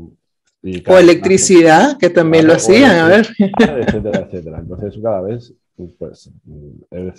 o 0.87 0.97
electricidad, 0.97 1.97
que 1.97 2.09
también 2.09 2.47
lo 2.47 2.53
hacían, 2.53 2.97
a 2.97 3.07
ver. 3.07 3.27
Etcétera, 3.37 4.19
etcétera. 4.19 4.59
Entonces, 4.59 4.97
cada 5.01 5.21
vez 5.21 5.53
pues, 5.97 6.31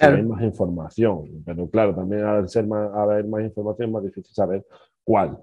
hay 0.00 0.22
más 0.22 0.42
información, 0.42 1.42
pero 1.44 1.68
claro, 1.68 1.94
también 1.94 2.24
al 2.24 2.48
ser 2.48 2.66
más, 2.66 2.92
haber 2.94 3.26
más 3.26 3.42
información 3.42 3.88
es 3.88 3.92
más 3.92 4.02
difícil 4.04 4.34
saber 4.34 4.64
cuál. 5.02 5.38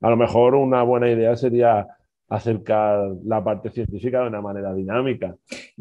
A 0.00 0.10
lo 0.10 0.16
mejor 0.16 0.54
una 0.54 0.82
buena 0.82 1.10
idea 1.10 1.36
sería 1.36 1.86
acercar 2.28 3.12
la 3.24 3.42
parte 3.42 3.70
científica 3.70 4.22
de 4.22 4.28
una 4.28 4.40
manera 4.40 4.74
dinámica. 4.74 5.36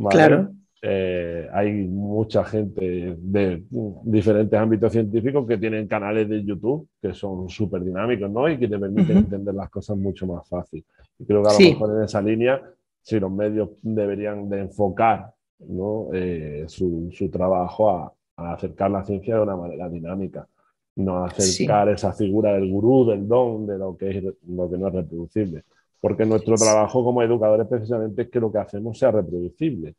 Claro. 0.10 0.52
Eh, 0.86 1.48
hay 1.54 1.88
mucha 1.88 2.44
gente 2.44 3.16
de 3.18 3.64
diferentes 4.04 4.60
ámbitos 4.60 4.92
científicos 4.92 5.48
que 5.48 5.58
tienen 5.58 5.88
canales 5.88 6.28
de 6.28 6.44
YouTube 6.44 6.90
que 7.02 7.14
son 7.14 7.48
súper 7.48 7.86
dinámicos 7.86 8.30
¿no? 8.30 8.50
y 8.50 8.58
que 8.58 8.68
te 8.68 8.78
permiten 8.78 9.20
entender 9.20 9.56
las 9.56 9.70
cosas 9.70 9.96
mucho 9.96 10.28
más 10.28 10.46
fácil. 10.48 10.84
Y 11.18 11.26
creo 11.26 11.42
que 11.42 11.50
a 11.50 11.54
lo 11.54 11.60
mejor 11.60 11.98
en 11.98 12.04
esa 12.04 12.22
línea, 12.22 12.62
si 13.02 13.18
los 13.18 13.32
medios 13.32 13.70
deberían 13.82 14.50
de 14.50 14.60
enfocar 14.60 15.34
¿no? 15.68 16.10
Eh, 16.14 16.66
su, 16.68 17.10
su, 17.12 17.30
trabajo 17.30 17.90
a, 17.90 18.14
a, 18.38 18.54
acercar 18.54 18.92
la 18.92 19.04
ciencia 19.04 19.36
de 19.36 19.42
una 19.42 19.56
manera 19.56 19.90
dinámica, 19.90 20.48
no 20.96 21.24
acercar 21.26 21.90
esa 21.90 22.14
figura 22.14 22.54
del 22.54 22.70
gurú, 22.70 23.06
del 23.06 23.28
don, 23.28 23.66
de 23.66 23.78
lo 23.78 23.98
que, 23.98 24.10
es, 24.10 24.24
lo 24.48 24.70
que 24.70 24.78
no 24.78 24.88
es 24.88 24.94
reproducible. 24.94 25.64
Porque 26.00 26.26
nuestro 26.26 26.56
trabajo 26.56 27.04
como 27.04 27.24
educadores 27.24 27.68
precisamente 27.68 28.24
es 28.24 28.30
que 28.30 28.40
lo 28.40 28.52
que 28.52 28.60
hacemos 28.60 28.98
sea 29.00 29.12
reproducible 29.12 29.96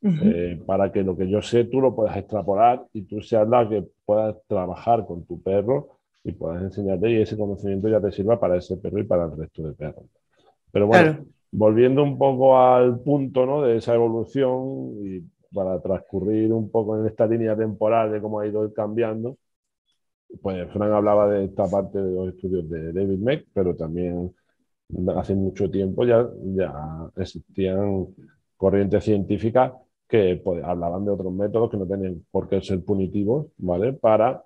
eh, 0.00 0.62
para 0.64 0.92
que 0.92 1.02
lo 1.02 1.16
que 1.16 1.28
yo 1.28 1.42
sé 1.42 1.64
tú 1.64 1.80
lo 1.80 1.94
puedas 1.94 2.16
extrapolar 2.16 2.86
y 2.92 3.02
tú 3.02 3.20
seas 3.20 3.48
la 3.48 3.68
que 3.68 3.84
puedas 4.04 4.36
trabajar 4.46 5.04
con 5.04 5.24
tu 5.24 5.42
perro 5.42 5.98
y 6.22 6.30
puedas 6.30 6.62
enseñarte 6.62 7.10
y 7.10 7.22
ese 7.22 7.36
conocimiento 7.36 7.88
ya 7.88 8.00
te 8.00 8.12
sirva 8.12 8.38
para 8.38 8.56
ese 8.56 8.76
perro 8.76 9.00
y 9.00 9.04
para 9.04 9.24
el 9.24 9.36
resto 9.36 9.62
de 9.62 9.72
perros. 9.72 10.04
Pero 10.70 10.86
bueno, 10.86 11.24
volviendo 11.50 12.02
un 12.02 12.18
poco 12.18 12.58
al 12.58 13.00
punto 13.00 13.46
¿no? 13.46 13.62
de 13.62 13.76
esa 13.78 13.94
evolución 13.94 14.92
y 15.04 15.22
para 15.54 15.80
transcurrir 15.80 16.52
un 16.52 16.70
poco 16.70 16.98
en 16.98 17.06
esta 17.06 17.26
línea 17.26 17.56
temporal 17.56 18.12
de 18.12 18.20
cómo 18.20 18.40
ha 18.40 18.46
ido 18.46 18.72
cambiando, 18.72 19.38
pues 20.42 20.70
Frank 20.72 20.92
hablaba 20.92 21.28
de 21.30 21.46
esta 21.46 21.64
parte 21.66 21.98
de 21.98 22.10
los 22.10 22.28
estudios 22.28 22.68
de 22.68 22.92
David 22.92 23.18
Meck, 23.18 23.46
pero 23.52 23.74
también 23.74 24.34
hace 25.16 25.34
mucho 25.34 25.70
tiempo 25.70 26.04
ya, 26.04 26.28
ya 26.54 26.72
existían 27.16 28.06
corrientes 28.56 29.04
científicas 29.04 29.72
que 30.08 30.40
pues, 30.42 30.62
hablaban 30.64 31.04
de 31.04 31.10
otros 31.12 31.32
métodos 31.32 31.70
que 31.70 31.76
no 31.76 31.86
tenían 31.86 32.24
por 32.30 32.48
qué 32.48 32.60
ser 32.62 32.84
punitivos, 32.84 33.48
¿vale? 33.58 33.92
Para 33.92 34.44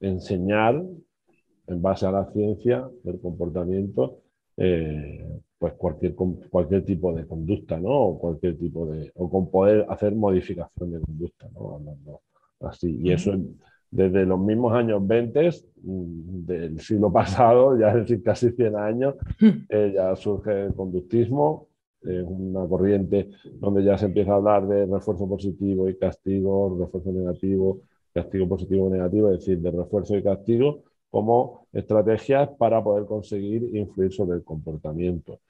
enseñar 0.00 0.82
en 1.66 1.82
base 1.82 2.06
a 2.06 2.12
la 2.12 2.30
ciencia 2.32 2.88
del 3.02 3.20
comportamiento, 3.20 4.18
eh, 4.56 5.26
pues 5.64 5.72
cualquier, 5.78 6.14
cualquier 6.50 6.84
tipo 6.84 7.14
de 7.14 7.26
conducta, 7.26 7.80
¿no? 7.80 7.88
O 7.88 8.18
cualquier 8.18 8.58
tipo 8.58 8.84
de, 8.84 9.10
o 9.14 9.30
con 9.30 9.50
poder 9.50 9.86
hacer 9.88 10.14
modificación 10.14 10.92
de 10.92 11.00
conducta, 11.00 11.48
¿no? 11.54 11.80
así. 12.60 13.00
Y 13.02 13.12
eso 13.12 13.32
desde 13.90 14.26
los 14.26 14.38
mismos 14.38 14.74
años 14.74 15.06
20 15.06 15.48
mm, 15.84 16.44
del 16.44 16.80
siglo 16.80 17.10
pasado, 17.10 17.78
ya 17.80 17.88
es 17.92 17.94
decir, 17.94 18.22
casi 18.22 18.50
100 18.50 18.76
años, 18.76 19.14
eh, 19.70 19.92
ya 19.94 20.14
surge 20.16 20.66
el 20.66 20.74
conductismo, 20.74 21.68
es 22.02 22.26
una 22.26 22.68
corriente 22.68 23.30
donde 23.54 23.82
ya 23.84 23.96
se 23.96 24.04
empieza 24.04 24.32
a 24.32 24.36
hablar 24.36 24.68
de 24.68 24.84
refuerzo 24.84 25.26
positivo 25.26 25.88
y 25.88 25.96
castigo, 25.96 26.76
refuerzo 26.78 27.10
negativo, 27.10 27.80
castigo 28.12 28.46
positivo 28.46 28.88
y 28.88 28.90
negativo, 28.90 29.30
es 29.30 29.38
decir, 29.38 29.60
de 29.60 29.70
refuerzo 29.70 30.14
y 30.14 30.22
castigo 30.22 30.82
como 31.08 31.68
estrategias 31.72 32.50
para 32.58 32.84
poder 32.84 33.06
conseguir 33.06 33.74
influir 33.74 34.12
sobre 34.12 34.36
el 34.36 34.44
comportamiento. 34.44 35.40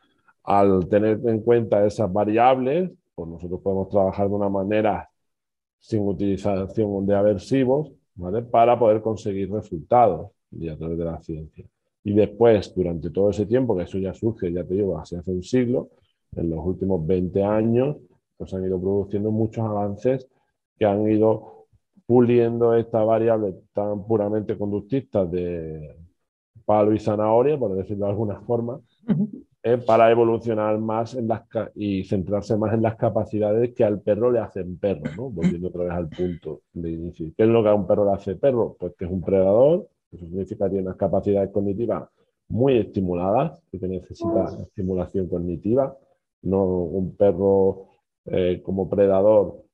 Al 0.44 0.88
tener 0.88 1.20
en 1.24 1.40
cuenta 1.40 1.84
esas 1.86 2.12
variables, 2.12 2.90
pues 3.14 3.28
nosotros 3.28 3.60
podemos 3.62 3.88
trabajar 3.88 4.28
de 4.28 4.34
una 4.34 4.48
manera 4.48 5.08
sin 5.78 6.06
utilización 6.06 7.06
de 7.06 7.14
aversivos, 7.14 7.92
¿vale? 8.14 8.42
Para 8.42 8.78
poder 8.78 9.02
conseguir 9.02 9.50
resultados 9.50 10.30
y 10.50 10.68
a 10.68 10.76
través 10.76 10.98
de 10.98 11.04
la 11.04 11.20
ciencia. 11.20 11.66
Y 12.02 12.14
después, 12.14 12.74
durante 12.74 13.10
todo 13.10 13.30
ese 13.30 13.46
tiempo, 13.46 13.76
que 13.76 13.84
eso 13.84 13.98
ya 13.98 14.12
surge, 14.12 14.52
ya 14.52 14.64
te 14.64 14.74
digo, 14.74 14.98
hace, 14.98 15.16
un 15.26 15.42
siglo, 15.42 15.88
en 16.36 16.50
los 16.50 16.64
últimos 16.64 17.06
20 17.06 17.42
años, 17.42 17.96
pues 18.36 18.52
han 18.52 18.64
ido 18.64 18.80
produciendo 18.80 19.30
muchos 19.30 19.64
avances 19.64 20.28
que 20.78 20.84
han 20.84 21.08
ido 21.08 21.66
puliendo 22.06 22.74
estas 22.74 23.06
variables 23.06 23.54
tan 23.72 24.06
puramente 24.06 24.58
conductistas 24.58 25.30
de 25.30 25.96
palo 26.64 26.92
y 26.92 26.98
zanahoria, 26.98 27.58
por 27.58 27.74
decirlo 27.74 28.06
de 28.06 28.10
alguna 28.10 28.40
forma, 28.40 28.80
eh, 29.66 29.78
para 29.78 30.10
evolucionar 30.10 30.78
más 30.78 31.14
en 31.14 31.26
las 31.26 31.44
y 31.74 32.04
centrarse 32.04 32.54
más 32.54 32.74
en 32.74 32.82
las 32.82 32.96
capacidades 32.96 33.72
que 33.74 33.82
al 33.82 33.98
perro 34.02 34.30
le 34.30 34.38
hacen 34.38 34.76
perro, 34.78 35.04
¿no? 35.16 35.30
volviendo 35.30 35.68
otra 35.68 35.84
vez 35.84 35.92
al 35.94 36.08
punto 36.10 36.60
de 36.74 36.90
inicio. 36.92 37.32
¿Qué 37.34 37.44
es 37.44 37.48
lo 37.48 37.62
que 37.62 37.70
a 37.70 37.74
un 37.74 37.86
perro 37.86 38.04
le 38.04 38.12
hace 38.12 38.36
perro? 38.36 38.76
Pues 38.78 38.92
que 38.94 39.06
es 39.06 39.10
un 39.10 39.22
predador, 39.22 39.88
eso 40.12 40.26
significa 40.26 40.66
que 40.66 40.72
tiene 40.72 40.86
unas 40.86 40.98
capacidades 40.98 41.50
cognitivas 41.50 42.06
muy 42.48 42.76
estimuladas, 42.76 43.62
que 43.70 43.88
necesita 43.88 44.54
estimulación 44.60 45.28
cognitiva. 45.28 45.96
No, 46.42 46.62
un 46.66 47.16
perro 47.16 47.86
eh, 48.26 48.60
como 48.62 48.86
predador 48.86 49.64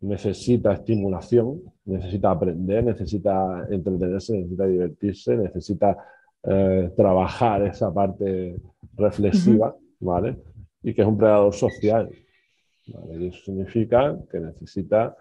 necesita 0.00 0.74
estimulación, 0.74 1.62
necesita 1.86 2.30
aprender, 2.30 2.84
necesita 2.84 3.66
entretenerse, 3.70 4.34
necesita 4.34 4.66
divertirse, 4.66 5.34
necesita 5.34 5.96
eh, 6.42 6.92
trabajar 6.94 7.62
esa 7.62 7.90
parte 7.90 8.54
reflexiva, 8.96 9.74
¿vale? 10.00 10.36
Y 10.82 10.94
que 10.94 11.02
es 11.02 11.08
un 11.08 11.16
predador 11.16 11.52
social. 11.52 12.10
Y 12.86 13.26
eso 13.26 13.38
significa 13.44 14.18
que 14.30 14.40
necesita 14.40 15.16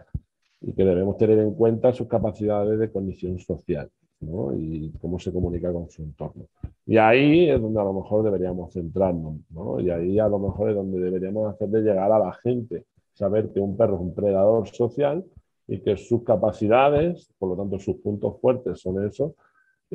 y 0.61 0.73
que 0.73 0.83
debemos 0.83 1.17
tener 1.17 1.39
en 1.39 1.53
cuenta 1.53 1.93
sus 1.93 2.07
capacidades 2.07 2.79
de 2.79 2.91
condición 2.91 3.39
social 3.39 3.89
y 4.55 4.91
cómo 5.01 5.19
se 5.19 5.31
comunica 5.31 5.71
con 5.71 5.89
su 5.89 6.03
entorno. 6.03 6.45
Y 6.85 6.97
ahí 6.97 7.49
es 7.49 7.61
donde 7.61 7.79
a 7.79 7.83
lo 7.83 7.93
mejor 7.93 8.23
deberíamos 8.23 8.73
centrarnos, 8.73 9.35
¿no? 9.49 9.79
y 9.79 9.89
ahí 9.89 10.19
a 10.19 10.27
lo 10.27 10.39
mejor 10.39 10.69
es 10.69 10.75
donde 10.75 10.99
deberíamos 10.99 11.53
hacerle 11.53 11.81
llegar 11.81 12.11
a 12.11 12.19
la 12.19 12.33
gente, 12.33 12.85
saber 13.13 13.51
que 13.51 13.59
un 13.59 13.77
perro 13.77 13.95
es 13.95 14.01
un 14.01 14.13
predador 14.13 14.67
social 14.67 15.23
y 15.67 15.79
que 15.79 15.97
sus 15.97 16.23
capacidades, 16.23 17.31
por 17.37 17.49
lo 17.49 17.55
tanto 17.55 17.79
sus 17.79 17.97
puntos 17.97 18.39
fuertes 18.39 18.79
son 18.81 19.05
esos, 19.05 19.33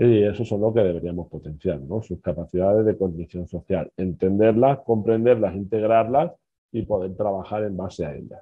y 0.01 0.23
eso 0.23 0.45
son 0.45 0.61
lo 0.61 0.73
que 0.73 0.81
deberíamos 0.81 1.29
potenciar, 1.29 1.81
¿no? 1.81 2.03
sus 2.03 2.21
capacidades 2.21 2.87
de 2.87 2.97
condición 2.97 3.49
social, 3.49 3.91
entenderlas, 3.97 4.79
comprenderlas, 4.87 5.57
integrarlas 5.57 6.33
y 6.71 6.83
poder 6.83 7.17
trabajar 7.17 7.65
en 7.65 7.77
base 7.77 8.07
a 8.07 8.15
ellas. 8.15 8.41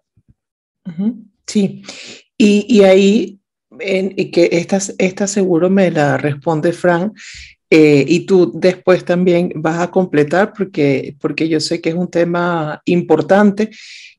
Sí, 1.46 1.82
y, 2.36 2.66
y 2.68 2.84
ahí 2.84 3.40
y 3.80 4.30
que 4.30 4.48
esta, 4.52 4.78
esta 4.98 5.26
seguro 5.26 5.70
me 5.70 5.90
la 5.90 6.16
responde 6.16 6.72
Fran, 6.72 7.12
eh, 7.68 8.04
y 8.06 8.26
tú 8.26 8.52
después 8.54 9.04
también 9.04 9.52
vas 9.56 9.80
a 9.80 9.90
completar 9.90 10.52
porque, 10.52 11.16
porque 11.20 11.48
yo 11.48 11.58
sé 11.58 11.80
que 11.80 11.88
es 11.88 11.96
un 11.96 12.10
tema 12.10 12.80
importante, 12.84 13.70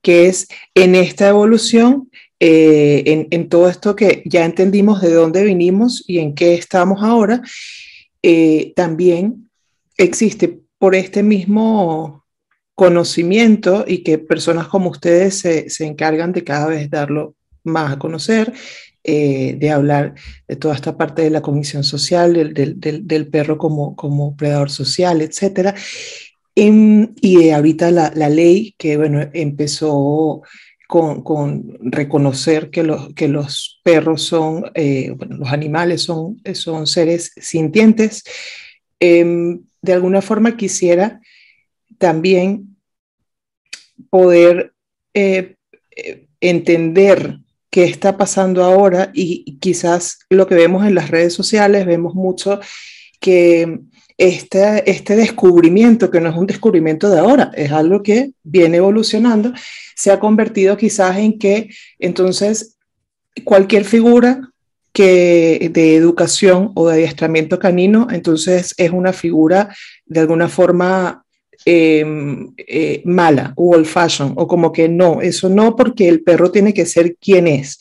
que 0.02 0.28
es 0.28 0.48
en 0.74 0.96
esta 0.96 1.30
evolución, 1.30 2.10
eh, 2.40 3.04
en, 3.08 3.28
en, 3.32 3.50
todo 3.50 3.68
esto 3.68 3.96
que 3.96 4.22
ya 4.26 4.46
entendimos 4.46 5.02
de 5.02 5.12
dónde 5.12 5.44
vinimos 5.44 6.04
y 6.08 6.20
en 6.20 6.36
qué 6.36 6.54
estamos 6.54 7.02
ahora, 7.02 7.42
eh, 8.22 8.74
también 8.76 9.50
existe 9.98 10.60
por 10.78 10.94
este 10.94 11.24
mismo 11.24 12.26
conocimiento 12.76 13.86
y 13.88 14.04
que 14.04 14.20
personas 14.20 14.68
como 14.68 14.92
ustedes 14.92 15.40
se, 15.40 15.70
se 15.72 15.86
encargan 15.86 16.32
de 16.32 16.44
cada 16.44 16.68
vez 16.68 16.92
darlo 16.92 17.36
más 17.64 17.94
a 17.94 18.00
conocer, 18.00 18.54
eh, 19.04 19.56
de 19.58 19.72
hablar 19.72 20.14
de 20.48 20.56
toda 20.58 20.76
esta 20.76 20.96
parte 20.96 21.24
de 21.24 21.32
la 21.32 21.42
comisión 21.42 21.84
social, 21.84 22.34
del, 22.54 22.80
del, 22.80 23.08
del 23.08 23.28
perro 23.30 23.58
como, 23.58 23.96
como 23.96 24.36
predador 24.36 24.70
social, 24.70 25.22
etc. 25.22 25.76
y 26.56 27.50
ahorita 27.50 27.90
la, 27.90 28.12
la, 28.16 28.30
ley 28.30 28.76
que 28.78 28.98
bueno, 28.98 29.28
empezó 29.34 30.44
con, 30.88 31.22
con, 31.22 31.78
reconocer 31.82 32.70
que 32.70 32.84
los, 32.84 33.14
que 33.14 33.28
los 33.28 33.82
perros 33.84 34.24
son, 34.24 34.72
eh, 34.74 35.12
bueno, 35.12 35.38
los 35.38 35.52
animales 35.52 36.04
son, 36.04 36.42
son 36.54 36.88
seres 36.88 37.34
sintientes. 37.38 38.24
Em, 39.00 39.64
de 39.82 39.94
alguna 39.94 40.22
forma 40.22 40.58
quisiera 40.58 41.22
también 41.98 42.78
poder 44.10 44.74
eh, 45.14 45.56
entender 46.40 47.40
qué 47.70 47.84
está 47.84 48.18
pasando 48.18 48.64
ahora 48.64 49.12
y 49.14 49.58
quizás 49.60 50.20
lo 50.30 50.48
que 50.48 50.56
vemos 50.56 50.86
en 50.86 50.96
las 50.96 51.12
redes 51.12 51.34
sociales, 51.34 51.86
vemos 51.86 52.16
mucho 52.16 52.60
que 53.20 53.82
este, 54.18 54.90
este 54.90 55.16
descubrimiento, 55.16 56.10
que 56.10 56.20
no 56.20 56.30
es 56.30 56.36
un 56.36 56.48
descubrimiento 56.48 57.10
de 57.10 57.20
ahora, 57.20 57.52
es 57.56 57.72
algo 57.72 58.02
que 58.02 58.32
viene 58.44 58.78
evolucionando, 58.78 59.54
se 59.96 60.12
ha 60.12 60.20
convertido 60.20 60.76
quizás 60.78 61.18
en 61.18 61.38
que 61.38 61.70
entonces 62.00 62.78
cualquier 63.44 63.86
figura 63.86 64.42
que 64.92 65.70
de 65.72 65.96
educación 65.96 66.72
o 66.74 66.88
de 66.88 66.96
adiestramiento 66.96 67.60
canino, 67.60 68.08
entonces 68.10 68.74
es 68.78 68.92
una 68.92 69.14
figura 69.14 69.76
de 70.06 70.20
alguna 70.22 70.50
forma 70.50 71.24
Em, 71.66 72.54
eh, 72.56 73.02
mala 73.04 73.54
o 73.58 73.76
old 73.76 73.86
fashion 73.86 74.34
o 74.38 74.48
como 74.48 74.72
que 74.72 74.88
no, 74.88 75.22
eso 75.22 75.50
no 75.50 75.76
porque 75.76 76.08
el 76.08 76.22
perro 76.22 76.52
tiene 76.52 76.74
que 76.74 76.86
ser 76.86 77.18
quien 77.18 77.48
es. 77.48 77.80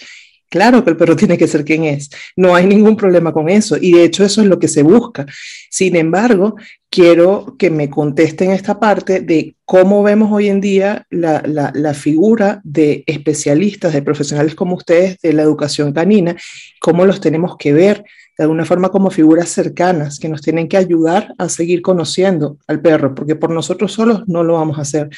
Claro 0.49 0.85
que 0.85 0.91
el 0.91 0.97
perro 0.97 1.17
tiene 1.17 1.39
que 1.39 1.49
ser 1.49 1.65
quien 1.65 1.85
es, 1.85 2.11
no 2.37 2.55
hay 2.55 2.67
ningún 2.67 2.97
problema 2.97 3.33
con 3.33 3.49
eso 3.49 3.77
y 3.81 3.93
de 3.93 4.05
hecho 4.05 4.25
eso 4.25 4.43
es 4.43 4.47
lo 4.47 4.59
que 4.59 4.69
se 4.69 4.83
busca. 4.83 5.27
Sin 5.71 5.97
embargo, 5.97 6.57
quiero 6.91 7.57
que 7.59 7.71
me 7.71 7.91
contesten 7.91 8.53
esta 8.53 8.79
parte 8.79 9.21
de 9.21 9.57
cómo 9.65 10.03
vemos 10.03 10.31
hoy 10.33 10.49
en 10.49 10.61
día 10.61 11.07
la, 11.11 11.43
la, 11.47 11.73
la, 11.75 11.95
figura 11.95 12.61
de 12.65 13.05
especialistas, 13.07 13.93
de 13.93 14.03
profesionales 14.03 14.55
como 14.55 14.77
ustedes 14.77 15.19
de 15.21 15.33
la 15.33 15.43
educación 15.43 15.93
canina, 15.93 16.37
cómo 16.81 17.05
los 17.05 17.21
tenemos 17.21 17.57
que 17.57 17.73
ver 17.73 18.05
de 18.39 18.45
alguna 18.45 18.65
forma 18.65 18.91
como 18.91 19.11
figuras 19.11 19.49
cercanas 19.49 20.19
que 20.19 20.29
nos 20.29 20.43
tienen 20.43 20.69
que 20.69 20.77
ayudar 20.77 21.35
a 21.39 21.49
seguir 21.49 21.81
conociendo 21.81 22.59
al 22.67 22.81
perro, 22.81 23.15
porque 23.15 23.35
por 23.35 23.51
nosotros 23.51 23.93
solos 23.93 24.25
no 24.27 24.45
lo 24.45 24.55
vamos 24.55 24.79
a 24.79 24.83
hacer. 24.83 25.09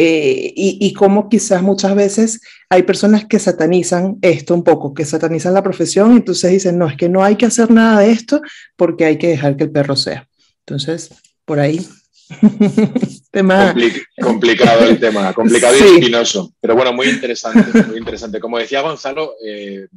Eh, 0.00 0.52
y, 0.54 0.78
y 0.80 0.92
como 0.92 1.28
quizás 1.28 1.60
muchas 1.60 1.92
veces 1.96 2.40
hay 2.68 2.84
personas 2.84 3.24
que 3.24 3.40
satanizan 3.40 4.16
esto 4.22 4.54
un 4.54 4.62
poco, 4.62 4.94
que 4.94 5.04
satanizan 5.04 5.54
la 5.54 5.62
profesión, 5.64 6.12
y 6.12 6.18
entonces 6.18 6.52
dicen, 6.52 6.78
no, 6.78 6.88
es 6.88 6.96
que 6.96 7.08
no 7.08 7.24
hay 7.24 7.34
que 7.34 7.46
hacer 7.46 7.72
nada 7.72 8.02
de 8.02 8.12
esto 8.12 8.40
porque 8.76 9.06
hay 9.06 9.18
que 9.18 9.26
dejar 9.26 9.56
que 9.56 9.64
el 9.64 9.72
perro 9.72 9.96
sea. 9.96 10.28
Entonces, 10.60 11.10
por 11.44 11.58
ahí. 11.58 11.84
tema... 13.32 13.74
complicado 14.22 14.86
el 14.88 15.00
tema, 15.00 15.32
complicado 15.34 15.74
y 15.76 15.96
espinoso, 15.96 16.54
pero 16.60 16.76
bueno, 16.76 16.92
muy 16.92 17.08
interesante, 17.08 17.82
muy 17.82 17.98
interesante. 17.98 18.38
Como 18.38 18.56
decía 18.56 18.82
Gonzalo, 18.82 19.34
eh, 19.44 19.88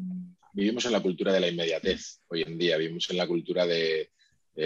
vivimos 0.54 0.84
en 0.86 0.94
la 0.94 1.02
cultura 1.02 1.32
de 1.32 1.42
la 1.42 1.48
inmediatez 1.48 2.22
hoy 2.28 2.42
en 2.42 2.58
día, 2.58 2.76
vivimos 2.78 3.08
en 3.12 3.18
la 3.18 3.28
cultura 3.28 3.68
de 3.68 4.10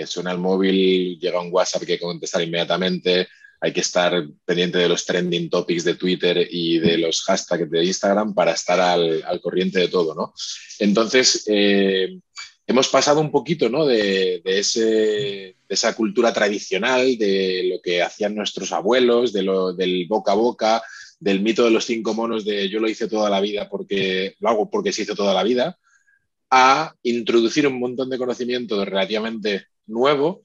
suena 0.05 0.31
el 0.31 0.37
móvil, 0.37 1.19
llega 1.19 1.41
un 1.41 1.51
WhatsApp 1.51 1.83
que 1.83 1.91
hay 1.93 1.97
que 1.97 2.05
contestar 2.05 2.41
inmediatamente, 2.41 3.27
hay 3.65 3.73
que 3.73 3.81
estar 3.81 4.13
pendiente 4.45 4.77
de 4.77 4.87
los 4.87 5.05
trending 5.05 5.49
topics 5.49 5.83
de 5.83 5.95
Twitter 5.95 6.47
y 6.51 6.77
de 6.77 6.99
los 6.99 7.23
hashtags 7.23 7.67
de 7.71 7.83
Instagram 7.83 8.35
para 8.35 8.51
estar 8.51 8.79
al, 8.79 9.23
al 9.23 9.41
corriente 9.41 9.79
de 9.79 9.87
todo, 9.87 10.13
¿no? 10.13 10.35
Entonces, 10.77 11.45
eh, 11.47 12.19
hemos 12.67 12.87
pasado 12.89 13.19
un 13.21 13.31
poquito 13.31 13.67
¿no? 13.67 13.87
de, 13.87 14.39
de, 14.45 14.59
ese, 14.59 14.85
de, 14.85 15.55
esa 15.67 15.95
cultura 15.95 16.31
tradicional, 16.31 17.17
de 17.17 17.71
lo 17.71 17.81
que 17.81 18.03
hacían 18.03 18.35
nuestros 18.35 18.71
abuelos, 18.71 19.33
de 19.33 19.41
lo, 19.41 19.73
del 19.73 20.05
boca 20.07 20.33
a 20.33 20.35
boca, 20.35 20.83
del 21.19 21.41
mito 21.41 21.63
de 21.63 21.71
los 21.71 21.85
cinco 21.85 22.13
monos 22.13 22.45
de 22.45 22.69
yo 22.69 22.79
lo 22.79 22.87
hice 22.87 23.07
toda 23.07 23.31
la 23.31 23.41
vida 23.41 23.67
porque 23.67 24.35
lo 24.41 24.49
hago 24.49 24.69
porque 24.69 24.91
se 24.91 25.01
hizo 25.01 25.15
toda 25.15 25.33
la 25.33 25.41
vida, 25.41 25.79
a 26.51 26.93
introducir 27.01 27.65
un 27.65 27.79
montón 27.79 28.11
de 28.11 28.19
conocimiento 28.19 28.85
relativamente 28.85 29.65
nuevo, 29.87 30.43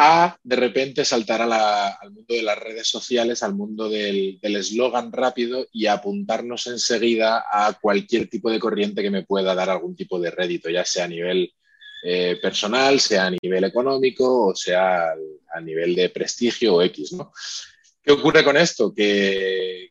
a 0.00 0.38
de 0.44 0.56
repente 0.56 1.04
saltar 1.04 1.42
a 1.42 1.46
la, 1.46 1.88
al 1.88 2.12
mundo 2.12 2.34
de 2.34 2.42
las 2.42 2.56
redes 2.56 2.88
sociales, 2.88 3.42
al 3.42 3.54
mundo 3.54 3.88
del 3.88 4.38
eslogan 4.42 5.12
rápido 5.12 5.66
y 5.72 5.86
apuntarnos 5.86 6.68
enseguida 6.68 7.44
a 7.50 7.72
cualquier 7.72 8.28
tipo 8.30 8.50
de 8.50 8.60
corriente 8.60 9.02
que 9.02 9.10
me 9.10 9.24
pueda 9.24 9.56
dar 9.56 9.70
algún 9.70 9.96
tipo 9.96 10.20
de 10.20 10.30
rédito, 10.30 10.70
ya 10.70 10.84
sea 10.84 11.04
a 11.04 11.08
nivel 11.08 11.52
eh, 12.04 12.38
personal, 12.40 13.00
sea 13.00 13.26
a 13.26 13.30
nivel 13.30 13.64
económico 13.64 14.46
o 14.46 14.54
sea 14.54 15.08
a 15.52 15.60
nivel 15.60 15.96
de 15.96 16.10
prestigio 16.10 16.76
o 16.76 16.82
X, 16.82 17.14
¿no? 17.14 17.32
¿Qué 18.00 18.12
ocurre 18.12 18.44
con 18.44 18.56
esto? 18.56 18.94
Que 18.94 19.90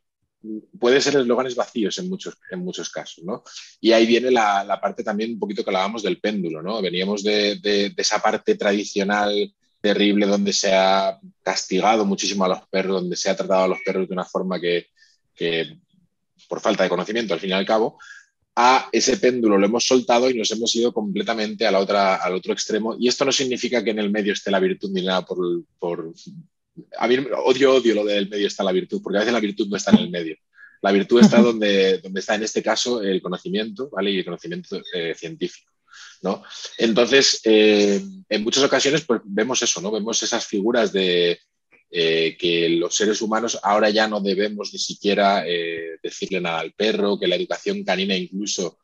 puede 0.80 1.02
ser 1.02 1.18
eslóganes 1.18 1.56
vacíos 1.56 1.98
en 1.98 2.08
muchos, 2.10 2.38
en 2.50 2.60
muchos 2.60 2.90
casos, 2.90 3.24
¿no? 3.24 3.44
Y 3.82 3.92
ahí 3.92 4.06
viene 4.06 4.32
la, 4.32 4.80
parte 4.82 5.04
también 5.04 5.34
un 5.34 5.40
poquito 5.40 5.64
que 5.64 5.70
hablábamos 5.70 6.02
del 6.02 6.20
péndulo, 6.20 6.62
¿no? 6.62 6.82
Veníamos 6.82 7.24
de, 7.24 7.94
esa 7.98 8.20
parte 8.20 8.56
tradicional 8.56 9.54
terrible 9.88 10.26
donde 10.26 10.52
se 10.52 10.74
ha 10.74 11.18
castigado 11.42 12.04
muchísimo 12.04 12.44
a 12.44 12.50
los 12.50 12.68
perros, 12.70 13.02
donde 13.02 13.16
se 13.16 13.30
ha 13.30 13.38
tratado 13.38 13.64
a 13.64 13.68
los 13.70 13.80
perros 13.86 14.08
de 14.08 14.14
una 14.14 14.26
forma 14.26 14.60
que, 14.60 14.88
que 15.34 15.78
por 16.50 16.60
falta 16.60 16.84
de 16.84 16.90
conocimiento, 16.90 17.34
al 17.34 17.40
fin 17.40 17.52
y 17.52 17.54
al 17.54 17.66
cabo, 17.66 17.98
a 18.54 18.90
ese 18.92 19.16
péndulo 19.18 19.58
lo 19.58 19.66
hemos 19.66 19.86
soltado 19.86 20.30
y 20.30 20.38
nos 20.38 20.52
hemos 20.52 20.76
ido 20.76 20.92
completamente 20.92 21.66
a 21.66 21.72
la 21.72 21.80
otra, 21.80 22.16
al 22.16 22.34
otro 22.34 22.52
extremo. 22.52 22.98
Y 23.00 23.08
esto 23.08 23.24
no 23.24 23.32
significa 23.32 23.82
que 23.82 23.92
en 23.92 24.00
el 24.00 24.12
medio 24.12 24.34
esté 24.34 24.52
la 24.52 24.60
virtud 24.60 24.92
ni 24.92 25.04
nada 25.04 25.24
por, 25.24 25.38
por... 25.80 26.14
A 26.98 27.08
mí 27.08 27.18
odio, 27.46 27.76
odio 27.76 27.96
lo 27.96 28.04
del 28.04 28.28
medio 28.28 28.48
está 28.48 28.64
la 28.64 28.74
virtud, 28.74 29.02
porque 29.02 29.18
a 29.18 29.22
veces 29.22 29.34
la 29.34 29.40
virtud 29.40 29.68
no 29.70 29.78
está 29.78 29.92
en 29.92 30.00
el 30.00 30.10
medio. 30.10 30.36
La 30.82 30.92
virtud 30.92 31.22
está 31.22 31.42
donde, 31.50 32.00
donde 32.00 32.20
está 32.20 32.36
en 32.36 32.44
este 32.44 32.62
caso 32.62 33.02
el 33.02 33.22
conocimiento, 33.22 33.90
¿vale? 33.90 34.12
Y 34.12 34.18
el 34.18 34.26
conocimiento 34.26 34.82
eh, 34.94 35.16
científico. 35.16 35.72
¿No? 36.22 36.44
Entonces, 36.78 37.42
eh, 37.44 38.02
en 38.30 38.44
muchas 38.44 38.64
ocasiones 38.64 39.02
pues, 39.06 39.22
vemos 39.26 39.62
eso, 39.62 39.82
¿no? 39.82 39.92
Vemos 39.92 40.22
esas 40.24 40.46
figuras 40.46 40.92
de, 40.92 41.40
eh, 41.90 42.36
que 42.38 42.68
los 42.68 42.96
seres 42.96 43.22
humanos 43.22 43.58
ahora 43.64 43.90
ya 43.90 44.10
no 44.10 44.20
debemos 44.20 44.74
ni 44.74 44.80
siquiera 44.80 45.44
eh, 45.48 45.98
decirle 46.04 46.42
nada 46.42 46.60
al 46.60 46.74
perro, 46.74 47.18
que 47.18 47.28
la 47.28 47.36
educación 47.36 47.84
canina 47.86 48.16
incluso, 48.16 48.80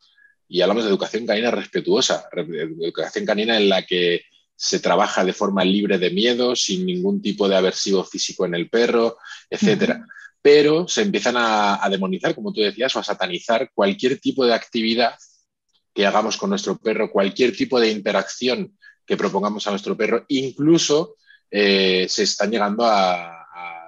y 0.48 0.62
hablamos 0.62 0.84
de 0.84 0.90
educación 0.90 1.26
canina 1.26 1.50
respetuosa, 1.50 2.28
educación 2.34 3.26
canina 3.26 3.58
en 3.58 3.68
la 3.68 3.84
que 3.84 4.22
se 4.56 4.80
trabaja 4.80 5.22
de 5.24 5.34
forma 5.34 5.64
libre 5.64 5.98
de 5.98 6.10
miedo, 6.10 6.56
sin 6.56 6.86
ningún 6.86 7.20
tipo 7.20 7.46
de 7.46 7.56
aversivo 7.56 8.04
físico 8.04 8.46
en 8.46 8.54
el 8.54 8.70
perro, 8.70 9.18
etcétera. 9.50 10.06
Pero 10.40 10.86
se 10.88 11.02
empiezan 11.02 11.36
a, 11.36 11.84
a 11.84 11.90
demonizar, 11.90 12.34
como 12.34 12.52
tú 12.52 12.60
decías, 12.60 12.94
o 12.94 13.00
a 13.00 13.04
satanizar 13.04 13.70
cualquier 13.74 14.18
tipo 14.18 14.46
de 14.46 14.54
actividad 14.54 15.14
que 15.94 16.06
hagamos 16.06 16.36
con 16.36 16.50
nuestro 16.50 16.76
perro, 16.76 17.10
cualquier 17.10 17.56
tipo 17.56 17.78
de 17.78 17.90
interacción 17.90 18.76
que 19.06 19.16
propongamos 19.16 19.66
a 19.66 19.70
nuestro 19.70 19.96
perro, 19.96 20.24
incluso 20.28 21.16
eh, 21.50 22.06
se 22.08 22.24
están 22.24 22.50
llegando 22.50 22.84
a, 22.84 23.40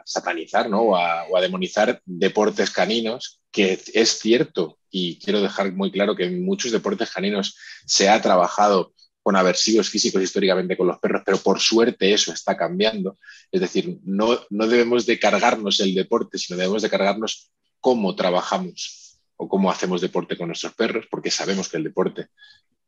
satanizar 0.09 0.71
¿no? 0.71 0.83
o, 0.83 0.97
a, 0.97 1.40
demonizar 1.40 2.01
deportes 2.05 2.71
caninos, 2.71 3.40
que 3.51 3.83
es 3.92 4.21
cierto, 4.21 4.79
y 4.88 5.19
quiero 5.19 5.42
dejar 5.42 5.73
muy 5.73 5.90
claro 5.90 6.14
que 6.14 6.27
en 6.27 6.45
muchos 6.45 6.71
deportes 6.71 7.11
caninos 7.11 7.57
se 7.85 8.09
ha 8.09 8.23
trabajado 8.23 8.92
con 9.21 9.35
aversivos 9.35 9.88
físicos 9.90 10.23
históricamente 10.23 10.77
con 10.77 10.87
los 10.87 11.01
perros, 11.01 11.23
pero 11.27 11.38
por 11.38 11.59
suerte 11.59 12.14
eso 12.14 12.33
está 12.33 12.57
cambiando. 12.57 13.19
Es 13.51 13.61
decir, 13.61 13.99
no, 14.05 14.38
no 14.49 14.69
debemos 14.69 15.07
de 15.07 15.19
cargarnos 15.19 15.81
el 15.81 15.92
deporte, 15.92 16.38
sino 16.38 16.57
debemos 16.57 16.83
de 16.83 16.90
cargarnos 16.90 17.51
cómo 17.81 18.14
trabajamos 18.14 19.06
o 19.37 19.49
cómo 19.49 19.70
hacemos 19.70 20.01
deporte 20.01 20.37
con 20.37 20.49
nuestros 20.49 20.75
perros, 20.75 21.07
porque 21.11 21.31
sabemos 21.31 21.68
que 21.68 21.77
el 21.77 21.85
deporte 21.85 22.29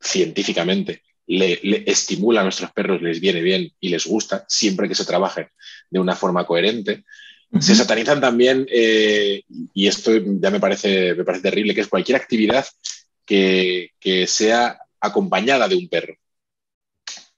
científicamente 0.01 1.03
le, 1.27 1.85
estimula 1.87 2.41
a 2.41 2.45
nuestros 2.45 2.73
perros, 2.73 3.03
les 3.03 3.21
viene 3.21 3.43
bien 3.43 3.71
y 3.81 3.91
les 3.91 4.07
gusta, 4.07 4.45
siempre 4.49 4.89
que 4.89 4.95
se 4.95 5.05
trabaje 5.05 5.51
de 5.91 6.01
una 6.01 6.17
forma 6.17 6.47
coherente. 6.47 7.05
Se 7.61 7.75
satanizan 7.75 8.21
también, 8.21 8.67
eh, 8.71 9.43
y 9.73 9.87
esto 9.87 10.13
ya 10.15 10.51
me 10.51 10.61
parece, 10.61 11.15
me 11.15 11.25
parece 11.25 11.43
terrible, 11.43 11.75
que 11.75 11.81
es 11.81 11.89
cualquier 11.89 12.17
actividad 12.17 12.67
que, 13.25 13.93
sea 14.27 14.79
acompañada 15.01 15.69
de 15.69 15.77
un 15.77 15.89
perro. 15.89 16.15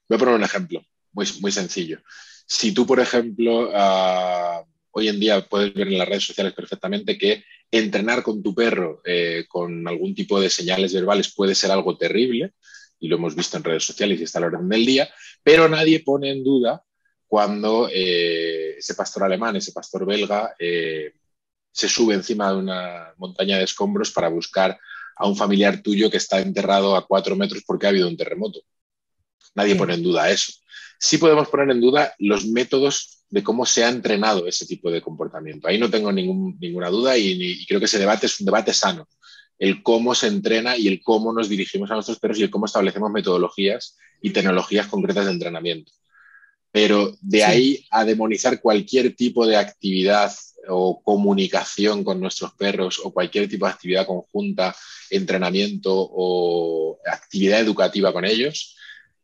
Voy 0.07 0.15
a 0.15 0.19
poner 0.19 0.35
un 0.35 0.43
ejemplo 0.43 0.83
muy, 1.13 1.25
muy 1.39 1.51
sencillo. 1.51 2.01
Si 2.45 2.73
tú, 2.73 2.85
por 2.85 2.99
ejemplo, 2.99 3.71
ah, 3.73 4.63
hoy 4.91 5.07
en 5.07 5.19
día 5.19 5.47
puedes 5.47 5.73
ver 5.73 5.87
en 5.87 5.97
las 5.97 6.07
redes 6.07 6.25
sociales 6.25 6.53
perfectamente 6.53 7.17
que 7.17 7.43
entrenar 7.71 8.21
con 8.21 8.43
tu 8.43 8.53
perro 8.53 9.01
eh, 9.05 9.45
con 9.47 9.87
algún 9.87 10.13
tipo 10.13 10.39
de 10.39 10.49
señales 10.49 10.93
verbales 10.93 11.33
puede 11.33 11.55
ser 11.55 11.71
algo 11.71 11.97
terrible, 11.97 12.53
y 12.99 13.07
lo 13.07 13.15
hemos 13.15 13.35
visto 13.35 13.57
en 13.57 13.63
redes 13.63 13.83
sociales 13.83 14.19
y 14.19 14.23
está 14.23 14.39
a 14.39 14.41
la 14.41 14.47
orden 14.47 14.69
del 14.69 14.85
día, 14.85 15.09
pero 15.43 15.67
nadie 15.67 16.01
pone 16.01 16.29
en 16.29 16.43
duda 16.43 16.83
cuando 17.25 17.89
eh, 17.91 18.75
ese 18.77 18.93
pastor 18.93 19.23
alemán, 19.23 19.55
ese 19.55 19.71
pastor 19.71 20.05
belga, 20.05 20.53
eh, 20.59 21.13
se 21.71 21.87
sube 21.87 22.13
encima 22.13 22.51
de 22.51 22.57
una 22.57 23.13
montaña 23.17 23.57
de 23.57 23.63
escombros 23.63 24.11
para 24.11 24.27
buscar 24.27 24.77
a 25.15 25.27
un 25.27 25.35
familiar 25.35 25.81
tuyo 25.81 26.11
que 26.11 26.17
está 26.17 26.39
enterrado 26.41 26.95
a 26.95 27.07
cuatro 27.07 27.35
metros 27.35 27.63
porque 27.65 27.85
ha 27.85 27.89
habido 27.89 28.07
un 28.07 28.17
terremoto. 28.17 28.61
Nadie 29.55 29.75
pone 29.75 29.93
en 29.93 30.03
duda 30.03 30.29
eso. 30.29 30.51
Sí 31.01 31.17
podemos 31.17 31.49
poner 31.49 31.71
en 31.71 31.81
duda 31.81 32.13
los 32.19 32.45
métodos 32.45 33.23
de 33.29 33.43
cómo 33.43 33.65
se 33.65 33.83
ha 33.83 33.89
entrenado 33.89 34.47
ese 34.47 34.65
tipo 34.65 34.91
de 34.91 35.01
comportamiento. 35.01 35.67
Ahí 35.67 35.79
no 35.79 35.89
tengo 35.89 36.11
ninguna 36.11 36.89
duda 36.89 37.17
y, 37.17 37.31
y, 37.31 37.65
creo 37.65 37.79
que 37.79 37.87
ese 37.87 37.97
debate 37.97 38.27
es 38.27 38.39
un 38.39 38.45
debate 38.45 38.71
sano 38.71 39.07
el 39.61 39.83
cómo 39.83 40.15
se 40.15 40.25
entrena 40.25 40.75
y 40.75 40.87
el 40.87 41.03
cómo 41.03 41.31
nos 41.31 41.47
dirigimos 41.47 41.91
a 41.91 41.93
nuestros 41.93 42.17
perros 42.17 42.39
y 42.39 42.43
el 42.43 42.49
cómo 42.49 42.65
establecemos 42.65 43.11
metodologías 43.11 43.95
y 44.19 44.31
tecnologías 44.31 44.87
concretas 44.87 45.25
de 45.25 45.33
entrenamiento. 45.33 45.91
Pero 46.71 47.15
de 47.21 47.43
ahí 47.43 47.85
a 47.91 48.03
demonizar 48.03 48.59
cualquier 48.59 49.15
tipo 49.15 49.45
de 49.45 49.57
actividad 49.57 50.33
o 50.67 51.03
comunicación 51.03 52.03
con 52.03 52.19
nuestros 52.19 52.53
perros 52.53 52.99
o 53.03 53.13
cualquier 53.13 53.47
tipo 53.47 53.67
de 53.67 53.73
actividad 53.73 54.07
conjunta, 54.07 54.75
entrenamiento 55.11 55.91
o 55.93 56.97
actividad 57.05 57.59
educativa 57.59 58.11
con 58.11 58.25
ellos, 58.25 58.75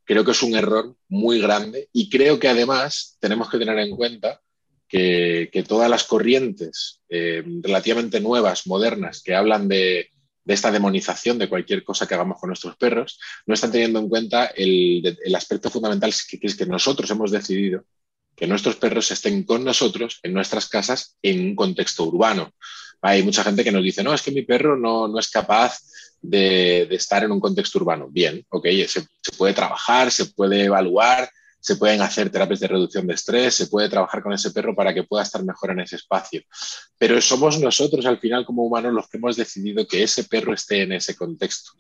creo 0.08 0.26
que 0.26 0.32
es 0.32 0.41
un 0.41 0.56
error 0.56 0.96
muy 1.08 1.39
grande 1.39 1.89
y 1.93 2.10
creo 2.10 2.39
que 2.39 2.48
además 2.48 3.17
tenemos 3.20 3.50
que 3.52 3.60
tener 3.60 3.78
en 3.78 3.96
cuenta 3.96 4.41
que, 4.88 5.65
todas 5.67 5.89
las 5.89 6.06
corrientes 6.06 7.02
eh, 7.10 7.43
relativamente 7.62 8.20
nuevas, 8.20 8.65
modernas, 8.65 9.22
que 9.22 9.36
hablan 9.36 9.67
de 9.67 10.10
de 10.48 10.54
esta 10.54 10.72
demonización 10.72 11.38
de 11.38 11.50
cualquier 11.50 11.84
cosa 11.84 12.08
que 12.08 12.13
hagamos 12.13 12.39
con 12.39 12.48
nuestros 12.48 12.78
perros, 12.78 13.20
no 13.46 13.54
están 13.54 13.70
teniendo 13.70 14.00
en 14.00 14.08
cuenta 14.08 14.46
el, 14.46 15.36
aspecto 15.36 15.70
fundamental 15.70 16.13
que, 16.30 16.39
es 16.41 16.56
que 16.56 16.65
nosotros 16.65 17.12
hemos 17.12 17.32
decidido 17.32 17.84
que 18.34 18.48
nuestros 18.48 18.78
perros 18.78 19.12
estén 19.12 19.43
con 19.43 19.65
nosotros 19.65 20.22
en 20.24 20.32
nuestras 20.32 20.70
casas 20.70 21.17
en 21.22 21.48
un 21.48 21.56
contexto 21.56 22.06
urbano. 22.06 22.54
Hay 23.01 23.23
mucha 23.23 23.43
gente 23.43 23.63
que 23.63 23.71
nos 23.71 23.83
dice, 23.83 24.03
no, 24.03 24.13
es 24.13 24.21
que 24.21 24.31
mi 24.31 24.41
perro 24.41 24.77
no, 24.77 25.07
no 25.07 25.19
es 25.19 25.29
capaz 25.29 25.79
de, 26.21 26.83
estar 26.95 27.23
en 27.23 27.31
un 27.31 27.39
contexto 27.39 27.79
urbano. 27.79 28.07
Bien, 28.10 28.43
ok, 28.49 28.65
se, 28.88 29.01
se, 29.01 29.31
puede 29.38 29.53
trabajar, 29.53 30.12
se 30.12 30.25
puede 30.25 30.65
evaluar, 30.65 31.29
se 31.60 31.75
pueden 31.75 32.01
hacer 32.01 32.29
terapias 32.29 32.60
de 32.60 32.67
reducción 32.67 33.07
de 33.07 33.13
estrés, 33.13 33.53
se 33.53 33.67
puede 33.67 33.89
trabajar 33.89 34.23
con 34.23 34.33
ese 34.33 34.51
perro 34.51 34.75
para 34.75 34.93
que 34.93 35.03
pueda 35.03 35.23
estar 35.23 35.43
mejor 35.43 35.71
en 35.71 35.81
ese 35.81 35.97
espacio. 35.97 36.41
Pero 36.97 37.19
somos 37.21 37.60
nosotros 37.60 38.05
al 38.05 38.19
final 38.19 38.45
como 38.45 38.63
humanos 38.63 38.93
los 38.93 39.07
que 39.07 39.17
hemos 39.17 39.36
decidido 39.36 39.88
que 39.88 40.03
ese 40.03 40.23
perro 40.23 40.53
esté 40.53 40.83
en 40.83 40.93
ese 40.93 41.15
contexto. 41.15 41.71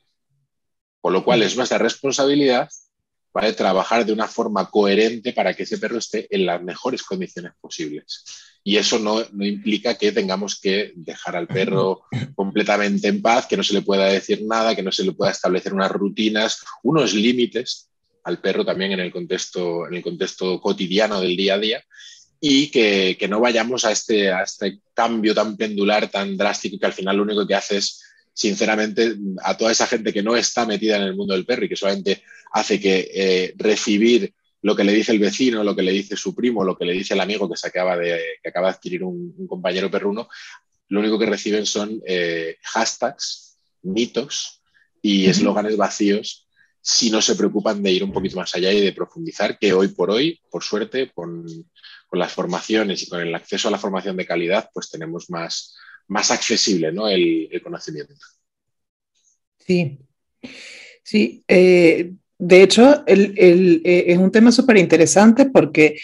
Con 0.99 1.13
lo 1.13 1.23
cual 1.23 1.43
es 1.43 1.55
nuestra 1.55 1.77
responsabilidad 1.77 2.69
¿vale? 3.37 3.53
trabajar 3.53 4.03
de 4.03 4.11
una 4.11 4.27
forma 4.27 4.67
coherente 4.67 5.31
para 5.31 5.53
que 5.53 5.61
ese 5.61 5.77
perro 5.77 5.99
esté 5.99 6.27
en 6.31 6.47
las 6.47 6.59
mejores 6.63 7.03
condiciones 7.03 7.51
posibles. 7.61 8.23
Y 8.63 8.77
eso 8.77 8.97
no, 8.97 9.23
no, 9.31 9.45
implica 9.45 9.93
que 9.93 10.11
tengamos 10.11 10.59
que 10.59 10.91
dejar 10.95 11.35
al 11.35 11.45
perro 11.45 12.01
completamente 12.35 13.07
en 13.07 13.21
paz, 13.21 13.45
que 13.45 13.55
no 13.55 13.61
se 13.61 13.75
le 13.75 13.83
pueda 13.83 14.05
decir 14.05 14.43
nada, 14.43 14.75
que 14.75 14.81
no 14.81 14.91
se 14.91 15.03
le 15.03 15.11
pueda 15.11 15.33
establecer 15.33 15.71
unas 15.71 15.91
rutinas, 15.91 16.63
unos 16.81 17.13
límites 17.13 17.91
al 18.23 18.39
perro 18.39 18.65
también 18.65 18.93
en 18.93 19.01
el 19.01 19.11
contexto, 19.11 19.87
en 19.87 19.93
el 19.93 20.01
contexto 20.01 20.59
cotidiano 20.59 21.21
del 21.21 21.37
día 21.37 21.53
a 21.53 21.59
día 21.59 21.83
y 22.39 22.71
que, 22.71 23.27
no 23.29 23.39
vayamos 23.39 23.85
a 23.85 23.91
este, 23.91 24.31
a 24.31 24.41
este 24.41 24.79
cambio 24.95 25.35
tan 25.35 25.55
pendular, 25.55 26.09
tan 26.09 26.35
drástico, 26.35 26.79
que 26.79 26.87
al 26.87 26.93
final 26.93 27.17
lo 27.17 27.23
único 27.23 27.45
que 27.45 27.53
hace 27.53 27.77
es, 27.77 28.03
sinceramente, 28.37 29.15
a 29.43 29.57
toda 29.57 29.71
esa 29.71 29.87
gente 29.87 30.13
que 30.13 30.21
no 30.21 30.35
está 30.35 30.67
metida 30.67 30.97
en 30.97 31.01
el 31.01 31.15
mundo 31.15 31.33
del 31.33 31.43
perro 31.43 31.65
y 31.65 31.69
que 31.69 31.75
solamente 31.75 32.21
hace 32.51 32.79
que 32.79 33.09
eh, 33.11 33.53
recibir 33.57 34.31
lo 34.61 34.75
que 34.75 34.83
le 34.83 34.93
dice 34.93 35.11
el 35.11 35.17
vecino, 35.17 35.63
lo 35.63 35.75
que 35.75 35.81
le 35.81 35.91
dice 35.91 36.15
su 36.15 36.35
primo, 36.35 36.63
lo 36.63 36.77
que 36.77 36.85
le 36.85 36.93
dice 36.93 37.15
el 37.15 37.21
amigo 37.21 37.49
que, 37.49 37.57
se 37.57 37.67
acaba, 37.67 37.97
de, 37.97 38.21
que 38.43 38.49
acaba 38.49 38.67
de 38.67 38.75
adquirir 38.75 39.03
un, 39.03 39.47
compañero 39.47 39.89
perruno, 39.89 40.29
lo 40.89 40.99
único 40.99 41.17
que 41.17 41.25
reciben 41.25 41.65
son 41.65 41.99
eh, 42.05 42.57
hashtags, 42.61 43.57
mitos 43.81 44.61
y 45.01 45.25
eslóganes 45.25 45.75
vacíos 45.75 46.47
si 46.79 47.09
no 47.09 47.21
se 47.21 47.35
preocupan 47.35 47.81
de 47.81 47.91
ir 47.91 48.03
un 48.03 48.13
poquito 48.13 48.37
más 48.37 48.53
allá 48.53 48.71
y 48.71 48.79
de 48.79 48.93
profundizar, 48.93 49.57
que 49.57 49.73
hoy 49.73 49.89
por 49.89 50.11
hoy, 50.11 50.39
por 50.51 50.63
suerte, 50.63 51.11
con, 51.11 51.45
las 52.11 52.31
formaciones 52.31 53.03
y 53.03 53.09
con 53.09 53.19
el 53.19 53.35
acceso 53.35 53.67
a 53.67 53.71
la 53.71 53.77
formación 53.77 54.15
de 54.15 54.25
calidad, 54.25 54.69
pues 54.73 54.89
tenemos 54.89 55.29
más, 55.29 55.75
más 56.07 56.31
accesible 56.31 56.91
¿no? 56.91 57.07
el, 57.07 57.49
conocimiento. 57.63 58.13
Sí, 59.59 59.97
sí. 61.03 61.43
Eh, 61.47 62.13
de 62.39 62.63
hecho, 62.63 63.03
eh, 63.07 64.05
es 64.07 64.17
un 64.17 64.31
tema 64.31 64.51
súper 64.51 64.77
interesante 64.77 65.45
porque 65.45 65.97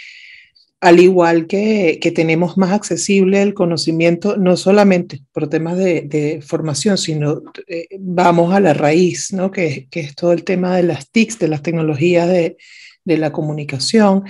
al 0.84 1.00
igual 1.00 1.48
que, 1.48 1.98
tenemos 2.13 2.58
más 2.58 2.74
accesible 2.74 3.42
el 3.42 3.54
conocimiento, 3.54 4.36
no 4.36 4.58
solamente 4.58 5.22
por 5.32 5.48
temas 5.48 5.78
de, 5.78 6.44
formación, 6.46 6.98
sino 6.98 7.42
eh, 7.68 7.88
vamos 8.00 8.54
a 8.54 8.60
la 8.60 8.74
raíz, 8.74 9.32
¿no? 9.32 9.50
que, 9.50 9.88
es 9.89 10.16
todo 10.16 10.34
el 10.34 10.44
tema 10.44 10.76
de 10.76 10.84
las 10.84 11.10
TICs, 11.10 11.39
de 11.39 11.48
las 11.48 11.62
tecnologías 11.62 12.28
de, 12.28 12.58
la 13.06 13.32
comunicación 13.32 14.26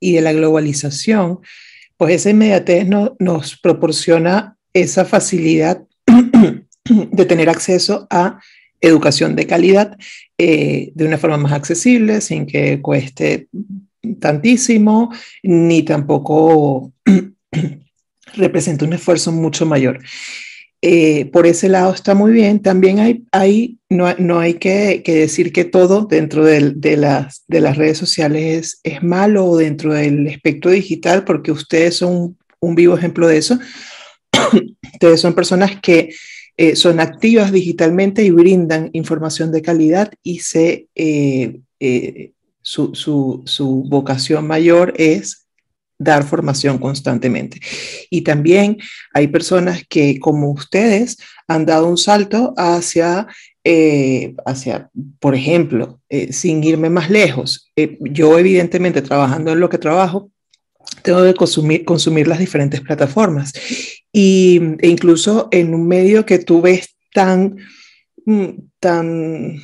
y 0.00 0.12
de 0.12 0.22
la 0.22 0.32
globalización, 0.32 1.40
pues 1.98 2.14
esa 2.14 2.30
inmediatez 2.30 2.86
nos 3.18 3.58
proporciona 3.58 4.56
esa 4.80 5.04
facilidad 5.04 5.82
de 6.84 7.24
tener 7.24 7.48
acceso 7.48 8.06
a 8.10 8.40
educación 8.80 9.34
de 9.34 9.46
calidad 9.46 9.96
eh, 10.38 10.92
de 10.94 11.04
una 11.04 11.18
forma 11.18 11.36
más 11.36 11.52
accesible, 11.52 12.20
sin 12.20 12.46
que 12.46 12.80
cueste 12.80 13.48
tantísimo, 14.20 15.12
ni 15.42 15.82
tampoco 15.82 16.92
represente 18.34 18.84
un 18.84 18.92
esfuerzo 18.92 19.32
mucho 19.32 19.66
mayor. 19.66 20.00
Eh, 20.80 21.26
por 21.32 21.46
ese 21.46 21.68
lado 21.68 21.92
está 21.92 22.14
muy 22.14 22.32
bien. 22.32 22.60
También 22.60 23.00
hay, 23.00 23.24
hay 23.32 23.78
no, 23.90 24.14
no, 24.18 24.38
hay 24.38 24.54
que, 24.54 25.02
decir 25.04 25.52
que 25.52 25.64
todo 25.64 26.06
dentro 26.06 26.44
de, 26.44 26.96
las, 26.96 27.42
de 27.48 27.60
las 27.60 27.76
redes 27.76 27.98
sociales 27.98 28.80
es, 28.84 29.02
malo 29.02 29.46
o 29.46 29.56
dentro 29.56 29.94
del 29.94 30.26
espectro 30.28 30.70
digital, 30.70 31.24
porque 31.24 31.50
ustedes 31.50 31.96
son 31.96 32.36
un, 32.60 32.74
vivo 32.74 32.96
ejemplo 32.96 33.26
de 33.26 33.38
eso. 33.38 33.58
ustedes 34.98 35.20
son 35.20 35.34
personas 35.34 35.80
que 35.80 36.10
eh, 36.56 36.74
son 36.74 36.98
activas 36.98 37.52
digitalmente 37.52 38.24
y 38.24 38.30
brindan 38.30 38.90
información 38.92 39.52
de 39.52 39.62
calidad 39.62 40.10
y 40.24 40.40
se, 40.40 40.88
eh, 40.96 41.60
su, 42.62 42.92
su, 42.94 43.84
vocación 43.88 44.46
mayor 44.46 44.92
es 44.96 45.46
dar 45.98 46.24
formación 46.24 46.78
constantemente. 46.78 47.60
Y 48.10 48.22
también 48.22 48.78
hay 49.14 49.28
personas 49.28 49.82
que, 49.88 50.18
como 50.18 50.50
ustedes, 50.50 51.16
han 51.48 51.64
dado 51.64 51.88
un 51.88 51.96
salto 51.96 52.54
hacia, 52.56 53.26
eh, 53.64 54.34
hacia 54.44 54.90
por 55.18 55.34
ejemplo, 55.34 56.00
eh, 56.08 56.32
sin 56.32 56.62
irme 56.62 56.90
más 56.90 57.08
lejos, 57.10 57.70
eh, 57.76 57.98
yo 58.00 58.38
evidentemente 58.38 59.02
trabajando 59.02 59.52
en 59.52 59.60
lo 59.60 59.68
que 59.68 59.78
trabajo, 59.78 60.30
tengo 61.02 61.22
que 61.24 61.34
consumir, 61.34 61.84
consumir 61.84 62.28
las 62.28 62.38
diferentes 62.38 62.80
plataformas. 62.80 63.52
Y, 64.12 64.60
e 64.80 64.88
incluso 64.88 65.48
en 65.50 65.74
un 65.74 65.86
medio 65.86 66.26
que 66.26 66.38
tú 66.38 66.60
ves 66.60 66.96
tan, 67.12 67.56
mm, 68.24 68.48
tan 68.80 69.60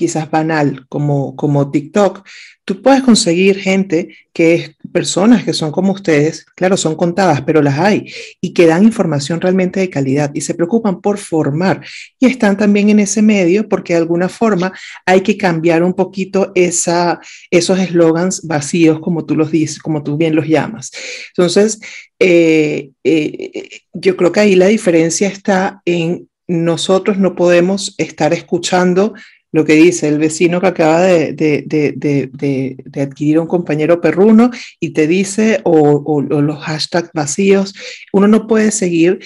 quizás 0.00 0.30
banal 0.30 0.86
como, 0.88 1.36
como 1.36 1.70
TikTok, 1.70 2.26
tú 2.64 2.80
puedes 2.80 3.02
conseguir 3.02 3.58
gente 3.58 4.16
que 4.32 4.54
es 4.54 4.70
personas 4.94 5.44
que 5.44 5.52
son 5.52 5.70
como 5.70 5.92
ustedes, 5.92 6.46
claro, 6.56 6.78
son 6.78 6.96
contadas, 6.96 7.42
pero 7.42 7.60
las 7.60 7.78
hay, 7.78 8.10
y 8.40 8.54
que 8.54 8.66
dan 8.66 8.82
información 8.82 9.42
realmente 9.42 9.78
de 9.78 9.90
calidad 9.90 10.30
y 10.32 10.40
se 10.40 10.54
preocupan 10.54 11.02
por 11.02 11.18
formar. 11.18 11.84
Y 12.18 12.24
están 12.24 12.56
también 12.56 12.88
en 12.88 13.00
ese 13.00 13.20
medio 13.20 13.68
porque 13.68 13.92
de 13.92 13.98
alguna 13.98 14.30
forma 14.30 14.72
hay 15.04 15.20
que 15.20 15.36
cambiar 15.36 15.82
un 15.82 15.92
poquito 15.92 16.50
esa, 16.54 17.20
esos 17.50 17.78
eslogans 17.78 18.46
vacíos, 18.46 19.00
como 19.00 19.26
tú 19.26 19.36
los 19.36 19.50
dices, 19.50 19.80
como 19.80 20.02
tú 20.02 20.16
bien 20.16 20.34
los 20.34 20.46
llamas. 20.46 20.90
Entonces, 21.36 21.78
eh, 22.18 22.88
eh, 23.04 23.68
yo 23.92 24.16
creo 24.16 24.32
que 24.32 24.40
ahí 24.40 24.54
la 24.54 24.68
diferencia 24.68 25.28
está 25.28 25.82
en 25.84 26.30
nosotros 26.50 27.16
no 27.16 27.36
podemos 27.36 27.94
estar 27.96 28.32
escuchando 28.32 29.14
lo 29.52 29.64
que 29.64 29.74
dice 29.74 30.08
el 30.08 30.18
vecino 30.18 30.60
que 30.60 30.66
acaba 30.68 31.00
de, 31.02 31.32
de, 31.32 33.02
adquirir 33.02 33.38
un 33.38 33.46
compañero 33.46 34.00
perruno 34.00 34.50
y 34.78 34.90
te 34.90 35.06
dice, 35.06 35.60
o, 35.64 36.20
los 36.22 36.58
hashtags 36.58 37.10
vacíos, 37.12 37.74
uno 38.12 38.28
no 38.28 38.46
puede 38.46 38.70
seguir 38.70 39.20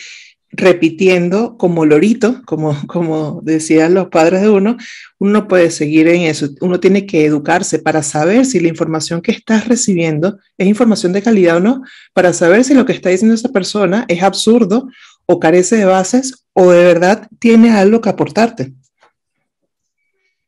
repitiendo 0.57 1.57
como 1.59 1.85
lorito, 1.85 2.43
como, 2.45 2.77
como 2.87 3.41
decían 3.43 3.93
los 3.93 4.09
padres 4.09 4.43
de 4.43 4.51
uno, 4.51 4.77
uno 5.19 5.33
no 5.33 5.49
puede 5.49 5.71
seguir 5.71 6.07
en 6.07 6.23
eso, 6.23 6.49
uno 6.61 6.79
tiene 6.79 7.07
que 7.07 7.25
educarse 7.25 7.81
para 7.81 8.05
saber 8.05 8.47
si 8.47 8.61
la 8.61 8.69
información 8.69 9.21
que 9.21 9.33
estás 9.33 9.67
recibiendo 9.67 10.39
es 10.57 10.69
información 10.69 11.13
de 11.13 11.23
calidad 11.23 11.57
o 11.57 11.61
no, 11.61 11.83
para 12.13 12.33
saber 12.33 12.63
si 12.63 12.73
lo 12.73 12.87
que 12.87 12.93
está 12.93 13.11
diciendo 13.11 13.35
esa 13.35 13.49
persona 13.49 14.05
es 14.07 14.23
absurdo 14.23 14.89
o 15.27 15.41
carece 15.41 15.77
de 15.77 15.87
bases 15.87 16.45
o 16.53 16.71
de 16.71 16.85
verdad 16.85 17.29
tiene 17.41 17.73
algo 17.73 18.01
que 18.01 18.11
aportarte. 18.11 18.75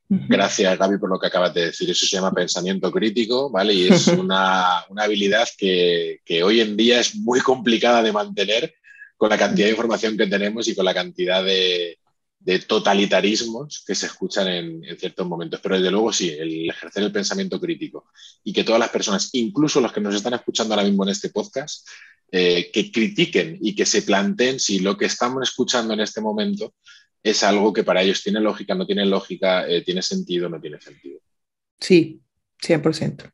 Gracias, 0.08 0.78
Gaby, 0.78 0.98
por 0.98 1.10
lo 1.10 1.18
que 1.18 1.26
acabas 1.26 1.52
de 1.52 1.66
decir. 1.66 1.90
Eso 1.90 2.06
se 2.06 2.16
llama 2.16 2.32
pensamiento 2.32 2.92
crítico, 2.92 3.50
¿vale? 3.50 3.74
Y 3.74 3.88
es 3.88 4.06
una, 4.08 4.78
habilidad 4.96 5.48
que, 5.56 6.20
hoy 6.44 6.60
en 6.60 6.76
día 6.76 7.00
es 7.00 7.16
muy 7.16 7.40
complicada 7.40 8.02
de 8.02 8.12
mantener 8.12 8.74
con 9.16 9.30
la 9.30 9.38
cantidad 9.38 9.66
de 9.66 9.72
información 9.72 10.16
que 10.16 10.26
tenemos 10.26 10.68
y 10.68 10.74
con 10.74 10.84
la 10.84 10.94
cantidad 10.94 11.44
de, 11.44 11.98
totalitarismos 12.68 13.82
que 13.84 13.96
se 13.96 14.06
escuchan 14.06 14.46
en, 14.46 14.98
ciertos 14.98 15.26
momentos. 15.26 15.58
Pero 15.60 15.76
desde 15.76 15.90
luego 15.90 16.12
sí, 16.12 16.30
el 16.30 16.70
ejercer 16.70 17.02
el 17.02 17.12
pensamiento 17.12 17.60
crítico 17.60 18.06
y 18.44 18.52
que 18.52 18.62
todas 18.62 18.78
las 18.78 18.90
personas, 18.90 19.30
incluso 19.32 19.80
los 19.80 19.92
que 19.92 20.00
nos 20.00 20.14
están 20.14 20.34
escuchando 20.34 20.74
ahora 20.74 20.86
mismo 20.86 21.02
en 21.02 21.10
este 21.10 21.30
podcast, 21.30 21.84
eh, 22.30 22.70
que 22.72 22.92
critiquen 22.92 23.58
y 23.60 23.74
que 23.74 23.86
se 23.86 24.02
planteen 24.02 24.60
si 24.60 24.80
lo 24.80 24.96
que 24.96 25.06
estamos 25.06 25.48
escuchando 25.48 25.94
en 25.94 26.00
este 26.00 26.20
momento 26.20 26.74
es 27.30 27.42
algo 27.42 27.72
que 27.72 27.82
para 27.82 28.02
ellos 28.02 28.22
tiene 28.22 28.40
lógica, 28.40 28.74
no 28.74 28.86
tiene 28.86 29.04
lógica, 29.04 29.68
eh, 29.68 29.82
tiene 29.82 30.00
sentido, 30.00 30.48
no 30.48 30.60
tiene 30.60 30.80
sentido. 30.80 31.18
Sí, 31.80 32.20
100%. 32.62 33.32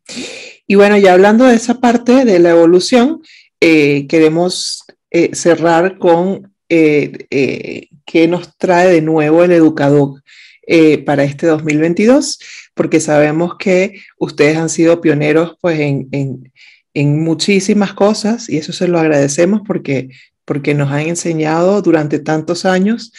Y 0.67 0.75
bueno, 0.77 0.97
ya 0.97 1.13
hablando 1.13 1.45
de 1.45 1.57
esa 1.57 1.79
parte 1.79 2.25
de 2.25 2.39
la 2.39 2.51
evolución, 2.51 3.23
eh, 3.61 4.07
queremos 4.09 4.85
eh, 5.11 5.31
cerrar 5.35 5.99
con 5.99 6.51
qué 6.69 8.29
nos 8.29 8.57
trae 8.57 8.89
de 8.89 9.03
nuevo 9.03 9.45
el 9.45 9.53
educador 9.53 10.23
para 11.05 11.23
este 11.23 11.47
2022, 11.47 12.39
porque 12.73 12.99
sabemos 12.99 13.57
que 13.59 14.01
ustedes 14.19 14.57
han 14.57 14.71
sido 14.71 15.03
pioneros 15.03 15.59
pues, 15.61 15.79
en, 15.79 16.09
en 16.95 17.23
muchísimas 17.23 17.93
cosas 17.93 18.49
y 18.49 18.57
eso 18.57 18.73
se 18.73 18.89
lo 18.89 18.99
agradecemos 18.99 19.61
porque, 19.67 20.09
porque 20.47 20.73
nos 20.73 20.91
han 20.91 21.09
enseñado 21.09 21.83
durante 21.83 22.21
tantos 22.21 22.65
años 22.65 23.13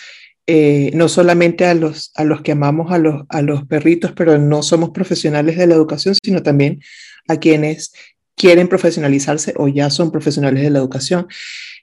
eh, 0.48 0.92
no 0.94 1.08
solamente 1.08 1.66
a 1.66 1.74
los, 1.74 2.12
a 2.16 2.24
los 2.24 2.42
que 2.42 2.52
amamos 2.52 2.92
a 2.92 2.98
los, 2.98 3.24
a 3.30 3.42
los 3.42 3.66
perritos, 3.66 4.12
pero 4.12 4.38
no 4.38 4.62
somos 4.62 4.90
profesionales 4.90 5.58
de 5.58 5.68
la 5.68 5.76
educación, 5.76 6.16
sino 6.22 6.44
también 6.44 6.82
a 7.28 7.38
quienes 7.38 7.94
quieren 8.36 8.68
profesionalizarse 8.68 9.54
o 9.58 9.68
ya 9.68 9.90
son 9.90 10.12
profesionales 10.12 10.64
de 10.64 10.70
la 10.70 10.80
educación 10.80 11.28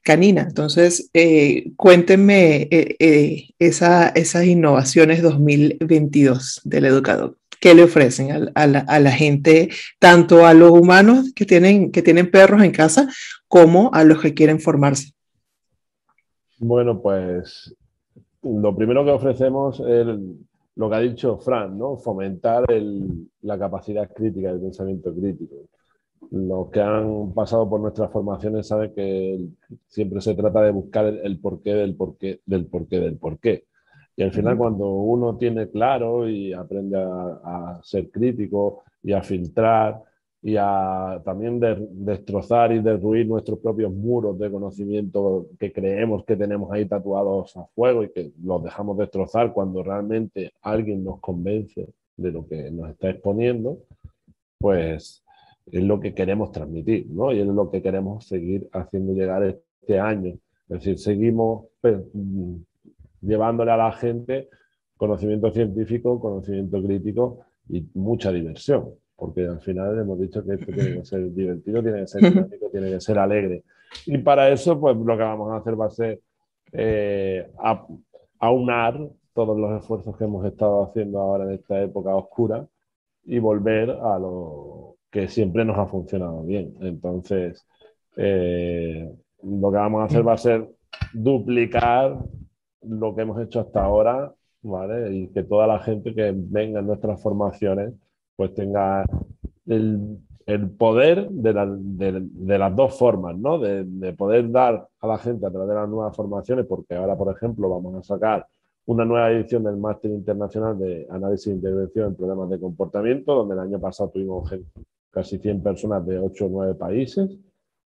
canina. 0.03 0.43
Entonces, 0.43 1.11
eh, 1.15 1.73
cuéntenme 1.77 2.69
eh, 2.71 3.49
esas 3.59 4.45
innovaciones 4.45 5.23
2022 5.23 6.61
del 6.65 6.85
educador. 6.87 7.37
¿Qué 7.61 7.75
le 7.75 7.83
ofrecen 7.83 8.51
a, 8.55 8.67
la, 8.67 9.13
gente, 9.13 9.69
tanto 9.99 10.47
a 10.47 10.55
los 10.55 10.71
humanos 10.71 11.33
que 11.35 11.45
tienen, 11.45 11.93
que 11.93 12.01
tienen 12.01 12.31
perros 12.31 12.63
en 12.63 12.71
casa, 12.71 13.09
como 13.49 13.91
a 13.93 14.03
los 14.03 14.21
que 14.23 14.33
quieren 14.33 14.61
formarse? 14.61 15.13
Bueno, 16.57 17.03
pues 17.03 17.75
lo 18.43 18.75
primero 18.75 19.05
que 19.05 19.11
ofrecemos 19.11 19.81
es 19.81 20.07
lo 20.77 20.89
que 20.89 20.97
ha 20.97 21.01
dicho 21.01 21.39
Fran, 21.39 21.79
¿no? 21.79 21.97
fomentar 21.97 22.65
la 23.43 23.59
capacidad 23.59 24.11
crítica, 24.13 24.51
el 24.51 24.61
pensamiento 24.61 25.15
crítico. 25.15 25.57
Los 26.31 26.71
que 26.71 26.81
han 26.81 27.33
pasado 27.33 27.69
por 27.69 27.81
nuestras 27.81 28.11
formaciones 28.11 28.69
saben 28.69 28.95
que 28.95 29.49
siempre 29.87 30.21
se 30.21 30.35
trata 30.35 30.63
de 30.63 30.71
buscar 30.71 31.07
el, 31.07 31.39
porqué 31.41 31.75
del 31.75 31.97
porqué 31.97 32.41
del 32.47 32.67
porqué 32.67 33.01
del 33.01 33.17
porqué. 33.17 33.65
Y 34.17 34.23
al 34.23 34.33
final 34.33 34.57
cuando 34.57 34.89
uno 34.91 35.37
tiene 35.37 35.69
claro 35.71 36.29
y 36.29 36.53
aprende 36.53 36.99
a 36.99 37.81
ser 37.83 38.11
crítico 38.11 38.83
y 39.03 39.13
a 39.13 39.23
filtrar 39.23 40.03
y 40.43 40.57
a 40.57 41.21
también 41.25 41.61
de, 41.61 41.77
destrozar 41.91 42.73
y 42.73 42.81
derruir 42.81 43.27
nuestros 43.27 43.59
propios 43.59 43.93
muros 43.93 44.39
de 44.39 44.51
conocimiento 44.51 45.49
que 45.59 45.73
creemos 45.73 46.25
que 46.25 46.37
tenemos 46.37 46.73
ahí 46.73 46.87
tatuados 46.87 47.57
a 47.57 47.67
fuego 47.75 48.05
y 48.05 48.11
que 48.11 48.33
los 48.43 48.63
dejamos 48.63 48.97
destrozar 48.97 49.53
cuando 49.53 49.83
realmente 49.83 50.53
alguien 50.63 51.05
nos 51.05 51.21
convence 51.21 51.89
de 52.17 52.33
lo 52.33 52.47
que 52.47 52.71
nos 52.71 52.91
está 52.91 53.11
exponiendo, 53.11 53.79
pues 54.59 55.23
es 55.71 55.83
lo 55.83 56.01
que 56.01 56.15
queremos 56.15 56.53
transmitir, 56.53 57.07
¿no? 57.11 57.33
Y 57.33 57.41
es 57.41 57.47
lo 57.47 57.71
que 57.71 57.83
queremos 57.83 58.27
seguir 58.27 58.69
haciendo 58.73 59.13
llegar 59.13 59.43
este 59.43 59.99
año. 59.99 60.39
Es 60.69 60.79
decir, 60.79 60.99
seguimos 60.99 61.67
pues, 61.81 62.03
llevándole 63.21 63.71
a 63.73 63.77
la 63.77 63.93
gente 63.93 64.49
conocimiento 64.97 65.51
científico, 65.51 66.21
conocimiento 66.21 66.83
crítico 66.83 67.41
y 67.69 67.87
mucha 67.95 68.33
diversión 68.33 69.00
porque 69.21 69.47
al 69.47 69.61
final 69.61 69.99
hemos 69.99 70.19
dicho 70.19 70.43
que 70.43 70.55
esto 70.55 70.73
tiene 70.73 70.95
que 70.95 71.05
ser 71.05 71.31
divertido, 71.35 71.83
tiene 71.83 72.01
que 72.01 72.07
ser 72.07 72.23
dinámico, 72.23 72.71
tiene 72.73 72.91
que 72.91 73.01
ser 73.01 73.19
alegre. 73.19 73.65
Y 74.07 74.17
para 74.19 74.49
eso, 74.49 74.81
pues 74.81 74.97
lo 74.97 75.17
que 75.17 75.23
vamos 75.23 75.53
a 75.53 75.57
hacer 75.57 75.79
va 75.79 75.87
a 75.87 75.91
ser 75.91 76.21
eh, 76.73 77.47
aunar 78.39 78.99
todos 79.35 79.59
los 79.59 79.79
esfuerzos 79.79 80.17
que 80.17 80.25
hemos 80.25 80.47
estado 80.47 80.85
haciendo 80.85 81.21
ahora 81.21 81.45
en 81.45 81.51
esta 81.51 81.83
época 81.83 82.17
oscura 82.17 82.67
y 83.25 83.39
volver 83.39 83.91
a 83.91 84.19
lo 84.19 84.97
que 85.11 85.29
siempre 85.29 85.67
nos 85.67 85.77
ha 85.77 85.87
funcionado 85.87 86.43
bien. 86.43 86.75
Entonces, 86.81 87.67
eh, 88.17 89.13
lo 89.43 89.71
que 89.71 89.77
vamos 89.77 90.01
a 90.01 90.05
hacer 90.05 90.27
va 90.27 90.33
a 90.33 90.39
ser 90.39 90.67
duplicar 91.13 92.17
lo 92.83 93.15
que 93.15 93.23
hemos 93.23 93.39
hecho 93.43 93.61
hasta 93.61 93.85
ahora, 93.85 94.33
¿vale? 94.63 95.15
Y 95.15 95.29
que 95.29 95.43
toda 95.43 95.67
la 95.67 95.79
gente 95.81 96.15
que 96.15 96.33
venga 96.35 96.81
en 96.81 96.87
nuestras 96.87 97.23
formaciones 97.23 97.93
pues 98.41 98.55
tenga 98.55 99.05
el 99.67 100.19
el 100.47 100.71
poder 100.71 101.29
de, 101.31 102.59
las 102.59 102.77
dos 102.77 102.99
formas, 102.99 103.37
¿no? 103.39 103.59
De, 103.59 104.13
poder 104.15 104.51
dar 104.51 104.89
a 105.01 105.07
la 105.07 105.19
gente 105.19 105.47
a 105.47 105.51
través 105.51 105.69
de 105.69 105.75
las 105.75 105.89
nuevas 105.89 106.17
formaciones, 106.17 106.67
porque 106.67 106.95
ahora, 106.95 107.17
por 107.17 107.35
ejemplo, 107.35 107.69
vamos 107.69 107.95
a 107.97 108.03
sacar 108.03 108.47
una 108.87 109.05
nueva 109.05 109.31
edición 109.31 109.63
del 109.63 109.77
Máster 109.77 110.11
Internacional 110.11 110.79
de 110.79 111.07
Análisis 111.11 111.49
e 111.49 111.55
Intervención 111.55 112.09
en 112.09 112.17
Problemas 112.17 112.51
de 112.51 112.59
Comportamiento, 112.59 113.35
donde 113.35 113.55
el 113.55 113.61
año 113.61 113.81
pasado 113.81 114.11
tuvimos 114.11 114.53
casi 115.11 115.39
100 115.39 115.63
personas 115.63 116.05
de 116.07 116.19
8 116.19 116.47
o 116.47 116.49
9 116.49 116.75
países. 116.75 117.31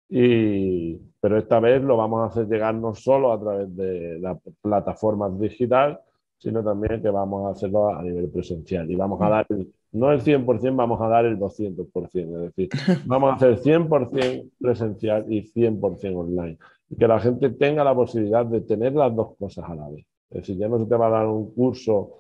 Y, 0.09 0.97
pero 1.21 1.39
esta 1.39 1.59
vez 1.59 1.83
lo 1.83 1.97
vamos 1.97 2.21
a 2.21 2.27
hacer 2.27 2.47
llegar 2.47 2.75
no 2.75 2.95
solo 2.95 3.33
a 3.33 3.41
través 3.41 3.75
de 3.75 4.19
la 4.21 4.39
plataforma 4.61 5.29
digital, 5.31 5.99
sino 6.39 6.63
también 6.63 7.03
que 7.03 7.11
vamos 7.11 7.47
a 7.47 7.51
hacerlo 7.51 7.89
a 7.89 8.03
nivel 8.03 8.29
presencial. 8.29 8.89
Y 8.89 8.95
vamos 8.95 9.21
a 9.23 9.29
dar, 9.29 9.47
no 9.95 10.11
el 10.11 10.21
100%, 10.21 10.77
vamos 10.77 11.01
a 11.01 11.09
dar 11.09 11.25
el 11.25 11.39
200%. 11.39 12.47
Es 12.47 12.55
decir, 12.55 12.69
vamos 13.07 13.31
a 13.31 13.35
hacer 13.37 13.59
100% 13.61 14.51
presencial 14.61 15.33
y 15.33 15.43
100% 15.43 16.17
online. 16.17 16.59
Y 16.91 16.97
que 16.97 17.09
la 17.09 17.21
gente 17.21 17.51
tenga 17.51 17.85
la 17.85 17.95
posibilidad 17.95 18.45
de 18.45 18.61
tener 18.61 18.93
las 18.93 19.15
dos 19.15 19.37
cosas 19.39 19.65
a 19.69 19.75
la 19.75 19.89
vez. 19.89 20.05
Es 20.31 20.41
decir, 20.41 20.57
ya 20.57 20.69
no 20.69 20.79
se 20.79 20.87
te 20.87 20.97
va 20.97 21.07
a 21.07 21.11
dar 21.11 21.27
un 21.27 21.55
curso 21.55 22.19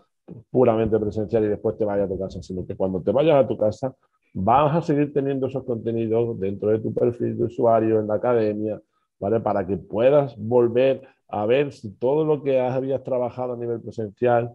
puramente 0.50 0.98
presencial 0.98 1.44
y 1.44 1.48
después 1.48 1.76
te 1.76 1.84
vayas 1.84 2.06
a 2.06 2.12
tu 2.12 2.18
casa, 2.18 2.42
sino 2.42 2.64
que 2.64 2.76
cuando 2.76 3.02
te 3.02 3.10
vayas 3.10 3.44
a 3.44 3.46
tu 3.46 3.58
casa 3.58 3.94
vas 4.32 4.76
a 4.76 4.80
seguir 4.80 5.12
teniendo 5.12 5.48
esos 5.48 5.64
contenidos 5.64 6.38
dentro 6.38 6.70
de 6.70 6.78
tu 6.78 6.94
perfil 6.94 7.36
de 7.36 7.44
usuario 7.44 8.00
en 8.00 8.06
la 8.06 8.14
academia, 8.14 8.80
¿vale? 9.18 9.40
Para 9.40 9.66
que 9.66 9.76
puedas 9.76 10.36
volver 10.36 11.02
a 11.28 11.44
ver 11.46 11.72
si 11.72 11.90
todo 11.96 12.24
lo 12.24 12.42
que 12.42 12.60
habías 12.60 13.02
trabajado 13.02 13.54
a 13.54 13.56
nivel 13.56 13.80
presencial, 13.80 14.54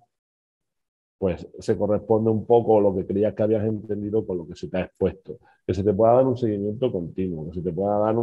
pues 1.19 1.47
se 1.59 1.77
corresponde 1.77 2.31
un 2.31 2.45
poco 2.45 2.79
lo 2.79 2.95
que 2.95 3.05
creías 3.05 3.35
que 3.35 3.43
habías 3.43 3.65
entendido 3.65 4.25
con 4.25 4.37
lo 4.37 4.47
que 4.47 4.55
se 4.55 4.69
te 4.69 4.77
ha 4.77 4.81
expuesto. 4.83 5.37
Que 5.67 5.73
se 5.73 5.83
te 5.83 5.93
pueda 5.93 6.13
dar 6.13 6.25
un 6.25 6.37
seguimiento 6.37 6.89
continuo, 6.91 7.49
que 7.49 7.55
se 7.55 7.61
te 7.61 7.73
pueda 7.73 7.99
dar 7.99 8.15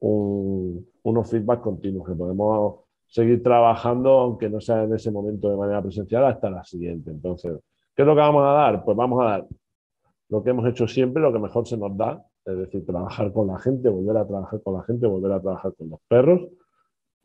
unos 0.00 1.30
feedbacks 1.30 1.62
continuos, 1.62 2.06
que 2.06 2.14
podemos 2.14 2.76
seguir 3.08 3.42
trabajando, 3.42 4.10
aunque 4.20 4.48
no 4.48 4.60
sea 4.60 4.84
en 4.84 4.94
ese 4.94 5.10
momento 5.10 5.50
de 5.50 5.56
manera 5.56 5.82
presencial, 5.82 6.26
hasta 6.26 6.48
la 6.48 6.62
siguiente. 6.62 7.10
Entonces, 7.10 7.58
¿qué 7.96 8.02
es 8.02 8.06
lo 8.06 8.14
que 8.14 8.20
vamos 8.20 8.44
a 8.44 8.52
dar? 8.52 8.84
Pues 8.84 8.96
vamos 8.96 9.20
a 9.20 9.24
dar 9.24 9.46
lo 10.28 10.42
que 10.42 10.50
hemos 10.50 10.66
hecho 10.68 10.86
siempre, 10.86 11.20
lo 11.20 11.32
que 11.32 11.40
mejor 11.40 11.66
se 11.66 11.76
nos 11.76 11.96
da, 11.96 12.24
es 12.44 12.56
decir, 12.56 12.86
trabajar 12.86 13.32
con 13.32 13.48
la 13.48 13.58
gente, 13.58 13.88
volver 13.88 14.16
a 14.16 14.26
trabajar 14.26 14.62
con 14.62 14.74
la 14.74 14.82
gente, 14.84 15.08
volver 15.08 15.32
a 15.32 15.40
trabajar 15.40 15.74
con 15.74 15.90
los 15.90 16.00
perros, 16.06 16.42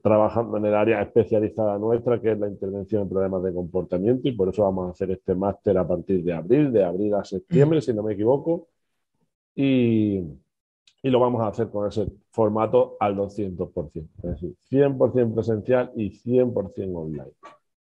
trabajando 0.03 0.57
en 0.57 0.65
el 0.65 0.75
área 0.75 1.01
especializada 1.01 1.79
nuestra, 1.79 2.19
que 2.19 2.33
es 2.33 2.37
la 2.37 2.49
intervención 2.49 3.03
en 3.03 3.09
problemas 3.09 3.41
de 3.41 3.53
comportamiento, 3.53 4.27
y 4.27 4.33
por 4.33 4.49
eso 4.49 4.63
vamos 4.63 4.87
a 4.87 4.91
hacer 4.91 5.11
este 5.11 5.33
máster 5.33 5.77
a 5.77 5.87
partir 5.87 6.21
de 6.25 6.33
abril, 6.33 6.73
de 6.73 6.83
abril 6.83 7.13
a 7.13 7.23
septiembre, 7.23 7.79
si 7.79 7.93
no 7.93 8.03
me 8.03 8.13
equivoco, 8.13 8.67
y, 9.55 10.17
y 11.01 11.09
lo 11.09 11.21
vamos 11.21 11.41
a 11.41 11.47
hacer 11.47 11.69
con 11.69 11.87
ese 11.87 12.05
formato 12.31 12.97
al 12.99 13.15
200%, 13.15 13.91
es 13.95 14.23
decir, 14.23 14.53
100% 14.69 15.33
presencial 15.33 15.91
y 15.95 16.09
100% 16.09 16.93
online, 16.93 17.31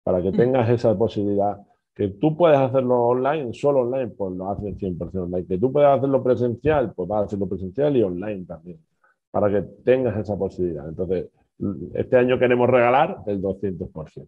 para 0.03 0.22
que 0.22 0.32
tengas 0.32 0.70
esa 0.70 0.95
posibilidad 0.95 1.57
que 1.95 2.09
tú 2.09 2.38
puedes 2.38 2.59
hacerlo 2.59 3.07
online, 3.07 3.53
solo 3.53 3.82
online, 3.82 4.09
pues 4.09 4.34
lo 4.34 4.49
haces 4.51 4.78
100% 4.78 5.16
online. 5.16 5.45
Que 5.45 5.59
tú 5.59 5.72
puedes 5.72 5.89
hacerlo 5.89 6.24
presencial, 6.24 6.91
pues 6.93 7.07
vas 7.07 7.22
a 7.22 7.26
hacerlo 7.26 7.47
presencial 7.47 7.95
y 7.95 8.03
online 8.03 8.45
también, 8.45 8.80
para 9.30 9.51
que 9.51 9.61
tengas 9.84 10.18
esa 10.18 10.36
posibilidad. 10.36 10.89
Entonces, 10.89 11.28
este 11.93 12.18
año 12.18 12.39
queremos 12.39 12.70
regalar 12.70 13.20
el 13.28 13.41
200%. 13.41 14.28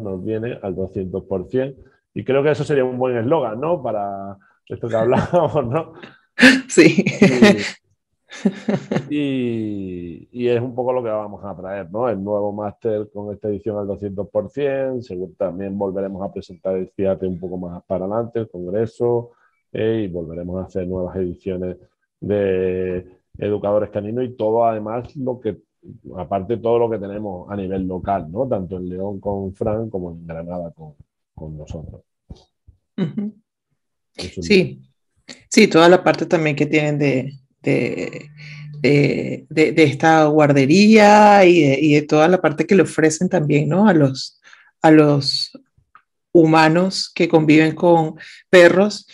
nos 0.00 0.24
viene 0.24 0.58
al 0.62 0.74
200%. 0.74 1.76
Y 2.14 2.24
creo 2.24 2.42
que 2.42 2.50
eso 2.50 2.64
sería 2.64 2.84
un 2.84 2.98
buen 2.98 3.16
eslogan, 3.16 3.60
¿no? 3.60 3.82
Para 3.82 4.36
esto 4.66 4.88
que 4.88 4.96
hablábamos, 4.96 5.66
¿no? 5.66 5.92
Sí. 6.68 7.04
Y, 9.10 10.48
es 10.48 10.60
un 10.60 10.74
poco 10.74 10.92
lo 10.92 11.02
que 11.02 11.08
vamos 11.08 11.44
a 11.44 11.56
traer, 11.56 11.90
¿no? 11.90 12.08
El 12.08 12.22
nuevo 12.22 12.52
máster 12.52 13.08
con 13.12 13.32
esta 13.32 13.48
edición 13.48 13.78
al 13.78 13.86
200%, 13.86 15.00
seguro 15.02 15.32
también 15.36 15.76
volveremos 15.78 16.22
a 16.22 16.32
presentar 16.32 16.76
el 16.76 16.88
FIATE 16.88 17.26
un 17.26 17.38
poco 17.38 17.56
más 17.56 17.82
para 17.84 18.04
adelante, 18.04 18.40
el 18.40 18.48
Congreso, 18.50 19.32
eh, 19.72 20.02
y 20.04 20.08
volveremos 20.08 20.62
a 20.62 20.66
hacer 20.66 20.86
nuevas 20.86 21.16
ediciones 21.16 21.76
de 22.20 23.06
educadores 23.38 23.90
caninos 23.90 24.24
y 24.24 24.36
todo 24.36 24.64
además 24.64 25.14
lo 25.16 25.40
que, 25.40 25.58
aparte 26.16 26.56
todo 26.58 26.78
lo 26.78 26.90
que 26.90 26.98
tenemos 26.98 27.50
a 27.50 27.56
nivel 27.56 27.86
local, 27.86 28.30
¿no? 28.30 28.46
Tanto 28.46 28.76
en 28.76 28.88
León 28.88 29.20
con 29.20 29.54
Fran 29.54 29.90
como 29.90 30.12
en 30.12 30.26
Granada 30.26 30.72
con, 30.72 31.56
nosotros. 31.56 32.02
Sí, 34.40 34.82
sí, 35.48 35.68
toda 35.68 35.88
la 35.88 36.02
parte 36.02 36.26
también 36.26 36.56
que 36.56 36.66
tienen 36.66 36.98
de, 36.98 37.34
de, 37.62 39.46
de, 39.48 39.82
esta 39.82 40.24
guardería 40.26 41.44
y 41.44 41.94
de, 41.94 42.02
toda 42.02 42.28
la 42.28 42.40
parte 42.40 42.66
que 42.66 42.74
le 42.74 42.82
ofrecen 42.82 43.28
también 43.28 43.68
¿no? 43.68 43.88
a, 43.88 43.92
los, 43.92 44.40
a 44.82 44.90
los 44.90 45.52
humanos 46.32 47.10
que 47.14 47.28
conviven 47.28 47.74
con 47.74 48.16
perros 48.50 49.06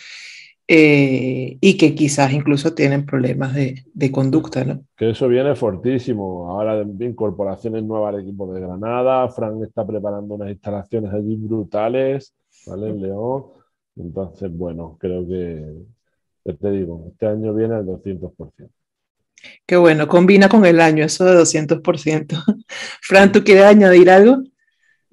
eh, 0.75 1.57
y 1.61 1.77
que 1.77 1.93
quizás 1.93 2.33
incluso 2.33 2.73
tienen 2.73 3.05
problemas 3.05 3.53
de, 3.53 3.83
de, 3.93 4.11
conducta. 4.11 4.63
¿no? 4.63 4.83
Que 4.97 5.11
eso 5.11 5.27
viene 5.27 5.53
fortísimo. 5.53 6.49
Ahora 6.49 6.83
incorporaciones 6.99 7.83
nuevas 7.83 8.15
al 8.15 8.21
equipo 8.21 8.51
de 8.51 8.61
Granada, 8.61 9.29
Frank 9.29 9.61
está 9.61 9.85
preparando 9.85 10.33
unas 10.33 10.49
instalaciones 10.49 11.13
allí 11.13 11.35
brutales, 11.35 12.33
¿vale? 12.65 12.89
En 12.89 13.03
León. 13.03 13.43
Entonces, 13.95 14.51
bueno, 14.51 14.97
creo 14.99 15.27
que 15.27 15.63
te 16.55 16.71
digo, 16.71 17.05
este 17.11 17.27
año 17.27 17.53
viene 17.53 17.75
al 17.75 17.85
200%. 17.85 18.69
Qué 19.67 19.75
bueno, 19.75 20.07
combina 20.07 20.49
con 20.49 20.65
el 20.65 20.81
año 20.81 21.05
eso 21.05 21.23
de 21.25 21.39
200%. 21.39 22.43
Fran, 23.01 23.31
¿tú 23.31 23.43
quieres 23.43 23.65
añadir 23.65 24.09
algo? 24.09 24.41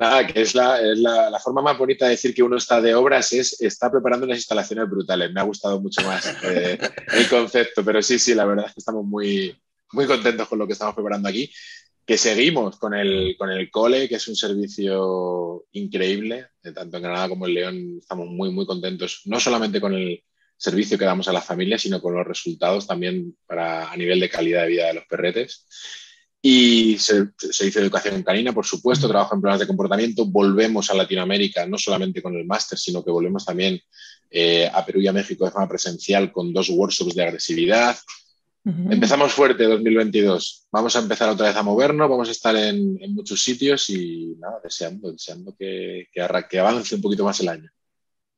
Nada, 0.00 0.26
que 0.26 0.40
es, 0.40 0.54
la, 0.54 0.80
la, 0.80 1.38
forma 1.38 1.60
más 1.60 1.76
bonita 1.76 2.06
de 2.06 2.12
decir 2.12 2.34
que 2.34 2.42
uno 2.42 2.56
está 2.56 2.80
de 2.80 2.94
obras, 2.94 3.32
es 3.34 3.60
está 3.60 3.90
preparando 3.90 4.24
unas 4.24 4.38
instalaciones 4.38 4.88
brutales. 4.88 5.30
Me 5.30 5.40
ha 5.40 5.44
gustado 5.44 5.78
mucho 5.78 6.00
más 6.02 6.26
eh, 6.42 6.78
el 7.12 7.28
concepto, 7.28 7.84
pero 7.84 8.00
sí, 8.00 8.18
sí, 8.18 8.34
la 8.34 8.46
verdad 8.46 8.64
es 8.66 8.72
que 8.72 8.78
estamos 8.80 9.04
muy, 9.04 9.54
muy 9.92 10.06
contentos 10.06 10.48
con 10.48 10.58
lo 10.58 10.66
que 10.66 10.72
estamos 10.72 10.94
preparando 10.94 11.28
aquí. 11.28 11.52
Que 12.06 12.16
seguimos 12.16 12.78
con 12.78 12.94
el, 12.94 13.36
con 13.38 13.50
el 13.50 13.70
cole, 13.70 14.08
que 14.08 14.14
es 14.14 14.26
un 14.26 14.36
servicio 14.36 15.66
increíble, 15.72 16.46
tanto 16.74 16.96
en 16.96 17.02
Granada 17.02 17.28
como 17.28 17.46
en 17.46 17.54
León. 17.54 17.98
Estamos 18.00 18.26
muy, 18.26 18.50
muy 18.50 18.64
contentos, 18.64 19.20
no 19.26 19.38
solamente 19.38 19.82
con 19.82 19.92
el, 19.92 20.24
servicio 20.60 20.98
que 20.98 21.06
damos 21.06 21.26
a 21.26 21.32
las 21.32 21.46
familias, 21.46 21.80
sino 21.80 22.02
con 22.02 22.14
los 22.14 22.26
resultados 22.26 22.86
también 22.86 23.34
para, 23.46 23.90
a 23.90 23.96
nivel 23.96 24.20
de 24.20 24.28
calidad 24.28 24.62
de 24.62 24.68
vida 24.68 24.86
de 24.88 24.94
los 24.94 25.06
perretes. 25.06 25.66
Y 26.42 26.96
servicio 26.98 27.80
de 27.80 27.86
educación 27.86 28.22
canina, 28.22 28.52
por 28.52 28.64
supuesto, 28.64 29.08
trabajo 29.08 29.34
en 29.34 29.40
problemas 29.42 29.60
de 29.60 29.66
comportamiento. 29.66 30.24
Volvemos 30.24 30.90
a 30.90 30.94
Latinoamérica, 30.94 31.66
no 31.66 31.76
solamente 31.76 32.22
con 32.22 32.34
el 32.34 32.46
máster, 32.46 32.78
sino 32.78 33.04
que 33.04 33.10
volvemos 33.10 33.44
también 33.44 33.78
eh, 34.30 34.70
a 34.72 34.84
Perú 34.86 35.00
y 35.00 35.08
a 35.08 35.12
México 35.12 35.44
de 35.44 35.50
forma 35.50 35.68
presencial 35.68 36.32
con 36.32 36.52
dos 36.52 36.70
workshops 36.70 37.14
de 37.14 37.24
agresividad. 37.24 37.96
Empezamos 38.62 39.32
fuerte 39.32 39.64
2022. 39.64 40.66
Vamos 40.70 40.94
a 40.94 40.98
empezar 40.98 41.30
otra 41.30 41.48
vez 41.48 41.56
a 41.56 41.62
movernos, 41.62 42.10
vamos 42.10 42.28
a 42.28 42.32
estar 42.32 42.54
en, 42.54 42.98
muchos 43.14 43.42
sitios 43.42 43.88
y 43.88 44.36
nada, 44.38 44.60
deseando, 44.62 45.10
deseando 45.10 45.56
que, 45.58 46.08
que 46.12 46.58
avance 46.58 46.94
un 46.94 47.00
poquito 47.00 47.24
más 47.24 47.40
el 47.40 47.48
año. 47.48 47.70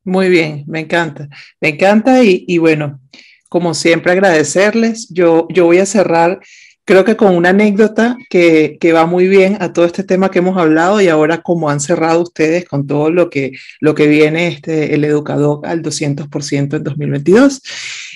Muy 0.05 0.29
bien, 0.29 0.65
me 0.67 0.81
encanta, 0.81 1.29
me 1.61 1.71
encanta 1.71 2.23
y, 2.25 2.59
bueno, 2.59 3.01
como 3.49 3.75
siempre 3.75 4.13
agradecerles. 4.13 5.09
Yo, 5.11 5.47
yo 5.51 5.67
voy 5.67 5.79
a 5.79 5.87
cerrar, 5.87 6.41
creo 6.85 7.05
que 7.05 7.17
con 7.17 7.37
una 7.37 7.51
anécdota 7.51 8.17
que, 8.29 8.79
va 8.95 9.07
muy 9.07 9.29
bien 9.29 9.59
a 9.61 9.73
todo 9.73 9.85
este 9.85 10.05
tema 10.05 10.31
que 10.31 10.41
hemos 10.41 10.59
hablado 10.59 11.01
y 11.01 11.09
ahora 11.09 11.43
como 11.43 11.71
han 11.71 11.81
cerrado 11.81 12.23
ustedes 12.23 12.65
con 12.65 12.87
todo 12.87 13.11
lo 13.11 13.31
que, 13.31 13.53
lo 13.81 13.95
que 13.95 14.07
viene 14.07 14.49
este, 14.49 14.95
el 14.95 15.05
educador 15.05 15.67
al 15.67 15.83
200% 15.83 16.77
en 16.77 16.85
2022. 16.85 17.63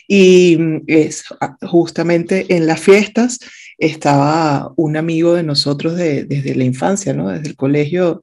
Y 0.09 0.59
es 0.87 1.25
justamente 1.63 2.47
en 2.55 2.67
las 2.67 2.81
fiestas 2.81 3.41
estaba 3.79 4.73
un 4.77 4.97
amigo 4.97 5.35
de 5.35 5.43
nosotros 5.43 5.97
desde 5.97 6.55
la 6.55 6.65
infancia, 6.65 7.13
¿no? 7.13 7.29
Desde 7.29 7.49
el 7.49 7.57
colegio 7.57 8.23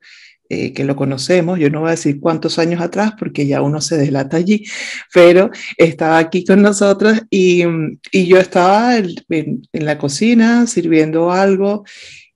eh, 0.53 0.73
que 0.73 0.83
lo 0.83 0.95
conocemos, 0.95 1.59
yo 1.59 1.69
no 1.69 1.81
voy 1.81 1.89
a 1.89 1.91
decir 1.91 2.19
cuántos 2.19 2.59
años 2.59 2.81
atrás 2.81 3.13
porque 3.17 3.47
ya 3.47 3.61
uno 3.61 3.81
se 3.81 3.97
delata 3.97 4.37
allí, 4.37 4.65
pero 5.13 5.49
estaba 5.77 6.17
aquí 6.19 6.45
con 6.45 6.61
nosotros 6.61 7.21
y, 7.29 7.63
y 8.11 8.27
yo 8.27 8.37
estaba 8.37 8.97
en, 8.97 9.15
en, 9.29 9.85
la 9.85 9.97
cocina 9.97 10.67
sirviendo 10.67 11.31
algo 11.31 11.83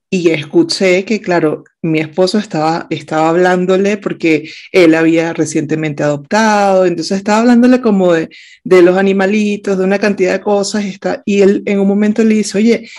y 0.09 0.29
escuché 0.29 1.05
que, 1.05 1.21
claro, 1.21 1.63
mi 1.81 1.99
esposo 1.99 2.39
estaba, 2.39 2.87
estaba 2.89 3.29
hablándole 3.29 3.97
porque 3.97 4.49
él 4.71 4.95
había 4.95 5.33
recientemente 5.33 6.03
adoptado, 6.03 6.85
entonces 6.85 7.17
estaba 7.17 7.39
hablándole 7.39 7.81
como 7.81 8.13
de, 8.13 8.29
de 8.63 8.81
los 8.81 8.97
animalitos, 8.97 9.77
de 9.77 9.83
una 9.83 9.99
cantidad 9.99 10.33
de 10.33 10.41
cosas, 10.41 10.85
y, 10.85 10.89
está, 10.89 11.21
y 11.25 11.41
él 11.41 11.63
en 11.65 11.79
un 11.79 11.87
momento 11.87 12.23
le 12.23 12.35
dice, 12.35 12.57
oye, 12.57 12.89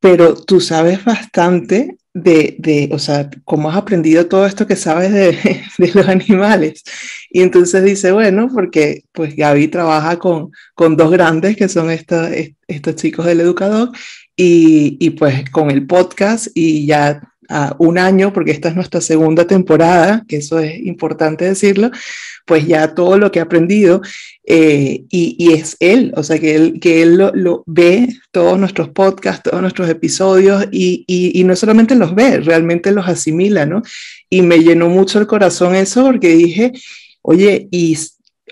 pero 0.00 0.34
tú 0.34 0.60
sabes 0.60 1.04
bastante 1.04 1.96
de, 2.14 2.56
de, 2.58 2.90
o 2.92 2.98
sea, 2.98 3.30
cómo 3.44 3.70
has 3.70 3.76
aprendido 3.76 4.26
todo 4.26 4.46
esto 4.46 4.66
que 4.66 4.76
sabes 4.76 5.12
de, 5.12 5.62
de, 5.78 5.92
los 5.94 6.08
animales. 6.08 6.82
Y 7.30 7.42
entonces 7.42 7.84
dice, 7.84 8.12
bueno, 8.12 8.48
porque 8.52 9.04
pues 9.12 9.34
Gaby 9.36 9.68
trabaja 9.68 10.18
con, 10.18 10.50
con 10.74 10.96
dos 10.96 11.10
grandes 11.10 11.56
que 11.56 11.68
son 11.68 11.90
estos, 11.90 12.28
estos 12.68 12.96
chicos 12.96 13.26
del 13.26 13.40
educador 13.40 13.90
y, 14.36 14.96
y 15.00 15.10
pues 15.10 15.50
con 15.50 15.70
el 15.70 15.86
podcast 15.86 16.48
y 16.54 16.86
ya 16.86 17.31
a 17.52 17.76
un 17.78 17.98
año, 17.98 18.32
porque 18.32 18.50
esta 18.50 18.68
es 18.68 18.74
nuestra 18.74 19.00
segunda 19.00 19.46
temporada, 19.46 20.24
que 20.26 20.36
eso 20.38 20.58
es 20.58 20.78
importante 20.80 21.44
decirlo, 21.44 21.90
pues 22.46 22.66
ya 22.66 22.94
todo 22.94 23.18
lo 23.18 23.30
que 23.30 23.40
ha 23.40 23.44
aprendido 23.44 24.00
eh, 24.44 25.04
y, 25.10 25.52
es 25.52 25.76
él, 25.78 26.12
o 26.16 26.22
sea, 26.22 26.38
que 26.38 26.54
él, 26.56 26.80
que 26.80 27.02
él 27.02 27.16
lo, 27.16 27.62
ve, 27.66 28.08
todos 28.30 28.58
nuestros 28.58 28.88
podcasts, 28.88 29.42
todos 29.44 29.60
nuestros 29.60 29.88
episodios 29.88 30.66
y, 30.72 31.04
y, 31.06 31.44
no 31.44 31.54
solamente 31.54 31.94
los 31.94 32.14
ve, 32.14 32.40
realmente 32.40 32.90
los 32.90 33.06
asimila, 33.06 33.66
¿no? 33.66 33.82
Y 34.30 34.42
me 34.42 34.58
llenó 34.58 34.88
mucho 34.88 35.20
el 35.20 35.26
corazón 35.26 35.74
eso 35.74 36.04
porque 36.04 36.30
dije, 36.30 36.72
oye, 37.22 37.68
y 37.70 37.96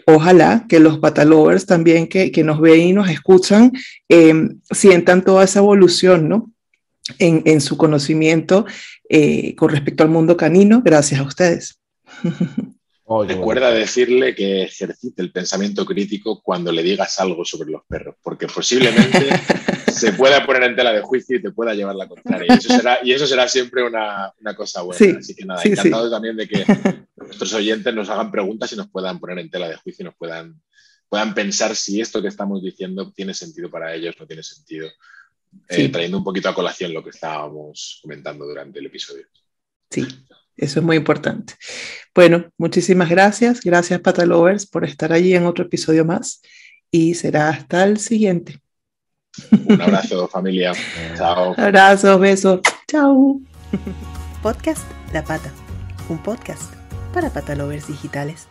ojalá 0.06 0.66
que 0.68 0.78
los 0.78 0.98
patalovers 0.98 1.66
también 1.66 2.06
que, 2.06 2.30
que 2.30 2.44
nos 2.44 2.60
ven 2.60 2.80
y 2.80 2.92
nos 2.92 3.08
escuchan 3.08 3.72
em, 4.08 4.60
sientan 4.70 5.22
toda 5.24 5.44
esa 5.44 5.60
evolución, 5.60 6.28
¿no? 6.28 6.50
En, 7.18 7.42
en 7.46 7.60
su 7.60 7.76
conocimiento 7.76 8.66
eh, 9.08 9.54
con 9.56 9.70
respecto 9.70 10.02
al 10.02 10.08
mundo 10.08 10.36
canino, 10.36 10.82
gracias 10.82 11.20
a 11.20 11.24
ustedes. 11.24 11.80
Recuerda 13.26 13.72
decirle 13.72 14.36
que 14.36 14.62
ejercite 14.62 15.20
el 15.20 15.32
pensamiento 15.32 15.84
crítico 15.84 16.40
cuando 16.40 16.70
le 16.70 16.84
digas 16.84 17.18
algo 17.18 17.44
sobre 17.44 17.68
los 17.68 17.82
perros, 17.88 18.14
porque 18.22 18.46
posiblemente 18.46 19.28
se 19.92 20.12
pueda 20.12 20.46
poner 20.46 20.62
en 20.62 20.76
tela 20.76 20.92
de 20.92 21.00
juicio 21.00 21.36
y 21.36 21.42
te 21.42 21.50
pueda 21.50 21.74
llevar 21.74 21.96
la 21.96 22.06
contraria. 22.06 22.54
Y 22.54 22.58
eso 22.58 22.68
será, 22.68 22.98
y 23.02 23.12
eso 23.12 23.26
será 23.26 23.48
siempre 23.48 23.82
una, 23.82 24.32
una 24.40 24.54
cosa 24.54 24.82
buena. 24.82 25.18
Así 25.18 25.34
que 25.34 25.44
nada, 25.44 25.60
encantado 25.64 26.08
también 26.08 26.36
de 26.36 26.46
que 26.46 26.64
nuestros 27.16 27.52
oyentes 27.52 27.92
nos 27.92 28.08
hagan 28.10 28.30
preguntas 28.30 28.72
y 28.72 28.76
nos 28.76 28.88
puedan 28.88 29.18
poner 29.18 29.40
en 29.40 29.50
tela 29.50 29.68
de 29.68 29.74
juicio 29.74 30.04
y 30.04 30.06
nos 30.06 30.14
puedan, 30.14 30.62
puedan 31.08 31.34
pensar 31.34 31.74
si 31.74 32.00
esto 32.00 32.22
que 32.22 32.28
estamos 32.28 32.62
diciendo 32.62 33.12
tiene 33.12 33.34
sentido 33.34 33.68
para 33.68 33.92
ellos, 33.92 34.14
no 34.20 34.26
tiene 34.28 34.44
sentido. 34.44 34.88
Eh, 35.68 35.88
trayendo 35.88 36.18
un 36.18 36.24
poquito 36.24 36.48
a 36.48 36.54
colación 36.54 36.92
lo 36.92 37.02
que 37.02 37.10
estábamos 37.10 38.00
comentando 38.02 38.44
durante 38.44 38.78
el 38.78 38.86
episodio. 38.86 39.26
Sí, 39.90 40.06
eso 40.56 40.80
es 40.80 40.86
muy 40.86 40.96
importante. 40.96 41.54
Bueno, 42.14 42.50
muchísimas 42.58 43.08
gracias. 43.08 43.60
Gracias, 43.60 44.00
Patalovers, 44.00 44.66
por 44.66 44.84
estar 44.84 45.12
allí 45.12 45.34
en 45.34 45.46
otro 45.46 45.64
episodio 45.64 46.04
más. 46.04 46.42
Y 46.90 47.14
será 47.14 47.50
hasta 47.50 47.84
el 47.84 47.98
siguiente. 47.98 48.58
Un 49.68 49.80
abrazo, 49.80 50.28
familia. 50.32 50.72
Chao. 51.16 51.54
Abrazos, 51.56 52.20
besos. 52.20 52.60
Chao. 52.88 53.40
Podcast 54.42 54.82
La 55.12 55.24
Pata. 55.24 55.52
Un 56.08 56.22
podcast 56.22 56.74
para 57.12 57.32
patalovers 57.32 57.86
digitales. 57.88 58.49